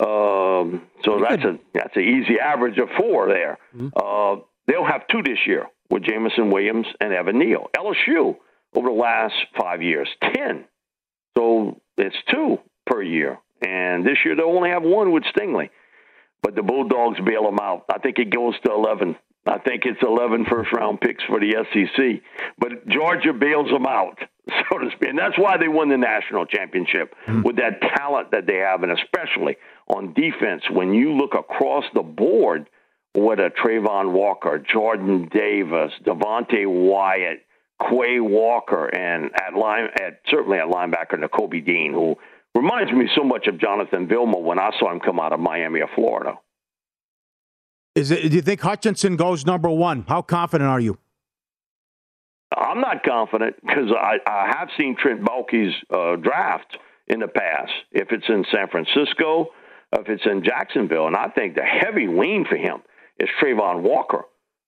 Um, 0.00 0.82
so 1.04 1.20
that's 1.20 1.44
a 1.44 1.60
that's 1.74 1.94
an 1.94 2.02
easy 2.02 2.40
average 2.40 2.78
of 2.78 2.88
four 2.98 3.28
there. 3.28 3.56
Mm-hmm. 3.76 3.88
Uh, 3.94 4.42
they'll 4.66 4.84
have 4.84 5.06
two 5.06 5.22
this 5.22 5.38
year 5.46 5.66
with 5.90 6.02
Jameson 6.02 6.50
Williams 6.50 6.86
and 7.00 7.12
Evan 7.12 7.38
Neal. 7.38 7.68
LSU 7.76 8.36
over 8.74 8.88
the 8.88 8.94
last 8.94 9.34
five 9.56 9.80
years, 9.80 10.08
ten. 10.34 10.64
So 11.38 11.80
it's 11.96 12.16
two 12.32 12.58
per 12.86 13.02
year. 13.02 13.38
And 13.64 14.04
this 14.04 14.18
year 14.24 14.34
they'll 14.36 14.46
only 14.46 14.70
have 14.70 14.82
one 14.82 15.12
with 15.12 15.24
Stingley. 15.24 15.70
But 16.42 16.54
the 16.54 16.62
Bulldogs 16.62 17.18
bail 17.24 17.44
them 17.44 17.58
out. 17.60 17.84
I 17.92 17.98
think 17.98 18.18
it 18.18 18.30
goes 18.30 18.54
to 18.64 18.72
11. 18.72 19.16
I 19.46 19.58
think 19.58 19.84
it's 19.86 20.00
11 20.02 20.46
first 20.48 20.72
round 20.72 21.00
picks 21.00 21.24
for 21.24 21.40
the 21.40 21.64
SEC. 21.72 22.22
But 22.58 22.86
Georgia 22.86 23.32
bails 23.32 23.68
them 23.70 23.86
out, 23.86 24.18
so 24.48 24.78
to 24.78 24.90
speak. 24.94 25.10
And 25.10 25.18
that's 25.18 25.38
why 25.38 25.56
they 25.56 25.68
won 25.68 25.88
the 25.88 25.96
national 25.96 26.46
championship 26.46 27.14
mm-hmm. 27.26 27.42
with 27.42 27.56
that 27.56 27.80
talent 27.96 28.30
that 28.32 28.46
they 28.46 28.56
have, 28.56 28.82
and 28.82 28.92
especially 28.92 29.56
on 29.88 30.12
defense. 30.12 30.62
When 30.70 30.92
you 30.92 31.14
look 31.14 31.34
across 31.34 31.84
the 31.94 32.02
board, 32.02 32.68
what 33.14 33.40
a 33.40 33.50
Travon 33.50 34.12
Walker, 34.12 34.58
Jordan 34.58 35.28
Davis, 35.32 35.92
Devonte 36.04 36.66
Wyatt, 36.66 37.40
Quay 37.80 38.20
Walker, 38.20 38.86
and 38.86 39.30
at 39.34 39.54
line, 39.54 39.88
at 40.00 40.20
certainly 40.28 40.58
at 40.58 40.66
linebacker, 40.66 41.14
Nakobe 41.14 41.64
Dean, 41.64 41.92
who 41.92 42.16
Reminds 42.58 42.92
me 42.92 43.08
so 43.14 43.22
much 43.22 43.46
of 43.46 43.60
Jonathan 43.60 44.08
Vilma 44.08 44.38
when 44.38 44.58
I 44.58 44.70
saw 44.80 44.90
him 44.90 44.98
come 44.98 45.20
out 45.20 45.32
of 45.32 45.38
Miami 45.38 45.80
of 45.80 45.90
Florida. 45.94 46.34
Is 47.94 48.10
it? 48.10 48.28
Do 48.28 48.34
you 48.34 48.42
think 48.42 48.60
Hutchinson 48.60 49.16
goes 49.16 49.46
number 49.46 49.70
one? 49.70 50.04
How 50.08 50.22
confident 50.22 50.68
are 50.68 50.80
you? 50.80 50.98
I'm 52.56 52.80
not 52.80 53.04
confident 53.04 53.56
because 53.60 53.92
I, 53.96 54.16
I 54.26 54.52
have 54.58 54.68
seen 54.76 54.96
Trent 55.00 55.22
Baalke's 55.22 55.74
uh, 55.94 56.16
draft 56.16 56.76
in 57.06 57.20
the 57.20 57.28
past. 57.28 57.70
If 57.92 58.08
it's 58.10 58.28
in 58.28 58.44
San 58.52 58.68
Francisco, 58.68 59.50
if 59.92 60.08
it's 60.08 60.24
in 60.24 60.42
Jacksonville, 60.42 61.06
and 61.06 61.16
I 61.16 61.28
think 61.28 61.54
the 61.54 61.62
heavy 61.62 62.06
lean 62.08 62.44
for 62.48 62.56
him 62.56 62.78
is 63.20 63.28
Travon 63.40 63.82
Walker 63.82 64.24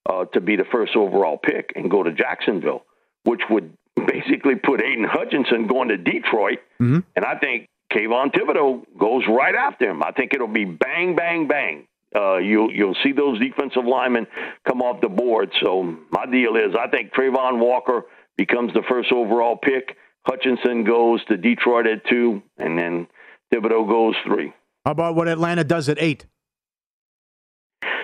uh, 0.09 0.25
to 0.33 0.39
be 0.39 0.55
the 0.55 0.65
first 0.71 0.95
overall 0.95 1.37
pick 1.37 1.71
and 1.75 1.89
go 1.89 2.03
to 2.03 2.13
Jacksonville, 2.13 2.83
which 3.23 3.41
would 3.49 3.73
basically 4.07 4.55
put 4.55 4.81
Aidan 4.81 5.05
Hutchinson 5.05 5.67
going 5.67 5.89
to 5.89 5.97
Detroit. 5.97 6.59
Mm-hmm. 6.81 6.99
And 7.15 7.25
I 7.25 7.37
think 7.37 7.67
Kayvon 7.91 8.33
Thibodeaux 8.33 8.83
goes 8.97 9.23
right 9.27 9.55
after 9.55 9.89
him. 9.89 10.01
I 10.03 10.11
think 10.11 10.33
it'll 10.33 10.47
be 10.47 10.65
bang, 10.65 11.15
bang, 11.15 11.47
bang. 11.47 11.87
Uh, 12.13 12.37
you'll 12.37 12.71
you'll 12.71 12.95
see 13.03 13.13
those 13.13 13.39
defensive 13.39 13.85
linemen 13.85 14.27
come 14.67 14.81
off 14.81 14.99
the 14.99 15.07
board. 15.07 15.49
So 15.63 15.83
my 16.11 16.25
deal 16.25 16.55
is, 16.57 16.75
I 16.77 16.89
think 16.89 17.13
Travon 17.13 17.59
Walker 17.59 18.03
becomes 18.37 18.73
the 18.73 18.81
first 18.89 19.11
overall 19.11 19.55
pick. 19.55 19.95
Hutchinson 20.25 20.83
goes 20.83 21.23
to 21.25 21.37
Detroit 21.37 21.87
at 21.87 22.05
two, 22.07 22.43
and 22.57 22.77
then 22.77 23.07
Thibodeaux 23.53 23.87
goes 23.87 24.15
three. 24.25 24.53
How 24.85 24.91
about 24.91 25.15
what 25.15 25.27
Atlanta 25.27 25.63
does 25.63 25.89
at 25.89 25.97
eight? 26.01 26.25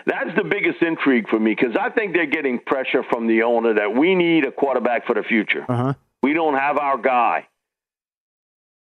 That's 0.08 0.34
the 0.38 0.46
biggest 0.46 0.82
intrigue 0.82 1.28
for 1.30 1.38
me 1.38 1.54
because 1.54 1.76
I 1.80 1.90
think 1.90 2.14
they're 2.14 2.26
getting 2.26 2.60
pressure 2.60 3.04
from 3.10 3.28
the 3.28 3.44
owner 3.44 3.74
that 3.74 3.94
we 3.94 4.16
need 4.16 4.46
a 4.46 4.52
quarterback 4.52 5.06
for 5.06 5.14
the 5.14 5.24
future. 5.24 5.66
Uh-huh. 5.68 5.94
We 6.24 6.34
don't 6.34 6.56
have 6.56 6.78
our 6.78 6.98
guy. 6.98 7.46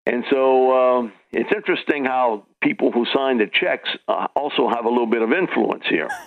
And 0.06 0.24
so 0.30 0.72
uh, 0.72 1.10
it's 1.30 1.50
interesting 1.54 2.06
how 2.06 2.46
people 2.62 2.90
who 2.90 3.04
sign 3.14 3.36
the 3.36 3.48
checks 3.52 3.88
uh, 4.08 4.28
also 4.34 4.70
have 4.70 4.86
a 4.86 4.88
little 4.88 5.06
bit 5.06 5.20
of 5.20 5.30
influence 5.30 5.84
here. 5.90 6.08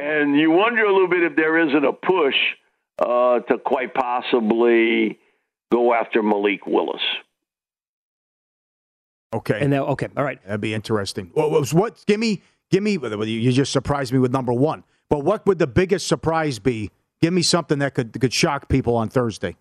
and 0.00 0.38
you 0.38 0.50
wonder 0.50 0.82
a 0.82 0.92
little 0.92 1.08
bit 1.08 1.22
if 1.22 1.36
there 1.36 1.58
isn't 1.58 1.84
a 1.84 1.92
push 1.92 2.34
uh, 2.98 3.40
to 3.40 3.58
quite 3.58 3.92
possibly 3.92 5.18
go 5.70 5.92
after 5.92 6.22
Malik 6.22 6.66
Willis. 6.66 7.02
Okay. 9.34 9.58
And 9.60 9.70
now, 9.70 9.84
okay, 9.88 10.08
all 10.16 10.24
right. 10.24 10.42
That'd 10.44 10.62
be 10.62 10.72
interesting. 10.72 11.30
What, 11.34 11.50
what, 11.50 11.72
what 11.72 12.04
give 12.06 12.18
me, 12.18 12.42
give 12.70 12.82
me. 12.82 12.92
You 12.92 13.52
just 13.52 13.72
surprised 13.72 14.12
me 14.12 14.18
with 14.18 14.32
number 14.32 14.52
one. 14.52 14.84
But 15.08 15.24
what 15.24 15.46
would 15.46 15.58
the 15.58 15.66
biggest 15.66 16.06
surprise 16.06 16.58
be? 16.58 16.90
Give 17.20 17.32
me 17.32 17.42
something 17.42 17.80
that 17.80 17.94
could 17.94 18.18
could 18.20 18.32
shock 18.32 18.68
people 18.68 18.96
on 18.96 19.08
Thursday. 19.08 19.56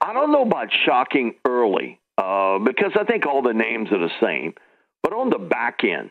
I 0.00 0.12
don't 0.12 0.32
know 0.32 0.42
about 0.42 0.68
shocking 0.86 1.34
early 1.46 2.00
uh, 2.18 2.58
because 2.58 2.92
I 2.98 3.04
think 3.04 3.26
all 3.26 3.42
the 3.42 3.54
names 3.54 3.88
are 3.92 3.98
the 3.98 4.10
same. 4.20 4.54
But 5.02 5.14
on 5.14 5.30
the 5.30 5.38
back 5.38 5.80
end, 5.84 6.10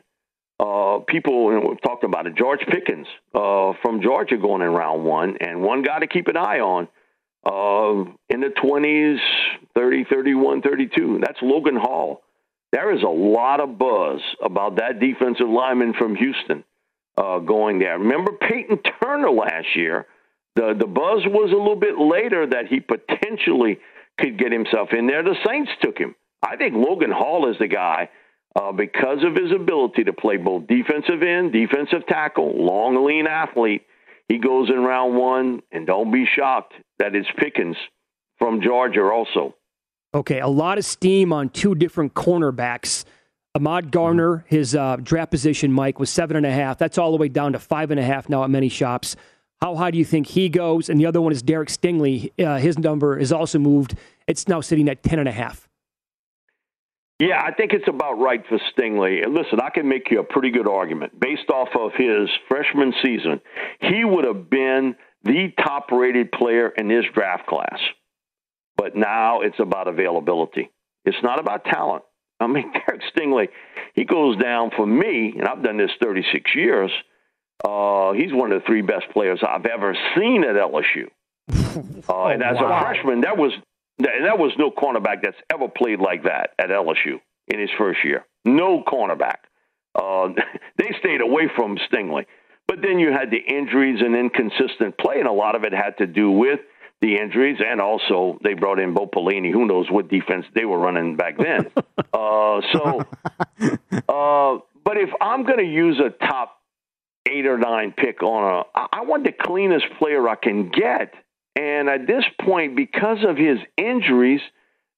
uh, 0.60 1.00
people, 1.08 1.54
you 1.54 1.60
know, 1.60 1.70
we've 1.70 1.82
talked 1.82 2.04
about 2.04 2.26
it, 2.26 2.36
George 2.36 2.62
Pickens 2.68 3.08
uh, 3.36 3.74
from 3.82 4.02
Georgia 4.02 4.38
going 4.38 4.62
in 4.62 4.70
round 4.70 5.04
one, 5.04 5.38
and 5.40 5.62
one 5.62 5.84
guy 5.84 6.00
to 6.00 6.08
keep 6.08 6.28
an 6.28 6.38
eye 6.38 6.60
on 6.60 6.88
uh, 7.46 8.12
in 8.30 8.42
the 8.42 8.50
20s, 8.62 9.20
30, 9.76 10.06
31, 10.10 10.62
32. 10.62 11.20
That's 11.22 11.38
Logan 11.42 11.78
Hall. 11.78 12.22
There 12.72 12.94
is 12.96 13.04
a 13.04 13.08
lot 13.08 13.60
of 13.60 13.78
buzz 13.78 14.22
about 14.44 14.76
that 14.78 15.00
defensive 15.00 15.50
lineman 15.50 15.94
from 15.98 16.16
Houston 16.16 16.64
uh, 17.18 17.40
going 17.40 17.80
there. 17.80 17.98
Remember 17.98 18.32
Peyton 18.34 18.80
Turner 19.02 19.32
last 19.32 19.76
year? 19.76 20.06
The 20.56 20.76
the 20.78 20.88
buzz 20.88 21.24
was 21.26 21.52
a 21.52 21.58
little 21.58 21.76
bit 21.76 21.98
later 21.98 22.48
that 22.48 22.68
he 22.68 22.80
potentially 22.80 23.80
could 24.20 24.38
get 24.38 24.52
himself 24.52 24.90
in 24.98 25.08
there. 25.08 25.24
The 25.24 25.36
Saints 25.48 25.72
took 25.82 25.98
him. 25.98 26.16
I 26.44 26.58
think 26.58 26.76
Logan 26.76 27.12
Hall 27.12 27.50
is 27.50 27.58
the 27.60 27.68
guy 27.68 28.10
uh, 28.56 28.72
because 28.72 29.24
of 29.24 29.36
his 29.36 29.52
ability 29.52 30.06
to 30.06 30.14
play 30.14 30.38
both 30.38 30.68
defensive 30.68 31.22
end, 31.22 31.54
defensive 31.54 32.06
tackle, 32.08 32.54
long, 32.64 33.06
lean 33.06 33.28
athlete. 33.28 33.84
He 34.28 34.38
goes 34.38 34.70
in 34.70 34.80
round 34.80 35.18
one, 35.18 35.62
and 35.72 35.88
don't 35.88 36.12
be 36.12 36.26
shocked 36.26 36.74
that 37.00 37.16
it's 37.16 37.28
Pickens 37.38 37.78
from 38.38 38.62
Georgia 38.62 39.04
also. 39.04 39.56
Okay, 40.14 40.40
a 40.40 40.48
lot 40.48 40.78
of 40.78 40.86
steam 40.86 41.32
on 41.32 41.50
two 41.50 41.76
different 41.76 42.14
cornerbacks. 42.16 43.06
Ahmad 43.56 43.92
Gardner, 43.92 44.46
his 44.48 44.76
uh, 44.76 44.98
draft 44.98 45.32
position, 45.32 45.72
Mike, 45.72 46.00
was 46.00 46.10
seven 46.10 46.38
and 46.38 46.46
a 46.46 46.52
half. 46.52 46.78
That's 46.78 46.98
all 46.98 47.12
the 47.12 47.18
way 47.18 47.30
down 47.30 47.54
to 47.54 47.60
five 47.60 47.92
and 47.92 48.00
a 48.00 48.04
half 48.04 48.30
now 48.30 48.44
at 48.44 48.50
many 48.50 48.70
shops. 48.70 49.16
How 49.62 49.76
high 49.76 49.92
do 49.92 49.98
you 49.98 50.06
think 50.06 50.28
he 50.28 50.50
goes? 50.50 50.90
And 50.90 51.00
the 51.00 51.06
other 51.06 51.22
one 51.22 51.32
is 51.32 51.42
Derek 51.42 51.70
Stingley. 51.70 52.32
Uh, 52.40 52.58
his 52.58 52.80
number 52.80 53.18
is 53.18 53.32
also 53.32 53.60
moved. 53.60 53.96
It's 54.28 54.48
now 54.48 54.62
sitting 54.62 54.88
at 54.90 55.04
ten 55.04 55.20
and 55.20 55.28
a 55.28 55.32
half. 55.32 55.68
Yeah, 57.20 57.42
I 57.44 57.52
think 57.52 57.74
it's 57.74 57.88
about 57.88 58.14
right 58.14 58.42
for 58.48 58.60
Stingley. 58.72 59.24
And 59.24 59.34
listen, 59.34 59.60
I 59.62 59.70
can 59.70 59.90
make 59.90 60.10
you 60.10 60.22
a 60.22 60.24
pretty 60.24 60.52
good 60.52 60.68
argument 60.68 61.20
based 61.20 61.50
off 61.50 61.70
of 61.78 61.92
his 61.98 62.30
freshman 62.48 62.94
season. 63.04 63.42
He 63.82 64.06
would 64.06 64.24
have 64.24 64.50
been 64.50 64.96
the 65.24 65.52
top 65.62 65.92
rated 65.92 66.32
player 66.32 66.70
in 66.70 66.88
this 66.88 67.04
draft 67.14 67.46
class. 67.46 67.80
But 68.80 68.96
now 68.96 69.42
it's 69.42 69.60
about 69.60 69.90
availability. 69.90 70.72
It's 71.04 71.18
not 71.22 71.38
about 71.38 71.66
talent. 71.66 72.04
I 72.40 72.48
mean, 72.48 72.72
Derek 72.88 73.02
Stingley, 73.14 73.50
he 73.94 74.06
goes 74.06 74.38
down 74.38 74.72
for 74.74 74.86
me, 74.86 75.34
and 75.38 75.46
I've 75.46 75.62
done 75.62 75.78
this 75.78 75.92
36 76.02 76.56
years. 76.56 76.90
Uh, 77.62 78.14
he's 78.14 78.32
one 78.32 78.54
of 78.54 78.62
the 78.62 78.66
three 78.66 78.82
best 78.82 79.10
players 79.12 79.42
I've 79.46 79.66
ever 79.66 79.98
seen 80.16 80.46
at 80.46 80.56
LSU. 80.56 81.10
Uh, 82.10 82.28
and 82.28 82.42
as 82.42 82.56
wow. 82.56 82.80
a 82.80 82.82
freshman, 82.82 83.22
that 83.22 83.38
was 83.38 83.52
that, 84.00 84.12
that 84.24 84.40
was 84.40 84.52
no 84.58 84.72
cornerback 84.72 85.22
that's 85.22 85.38
ever 85.54 85.68
played 85.68 86.00
like 86.00 86.24
that 86.24 86.52
at 86.58 86.70
LSU 86.70 87.20
in 87.48 87.60
his 87.60 87.70
first 87.78 88.00
year. 88.04 88.26
No 88.44 88.82
cornerback. 88.82 89.46
Uh, 89.94 90.30
they 90.78 90.92
stayed 91.00 91.22
away 91.22 91.48
from 91.56 91.78
Stingley. 91.92 92.26
But 92.68 92.82
then 92.82 92.98
you 92.98 93.12
had 93.12 93.30
the 93.30 93.38
injuries 93.38 94.02
and 94.02 94.16
inconsistent 94.16 94.98
play, 94.98 95.20
and 95.20 95.28
a 95.28 95.32
lot 95.32 95.56
of 95.56 95.64
it 95.64 95.74
had 95.74 95.98
to 96.00 96.08
do 96.08 96.32
with 96.32 96.60
the 97.02 97.18
injuries, 97.18 97.58
and 97.66 97.80
also 97.80 98.40
they 98.44 98.54
brought 98.54 98.80
in 98.80 98.94
Bo 98.94 99.08
Pelini. 99.08 99.52
Who 99.52 99.66
knows 99.66 99.90
what 99.90 100.10
defense 100.10 100.46
they 100.54 100.66
were 100.66 100.80
running 100.80 101.16
back 101.16 101.38
then? 101.38 101.72
uh, 102.14 102.62
so, 102.74 103.04
uh, 103.62 104.60
but 104.84 104.98
if 104.98 105.10
I'm 105.22 105.44
going 105.44 105.60
to 105.60 105.72
use 105.72 106.00
a 106.00 106.10
top 106.10 106.60
eight 107.30 107.46
or 107.46 107.58
nine 107.58 107.94
pick 107.96 108.22
on 108.22 108.66
a, 108.76 108.80
I 108.92 109.02
want 109.04 109.24
the 109.24 109.32
cleanest 109.32 109.86
player 109.98 110.28
I 110.28 110.36
can 110.36 110.70
get. 110.70 111.14
And 111.56 111.90
at 111.90 112.08
this 112.08 112.24
point, 112.42 112.76
because 112.76 113.20
of 113.28 113.36
his 113.36 113.58
injuries, 113.78 114.42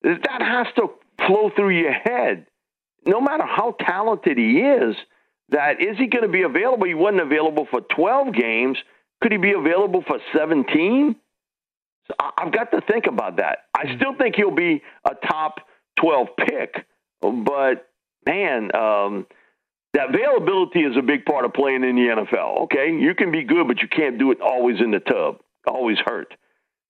that 0.03 0.41
has 0.41 0.67
to 0.75 0.89
flow 1.25 1.51
through 1.55 1.79
your 1.79 1.93
head. 1.93 2.47
No 3.05 3.19
matter 3.19 3.45
how 3.45 3.75
talented 3.79 4.37
he 4.37 4.59
is, 4.59 4.95
that 5.49 5.81
is 5.81 5.97
he 5.97 6.07
going 6.07 6.23
to 6.23 6.31
be 6.31 6.43
available? 6.43 6.85
He 6.85 6.93
wasn't 6.93 7.21
available 7.21 7.67
for 7.69 7.81
12 7.81 8.33
games. 8.33 8.77
Could 9.21 9.31
he 9.31 9.37
be 9.37 9.53
available 9.53 10.03
for 10.05 10.19
17? 10.35 11.15
So 12.07 12.15
I- 12.19 12.31
I've 12.37 12.51
got 12.51 12.71
to 12.71 12.81
think 12.81 13.07
about 13.07 13.37
that. 13.37 13.59
I 13.75 13.95
still 13.95 14.13
think 14.15 14.35
he'll 14.35 14.51
be 14.51 14.81
a 15.05 15.15
top 15.27 15.61
12 15.99 16.27
pick, 16.37 16.85
but 17.21 17.87
man, 18.25 18.73
um, 18.75 19.27
the 19.93 20.05
availability 20.05 20.81
is 20.81 20.95
a 20.97 21.01
big 21.01 21.25
part 21.25 21.45
of 21.45 21.53
playing 21.53 21.83
in 21.83 21.95
the 21.95 22.07
NFL. 22.09 22.63
Okay, 22.63 22.91
you 22.93 23.13
can 23.13 23.31
be 23.31 23.43
good, 23.43 23.67
but 23.67 23.81
you 23.81 23.87
can't 23.87 24.17
do 24.17 24.31
it 24.31 24.39
always 24.41 24.79
in 24.79 24.91
the 24.91 24.99
tub. 24.99 25.39
Always 25.67 25.97
hurt, 26.03 26.33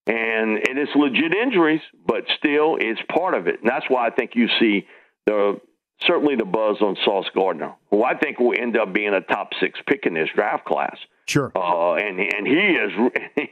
and 0.08 0.58
it 0.58 0.78
is 0.78 0.88
legit 0.96 1.34
injuries, 1.34 1.82
but 2.06 2.24
still, 2.38 2.78
it's 2.80 3.02
part 3.14 3.34
of 3.34 3.48
it. 3.48 3.60
And 3.62 3.70
that's 3.70 3.86
why 3.90 4.08
I 4.08 4.12
think 4.12 4.32
you 4.36 4.48
see 4.60 4.88
the 5.26 5.60
certainly 6.08 6.36
the 6.38 6.46
buzz 6.46 6.78
on 6.82 6.96
Sauce 7.04 7.28
Gardner, 7.36 7.74
who 7.90 8.04
I 8.04 8.16
think 8.16 8.40
will 8.40 8.54
end 8.58 8.78
up 8.78 8.94
being 8.94 9.14
a 9.14 9.20
top 9.22 9.50
six 9.60 9.78
pick 9.88 10.06
in 10.06 10.14
this 10.14 10.30
draft 10.34 10.64
class. 10.64 10.96
Sure. 11.28 11.52
Uh, 11.54 11.96
and 11.96 12.20
and 12.20 12.48
he 12.48 12.54
is 12.54 12.92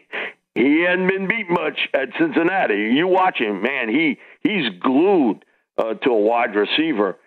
he 0.56 0.82
hadn't 0.82 1.08
been 1.08 1.28
beat 1.28 1.50
much 1.50 1.78
at 1.94 2.10
Cincinnati. 2.20 2.92
You 2.94 3.08
watch 3.08 3.40
him, 3.40 3.62
man. 3.62 3.90
He 3.90 4.18
he's 4.42 4.70
glued 4.80 5.46
uh, 5.78 5.94
to 5.96 6.10
a 6.10 6.20
wide 6.20 6.56
receiver. 6.56 7.18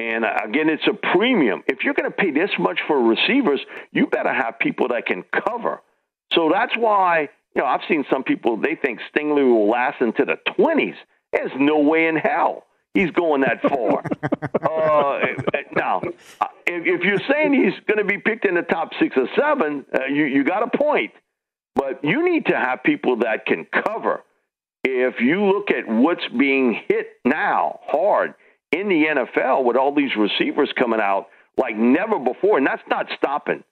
And 0.00 0.24
uh, 0.24 0.34
again, 0.44 0.68
it's 0.68 0.86
a 0.86 0.94
premium. 1.12 1.62
If 1.66 1.84
you're 1.84 1.94
going 1.94 2.10
to 2.10 2.16
pay 2.16 2.30
this 2.30 2.50
much 2.58 2.80
for 2.86 3.00
receivers, 3.00 3.60
you 3.92 4.06
better 4.06 4.32
have 4.32 4.58
people 4.58 4.88
that 4.88 5.06
can 5.06 5.22
cover. 5.46 5.82
So 6.32 6.50
that's 6.52 6.76
why 6.76 7.28
you 7.54 7.62
know 7.62 7.66
I've 7.66 7.82
seen 7.88 8.04
some 8.10 8.24
people 8.24 8.56
they 8.56 8.74
think 8.74 9.00
Stingley 9.14 9.44
will 9.44 9.68
last 9.68 10.00
into 10.00 10.24
the 10.24 10.36
20s. 10.58 10.96
There's 11.32 11.52
no 11.58 11.78
way 11.78 12.08
in 12.08 12.16
hell 12.16 12.64
he's 12.94 13.10
going 13.10 13.42
that 13.42 13.62
far. 13.62 14.04
uh, 14.62 15.26
now, 15.74 16.02
uh, 16.40 16.46
if, 16.66 17.00
if 17.00 17.04
you're 17.04 17.20
saying 17.30 17.54
he's 17.54 17.78
going 17.86 17.98
to 17.98 18.04
be 18.04 18.18
picked 18.18 18.44
in 18.44 18.54
the 18.54 18.62
top 18.62 18.90
six 19.00 19.16
or 19.16 19.28
seven, 19.36 19.84
uh, 19.94 20.06
you 20.06 20.24
you 20.24 20.44
got 20.44 20.62
a 20.62 20.76
point. 20.76 21.12
But 21.82 22.04
you 22.04 22.30
need 22.30 22.46
to 22.46 22.56
have 22.56 22.84
people 22.84 23.16
that 23.18 23.44
can 23.44 23.66
cover. 23.66 24.22
If 24.84 25.20
you 25.20 25.44
look 25.46 25.72
at 25.72 25.88
what's 25.88 26.22
being 26.38 26.80
hit 26.86 27.08
now 27.24 27.80
hard 27.82 28.34
in 28.70 28.88
the 28.88 29.06
NFL 29.08 29.64
with 29.64 29.76
all 29.76 29.92
these 29.92 30.14
receivers 30.16 30.72
coming 30.78 31.00
out 31.00 31.26
like 31.58 31.76
never 31.76 32.20
before, 32.20 32.58
and 32.58 32.66
that's 32.66 32.82
not 32.88 33.06
stopping. 33.16 33.64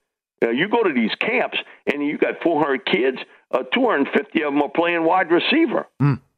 Uh, 0.43 0.49
you 0.49 0.67
go 0.67 0.83
to 0.83 0.93
these 0.93 1.11
camps 1.21 1.57
and 1.91 2.05
you 2.05 2.17
got 2.17 2.41
400 2.43 2.85
kids, 2.85 3.17
uh, 3.51 3.59
250 3.73 4.41
of 4.41 4.53
them 4.53 4.61
are 4.61 4.69
playing 4.69 5.05
wide 5.05 5.31
receiver. 5.31 5.87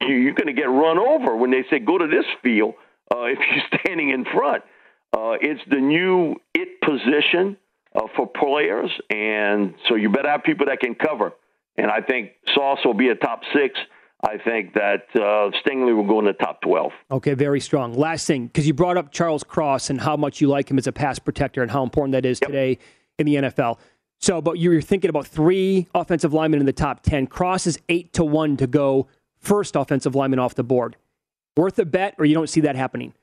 You, 0.02 0.16
you're 0.16 0.36
going 0.36 0.54
to 0.54 0.62
get 0.62 0.70
run 0.70 1.00
over 1.00 1.36
when 1.36 1.50
they 1.50 1.64
say 1.72 1.80
go 1.80 1.98
to 1.98 2.06
this 2.06 2.26
field 2.44 2.76
uh, 3.12 3.24
if 3.24 3.40
you're 3.40 3.80
standing 3.80 4.12
in 4.12 4.26
front. 4.26 4.64
Uh, 5.12 5.38
it's 5.42 5.62
the 5.72 5.78
new 5.80 6.36
it 6.54 6.82
position 6.82 7.58
uh, 7.96 8.02
for 8.16 8.28
players, 8.28 8.92
and 9.10 9.74
so 9.90 9.96
you 9.96 10.10
better 10.10 10.30
have 10.30 10.44
people 10.44 10.68
that 10.68 10.80
can 10.80 10.94
cover. 10.94 11.34
And 11.78 11.90
I 11.90 12.02
think 12.02 12.32
Sauce 12.54 12.80
will 12.86 12.94
be 12.94 13.10
a 13.10 13.16
top 13.16 13.42
six. 13.54 13.80
I 14.26 14.38
think 14.38 14.74
that 14.74 15.04
uh, 15.16 15.52
Stingley 15.62 15.96
will 15.96 16.08
go 16.08 16.20
in 16.20 16.26
the 16.26 16.34
top 16.34 16.62
12. 16.62 16.92
Okay, 17.12 17.34
very 17.34 17.60
strong. 17.60 17.94
Last 17.94 18.26
thing, 18.26 18.48
because 18.48 18.66
you 18.66 18.74
brought 18.74 18.96
up 18.96 19.12
Charles 19.12 19.44
Cross 19.44 19.90
and 19.90 20.00
how 20.00 20.16
much 20.16 20.40
you 20.40 20.48
like 20.48 20.72
him 20.72 20.78
as 20.78 20.88
a 20.88 20.94
pass 20.94 21.20
protector 21.20 21.62
and 21.62 21.70
how 21.70 21.84
important 21.84 22.14
that 22.14 22.26
is 22.26 22.40
today 22.40 22.78
in 23.20 23.26
the 23.26 23.36
NFL. 23.36 23.80
So, 24.22 24.42
but 24.42 24.60
you're 24.60 24.82
thinking 24.82 25.10
about 25.10 25.28
three 25.28 25.88
offensive 25.94 26.34
linemen 26.34 26.62
in 26.62 26.66
the 26.66 26.72
top 26.72 27.04
10. 27.04 27.28
Cross 27.28 27.68
is 27.68 27.80
eight 27.90 28.14
to 28.14 28.24
one 28.24 28.56
to 28.58 28.68
go 28.68 29.08
first 29.40 29.76
offensive 29.76 30.16
lineman 30.16 30.40
off 30.40 30.56
the 30.56 30.64
board. 30.64 30.96
Worth 31.58 31.78
a 31.78 31.86
bet, 31.86 32.16
or 32.18 32.24
you 32.24 32.34
don't 32.34 32.50
see 32.50 32.62
that 32.62 32.78
happening? 32.78 33.14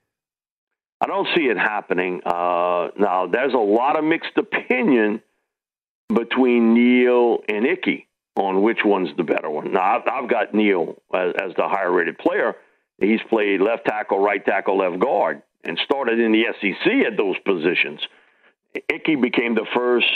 I 1.00 1.06
don't 1.06 1.26
see 1.34 1.44
it 1.44 1.56
happening. 1.56 2.20
Uh, 2.26 2.88
now, 2.98 3.26
there's 3.26 3.54
a 3.54 3.58
lot 3.58 3.98
of 3.98 4.04
mixed 4.04 4.36
opinion 4.36 5.22
between 6.14 6.74
Neal 6.74 7.38
and 7.48 7.64
Ickey 7.64 8.06
on 8.36 8.62
which 8.62 8.78
one's 8.84 9.14
the 9.16 9.24
better 9.24 9.50
one. 9.50 9.72
Now, 9.72 9.98
I've, 9.98 10.02
I've 10.24 10.30
got 10.30 10.54
Neal 10.54 10.96
as, 11.14 11.34
as 11.40 11.52
the 11.56 11.68
higher 11.68 11.90
rated 11.90 12.18
player. 12.18 12.54
He's 12.98 13.20
played 13.28 13.60
left 13.60 13.86
tackle, 13.86 14.18
right 14.18 14.44
tackle, 14.44 14.78
left 14.78 15.00
guard, 15.00 15.42
and 15.64 15.78
started 15.84 16.18
in 16.18 16.32
the 16.32 16.44
SEC 16.60 17.06
at 17.06 17.16
those 17.16 17.36
positions. 17.44 18.00
Ickey 18.88 19.16
became 19.16 19.54
the 19.54 19.66
first 19.74 20.06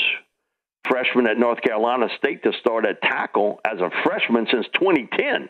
freshman 0.88 1.26
at 1.26 1.38
North 1.38 1.60
Carolina 1.62 2.08
State 2.18 2.42
to 2.44 2.52
start 2.60 2.86
at 2.86 3.02
tackle 3.02 3.60
as 3.64 3.80
a 3.80 3.90
freshman 4.04 4.46
since 4.50 4.66
2010. 4.74 5.48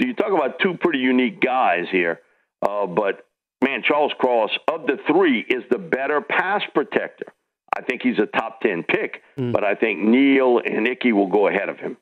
So 0.00 0.06
you 0.06 0.14
talk 0.14 0.32
about 0.32 0.58
two 0.60 0.74
pretty 0.80 0.98
unique 0.98 1.40
guys 1.40 1.84
here. 1.90 2.20
Uh, 2.62 2.86
but 2.86 3.26
man, 3.62 3.82
Charles 3.86 4.12
Cross 4.18 4.50
of 4.68 4.86
the 4.86 4.98
three 5.06 5.40
is 5.40 5.62
the 5.70 5.78
better 5.78 6.20
pass 6.20 6.62
protector. 6.74 7.32
I 7.76 7.82
think 7.82 8.02
he's 8.02 8.18
a 8.18 8.26
top 8.26 8.60
10 8.60 8.82
pick, 8.84 9.22
but 9.36 9.64
I 9.64 9.74
think 9.74 10.00
Neal 10.00 10.60
and 10.64 10.86
Ickey 10.86 11.12
will 11.12 11.26
go 11.28 11.48
ahead 11.48 11.68
of 11.68 11.78
him. 11.78 11.96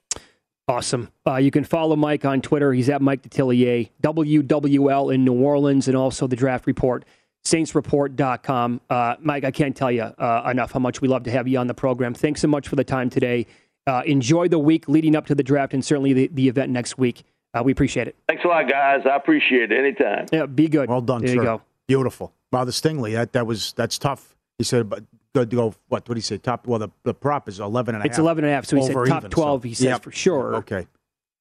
Awesome. 0.69 1.11
Uh, 1.27 1.37
you 1.37 1.51
can 1.51 1.65
follow 1.65 1.97
Mike 1.97 2.25
on 2.25 2.41
Twitter. 2.41 2.73
He's 2.73 2.89
at 2.89 3.03
Mike 3.03 3.23
Detillier, 3.23 3.91
WWL 4.03 5.15
in 5.15 5.25
New 5.25 5.33
Orleans, 5.35 5.89
and 5.89 5.97
also 5.97 6.27
the 6.27 6.37
draft 6.37 6.67
report, 6.67 7.05
saintsreport.com. 7.45 8.81
Uh, 8.89 9.17
Mike, 9.21 9.45
I 9.45 9.51
can't 9.51 9.77
tell 9.77 9.91
you 9.91 10.03
uh, 10.03 10.49
enough 10.51 10.73
how 10.73 10.79
much 10.79 11.01
we 11.01 11.09
love 11.09 11.25
to 11.25 11.31
have 11.31 11.49
you 11.49 11.59
on 11.59 11.67
the 11.67 11.75
program. 11.75 12.15
Thanks 12.15 12.41
so 12.41 12.49
much 12.49 12.69
for 12.69 12.77
the 12.77 12.85
time 12.85 13.11
today. 13.11 13.47
Uh, 13.87 14.03
enjoy 14.07 14.49
the 14.49 14.59
week 14.59 14.89
leading 14.89 15.17
up 15.17 15.27
to 15.27 15.35
the 15.35 15.43
draft 15.43 15.75
and 15.75 15.85
certainly 15.85 16.13
the, 16.13 16.31
the 16.33 16.49
event 16.49 16.71
next 16.71 16.99
week. 16.99 17.25
Uh, 17.53 17.63
we 17.65 17.73
appreciate 17.73 18.07
it. 18.07 18.17
Thanks 18.29 18.45
a 18.45 18.49
lot, 18.49 18.69
guys. 18.69 19.01
I 19.11 19.17
appreciate 19.17 19.73
it. 19.73 19.79
Anytime. 19.79 20.27
Yeah, 20.33 20.47
be 20.47 20.69
good. 20.69 20.89
Well 20.89 21.01
done, 21.01 21.23
there 21.23 21.31
sir. 21.31 21.35
you 21.37 21.43
go. 21.43 21.63
Beautiful. 21.89 22.33
Wow, 22.53 22.65
the 22.65 22.73
Stingley, 22.73 23.15
that, 23.15 23.33
that 23.33 23.47
was 23.47 23.73
that's 23.73 23.99
tough. 23.99 24.37
He 24.59 24.65
said, 24.65 24.89
but 24.89 25.03
good 25.35 25.51
to 25.51 25.57
go. 25.57 25.65
What? 25.69 25.75
What 25.89 26.05
did 26.09 26.17
he 26.17 26.21
say? 26.23 26.39
Top. 26.39 26.67
Well, 26.67 26.79
the, 26.79 26.89
the 27.05 27.15
prop 27.15 27.49
is 27.49 27.61
11 27.61 27.95
and 27.95 28.03
a 28.03 28.07
It's 28.07 28.17
half. 28.17 28.23
11 28.23 28.45
and 28.45 28.51
a 28.53 28.55
half. 28.55 28.67
So 28.67 28.77
he 28.77 28.83
said 28.83 28.95
top 28.95 29.19
even, 29.23 29.31
12, 29.31 29.63
so- 29.63 29.69
he 29.69 29.75
says 29.75 29.85
Yep. 29.85 30.03
for 30.03 30.13
sure. 30.13 30.55
Okay. 30.57 30.87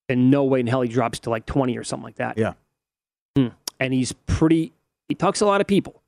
And 0.08 0.30
no 0.30 0.44
way 0.44 0.60
in 0.60 0.66
hell 0.66 0.80
he 0.82 0.88
drops 0.88 1.20
to 1.20 1.30
like 1.30 1.46
20 1.46 1.76
or 1.78 1.84
something 1.84 2.04
like 2.04 2.16
that. 2.16 2.36
Yeah. 2.36 2.54
Hmm. 3.36 3.48
And 3.78 3.92
he's 3.94 4.12
pretty, 4.12 4.72
he 5.08 5.14
talks 5.14 5.38
to 5.38 5.44
a 5.44 5.46
lot 5.46 5.60
of 5.60 5.66
people. 5.66 6.02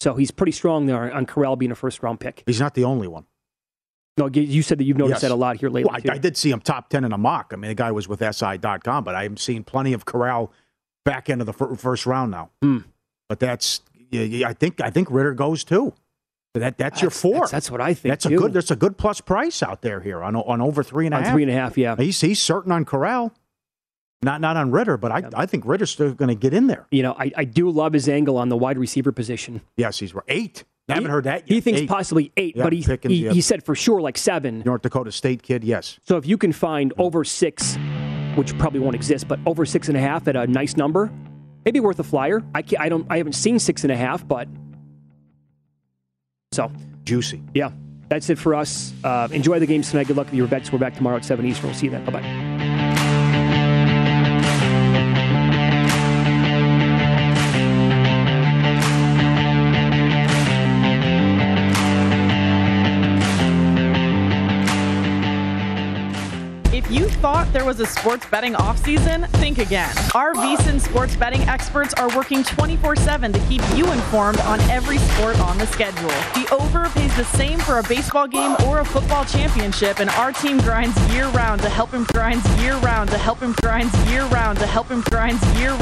So 0.00 0.14
he's 0.14 0.30
pretty 0.32 0.52
strong 0.52 0.86
there 0.86 1.12
on 1.14 1.24
Corral 1.24 1.56
being 1.56 1.70
a 1.70 1.76
first 1.76 2.02
round 2.02 2.18
pick. 2.20 2.42
He's 2.46 2.58
not 2.60 2.74
the 2.74 2.84
only 2.84 3.06
one. 3.08 3.24
No, 4.18 4.26
you- 4.28 4.62
said 4.62 4.78
that 4.78 4.84
you've 4.84 4.96
noticed 4.96 5.16
Yes. 5.16 5.22
that 5.22 5.30
a 5.30 5.36
lot 5.36 5.56
here 5.56 5.68
lately. 5.70 5.90
Well. 5.92 6.00
I, 6.12 6.14
I 6.14 6.18
did 6.18 6.36
see 6.36 6.50
him 6.50 6.60
top 6.60 6.88
10 6.88 7.04
in 7.04 7.12
a 7.12 7.18
mock. 7.18 7.50
I 7.52 7.56
mean, 7.56 7.68
the 7.68 7.74
guy 7.74 7.90
was 7.92 8.06
with 8.08 8.20
SI.com, 8.22 9.04
but 9.04 9.14
I'm 9.14 9.36
seeing 9.36 9.64
plenty 9.64 9.92
of 9.92 10.04
Corral 10.04 10.52
back 11.04 11.28
into 11.28 11.44
the 11.44 11.52
fir- 11.52 11.74
first 11.76 12.06
round 12.06 12.30
now. 12.30 12.50
Hmm. 12.62 12.78
But 13.28 13.40
that's, 13.40 13.80
yeah, 14.10 14.22
yeah, 14.22 14.48
I 14.48 14.52
think 14.52 14.80
I 14.80 14.90
think 14.90 15.08
Ridder 15.10 15.34
goes 15.34 15.64
too. 15.64 15.94
That 16.54 16.78
that's, 16.78 17.02
your 17.02 17.10
four. 17.10 17.40
That's, 17.40 17.50
that's 17.50 17.70
what 17.70 17.80
I 17.80 17.94
think. 17.94 18.12
That's 18.12 18.26
a 18.26 18.28
good. 18.36 18.52
That's 18.52 18.70
a 18.70 18.76
good 18.76 18.96
plus 18.96 19.20
price 19.20 19.60
out 19.62 19.82
there 19.82 20.00
here 20.00 20.22
on 20.22 20.36
on 20.36 20.60
over 20.60 20.82
three 20.84 21.06
and 21.06 21.14
a 21.14 21.18
on 21.18 21.24
half. 21.24 21.32
three 21.32 21.42
and 21.42 21.50
a 21.50 21.54
half. 21.54 21.76
Yeah. 21.76 21.96
He's 21.96 22.20
he's 22.20 22.40
certain 22.40 22.70
on 22.70 22.84
Corral. 22.84 23.32
Not 24.22 24.40
not 24.40 24.56
on 24.56 24.70
Ridder, 24.70 24.96
but 24.96 25.10
I, 25.12 25.22
I 25.34 25.46
think 25.46 25.64
Ridder's 25.66 25.90
still 25.90 26.14
going 26.14 26.28
to 26.28 26.34
get 26.36 26.54
in 26.54 26.68
there. 26.68 26.86
You 26.90 27.02
know, 27.02 27.14
I, 27.18 27.32
I 27.36 27.44
do 27.44 27.68
love 27.68 27.92
his 27.92 28.08
angle 28.08 28.38
on 28.38 28.48
the 28.48 28.56
wide 28.56 28.78
receiver 28.78 29.10
position. 29.12 29.60
Yes, 29.76 29.98
he's 29.98 30.14
right. 30.14 30.24
Eight. 30.28 30.64
I 30.88 30.94
haven't 30.94 31.08
He- 31.08 31.12
heard 31.12 31.24
that 31.24 31.40
yet. 31.48 31.54
He 31.54 31.60
thinks 31.60 31.80
Eight. 31.80 31.88
possibly 31.88 32.30
eight, 32.36 32.56
Yeah, 32.56 32.62
but 32.62 32.72
he, 32.72 32.82
Pickens, 32.82 33.12
he, 33.12 33.24
yeah. 33.24 33.32
he 33.32 33.40
said 33.40 33.64
for 33.64 33.74
sure 33.74 34.00
like 34.00 34.16
seven. 34.16 34.62
North 34.64 34.82
Dakota 34.82 35.10
State 35.12 35.42
kid, 35.42 35.64
yes. 35.64 35.98
So 36.06 36.16
if 36.18 36.26
you 36.26 36.38
can 36.38 36.52
find 36.52 36.92
over 36.98 37.24
six, 37.24 37.76
which 38.36 38.56
probably 38.58 38.80
won't 38.80 38.94
exist, 38.94 39.26
but 39.26 39.40
over 39.46 39.66
six 39.66 39.88
and 39.88 39.96
a 39.96 40.00
half 40.00 40.28
at 40.28 40.36
a 40.36 40.46
nice 40.46 40.76
number, 40.76 41.10
maybe 41.64 41.80
worth 41.80 41.98
a 42.00 42.02
flyer. 42.04 42.42
I 42.54 42.62
can't, 42.62 42.80
I 42.82 42.88
don't 42.88 43.06
I 43.10 43.16
haven't 43.18 43.32
seen 43.32 43.58
six 43.58 43.82
and 43.82 43.90
a 43.92 43.96
half, 43.96 44.26
but 44.28 44.46
so 46.54 46.70
Juicy. 47.04 47.42
yeah, 47.54 47.70
that's 48.08 48.30
it 48.30 48.38
for 48.38 48.54
us. 48.54 48.92
Uh, 49.02 49.28
enjoy 49.32 49.58
the 49.58 49.66
games 49.66 49.90
tonight. 49.90 50.06
Good 50.06 50.16
luck 50.16 50.26
with 50.26 50.34
your 50.34 50.46
bets. 50.46 50.72
We're 50.72 50.78
back 50.78 50.94
tomorrow 50.94 51.16
at 51.16 51.24
seven 51.24 51.44
Eastern. 51.46 51.66
We'll 51.66 51.74
see 51.74 51.86
you 51.86 51.90
then. 51.90 52.04
Bye 52.04 52.12
bye. 52.12 52.53
Thought 67.24 67.50
there 67.54 67.64
was 67.64 67.80
a 67.80 67.86
sports 67.86 68.26
betting 68.30 68.52
offseason, 68.52 69.26
think 69.40 69.56
again. 69.56 69.90
Our 70.14 70.34
VSIN 70.34 70.78
sports 70.78 71.16
betting 71.16 71.40
experts 71.48 71.94
are 71.94 72.14
working 72.14 72.44
24 72.44 72.96
7 72.96 73.32
to 73.32 73.38
keep 73.48 73.62
you 73.74 73.90
informed 73.92 74.38
on 74.40 74.60
every 74.68 74.98
sport 74.98 75.40
on 75.40 75.56
the 75.56 75.66
schedule. 75.68 76.12
The 76.34 76.46
over 76.52 76.86
pays 76.90 77.16
the 77.16 77.24
same 77.24 77.58
for 77.60 77.78
a 77.78 77.82
baseball 77.84 78.28
game 78.28 78.54
or 78.66 78.80
a 78.80 78.84
football 78.84 79.24
championship, 79.24 80.00
and 80.00 80.10
our 80.10 80.32
team 80.32 80.58
grinds 80.58 80.94
year 81.14 81.28
round 81.30 81.62
to 81.62 81.70
help 81.70 81.92
him 81.92 82.04
grinds 82.12 82.46
year 82.60 82.76
round 82.80 83.08
to 83.08 83.16
help 83.16 83.40
him 83.40 83.54
grinds 83.62 83.96
year 84.10 84.26
round 84.26 84.58
to 84.58 84.66
help 84.66 84.90
him 84.90 85.00
grinds 85.00 85.42
year 85.58 85.70
round. 85.70 85.80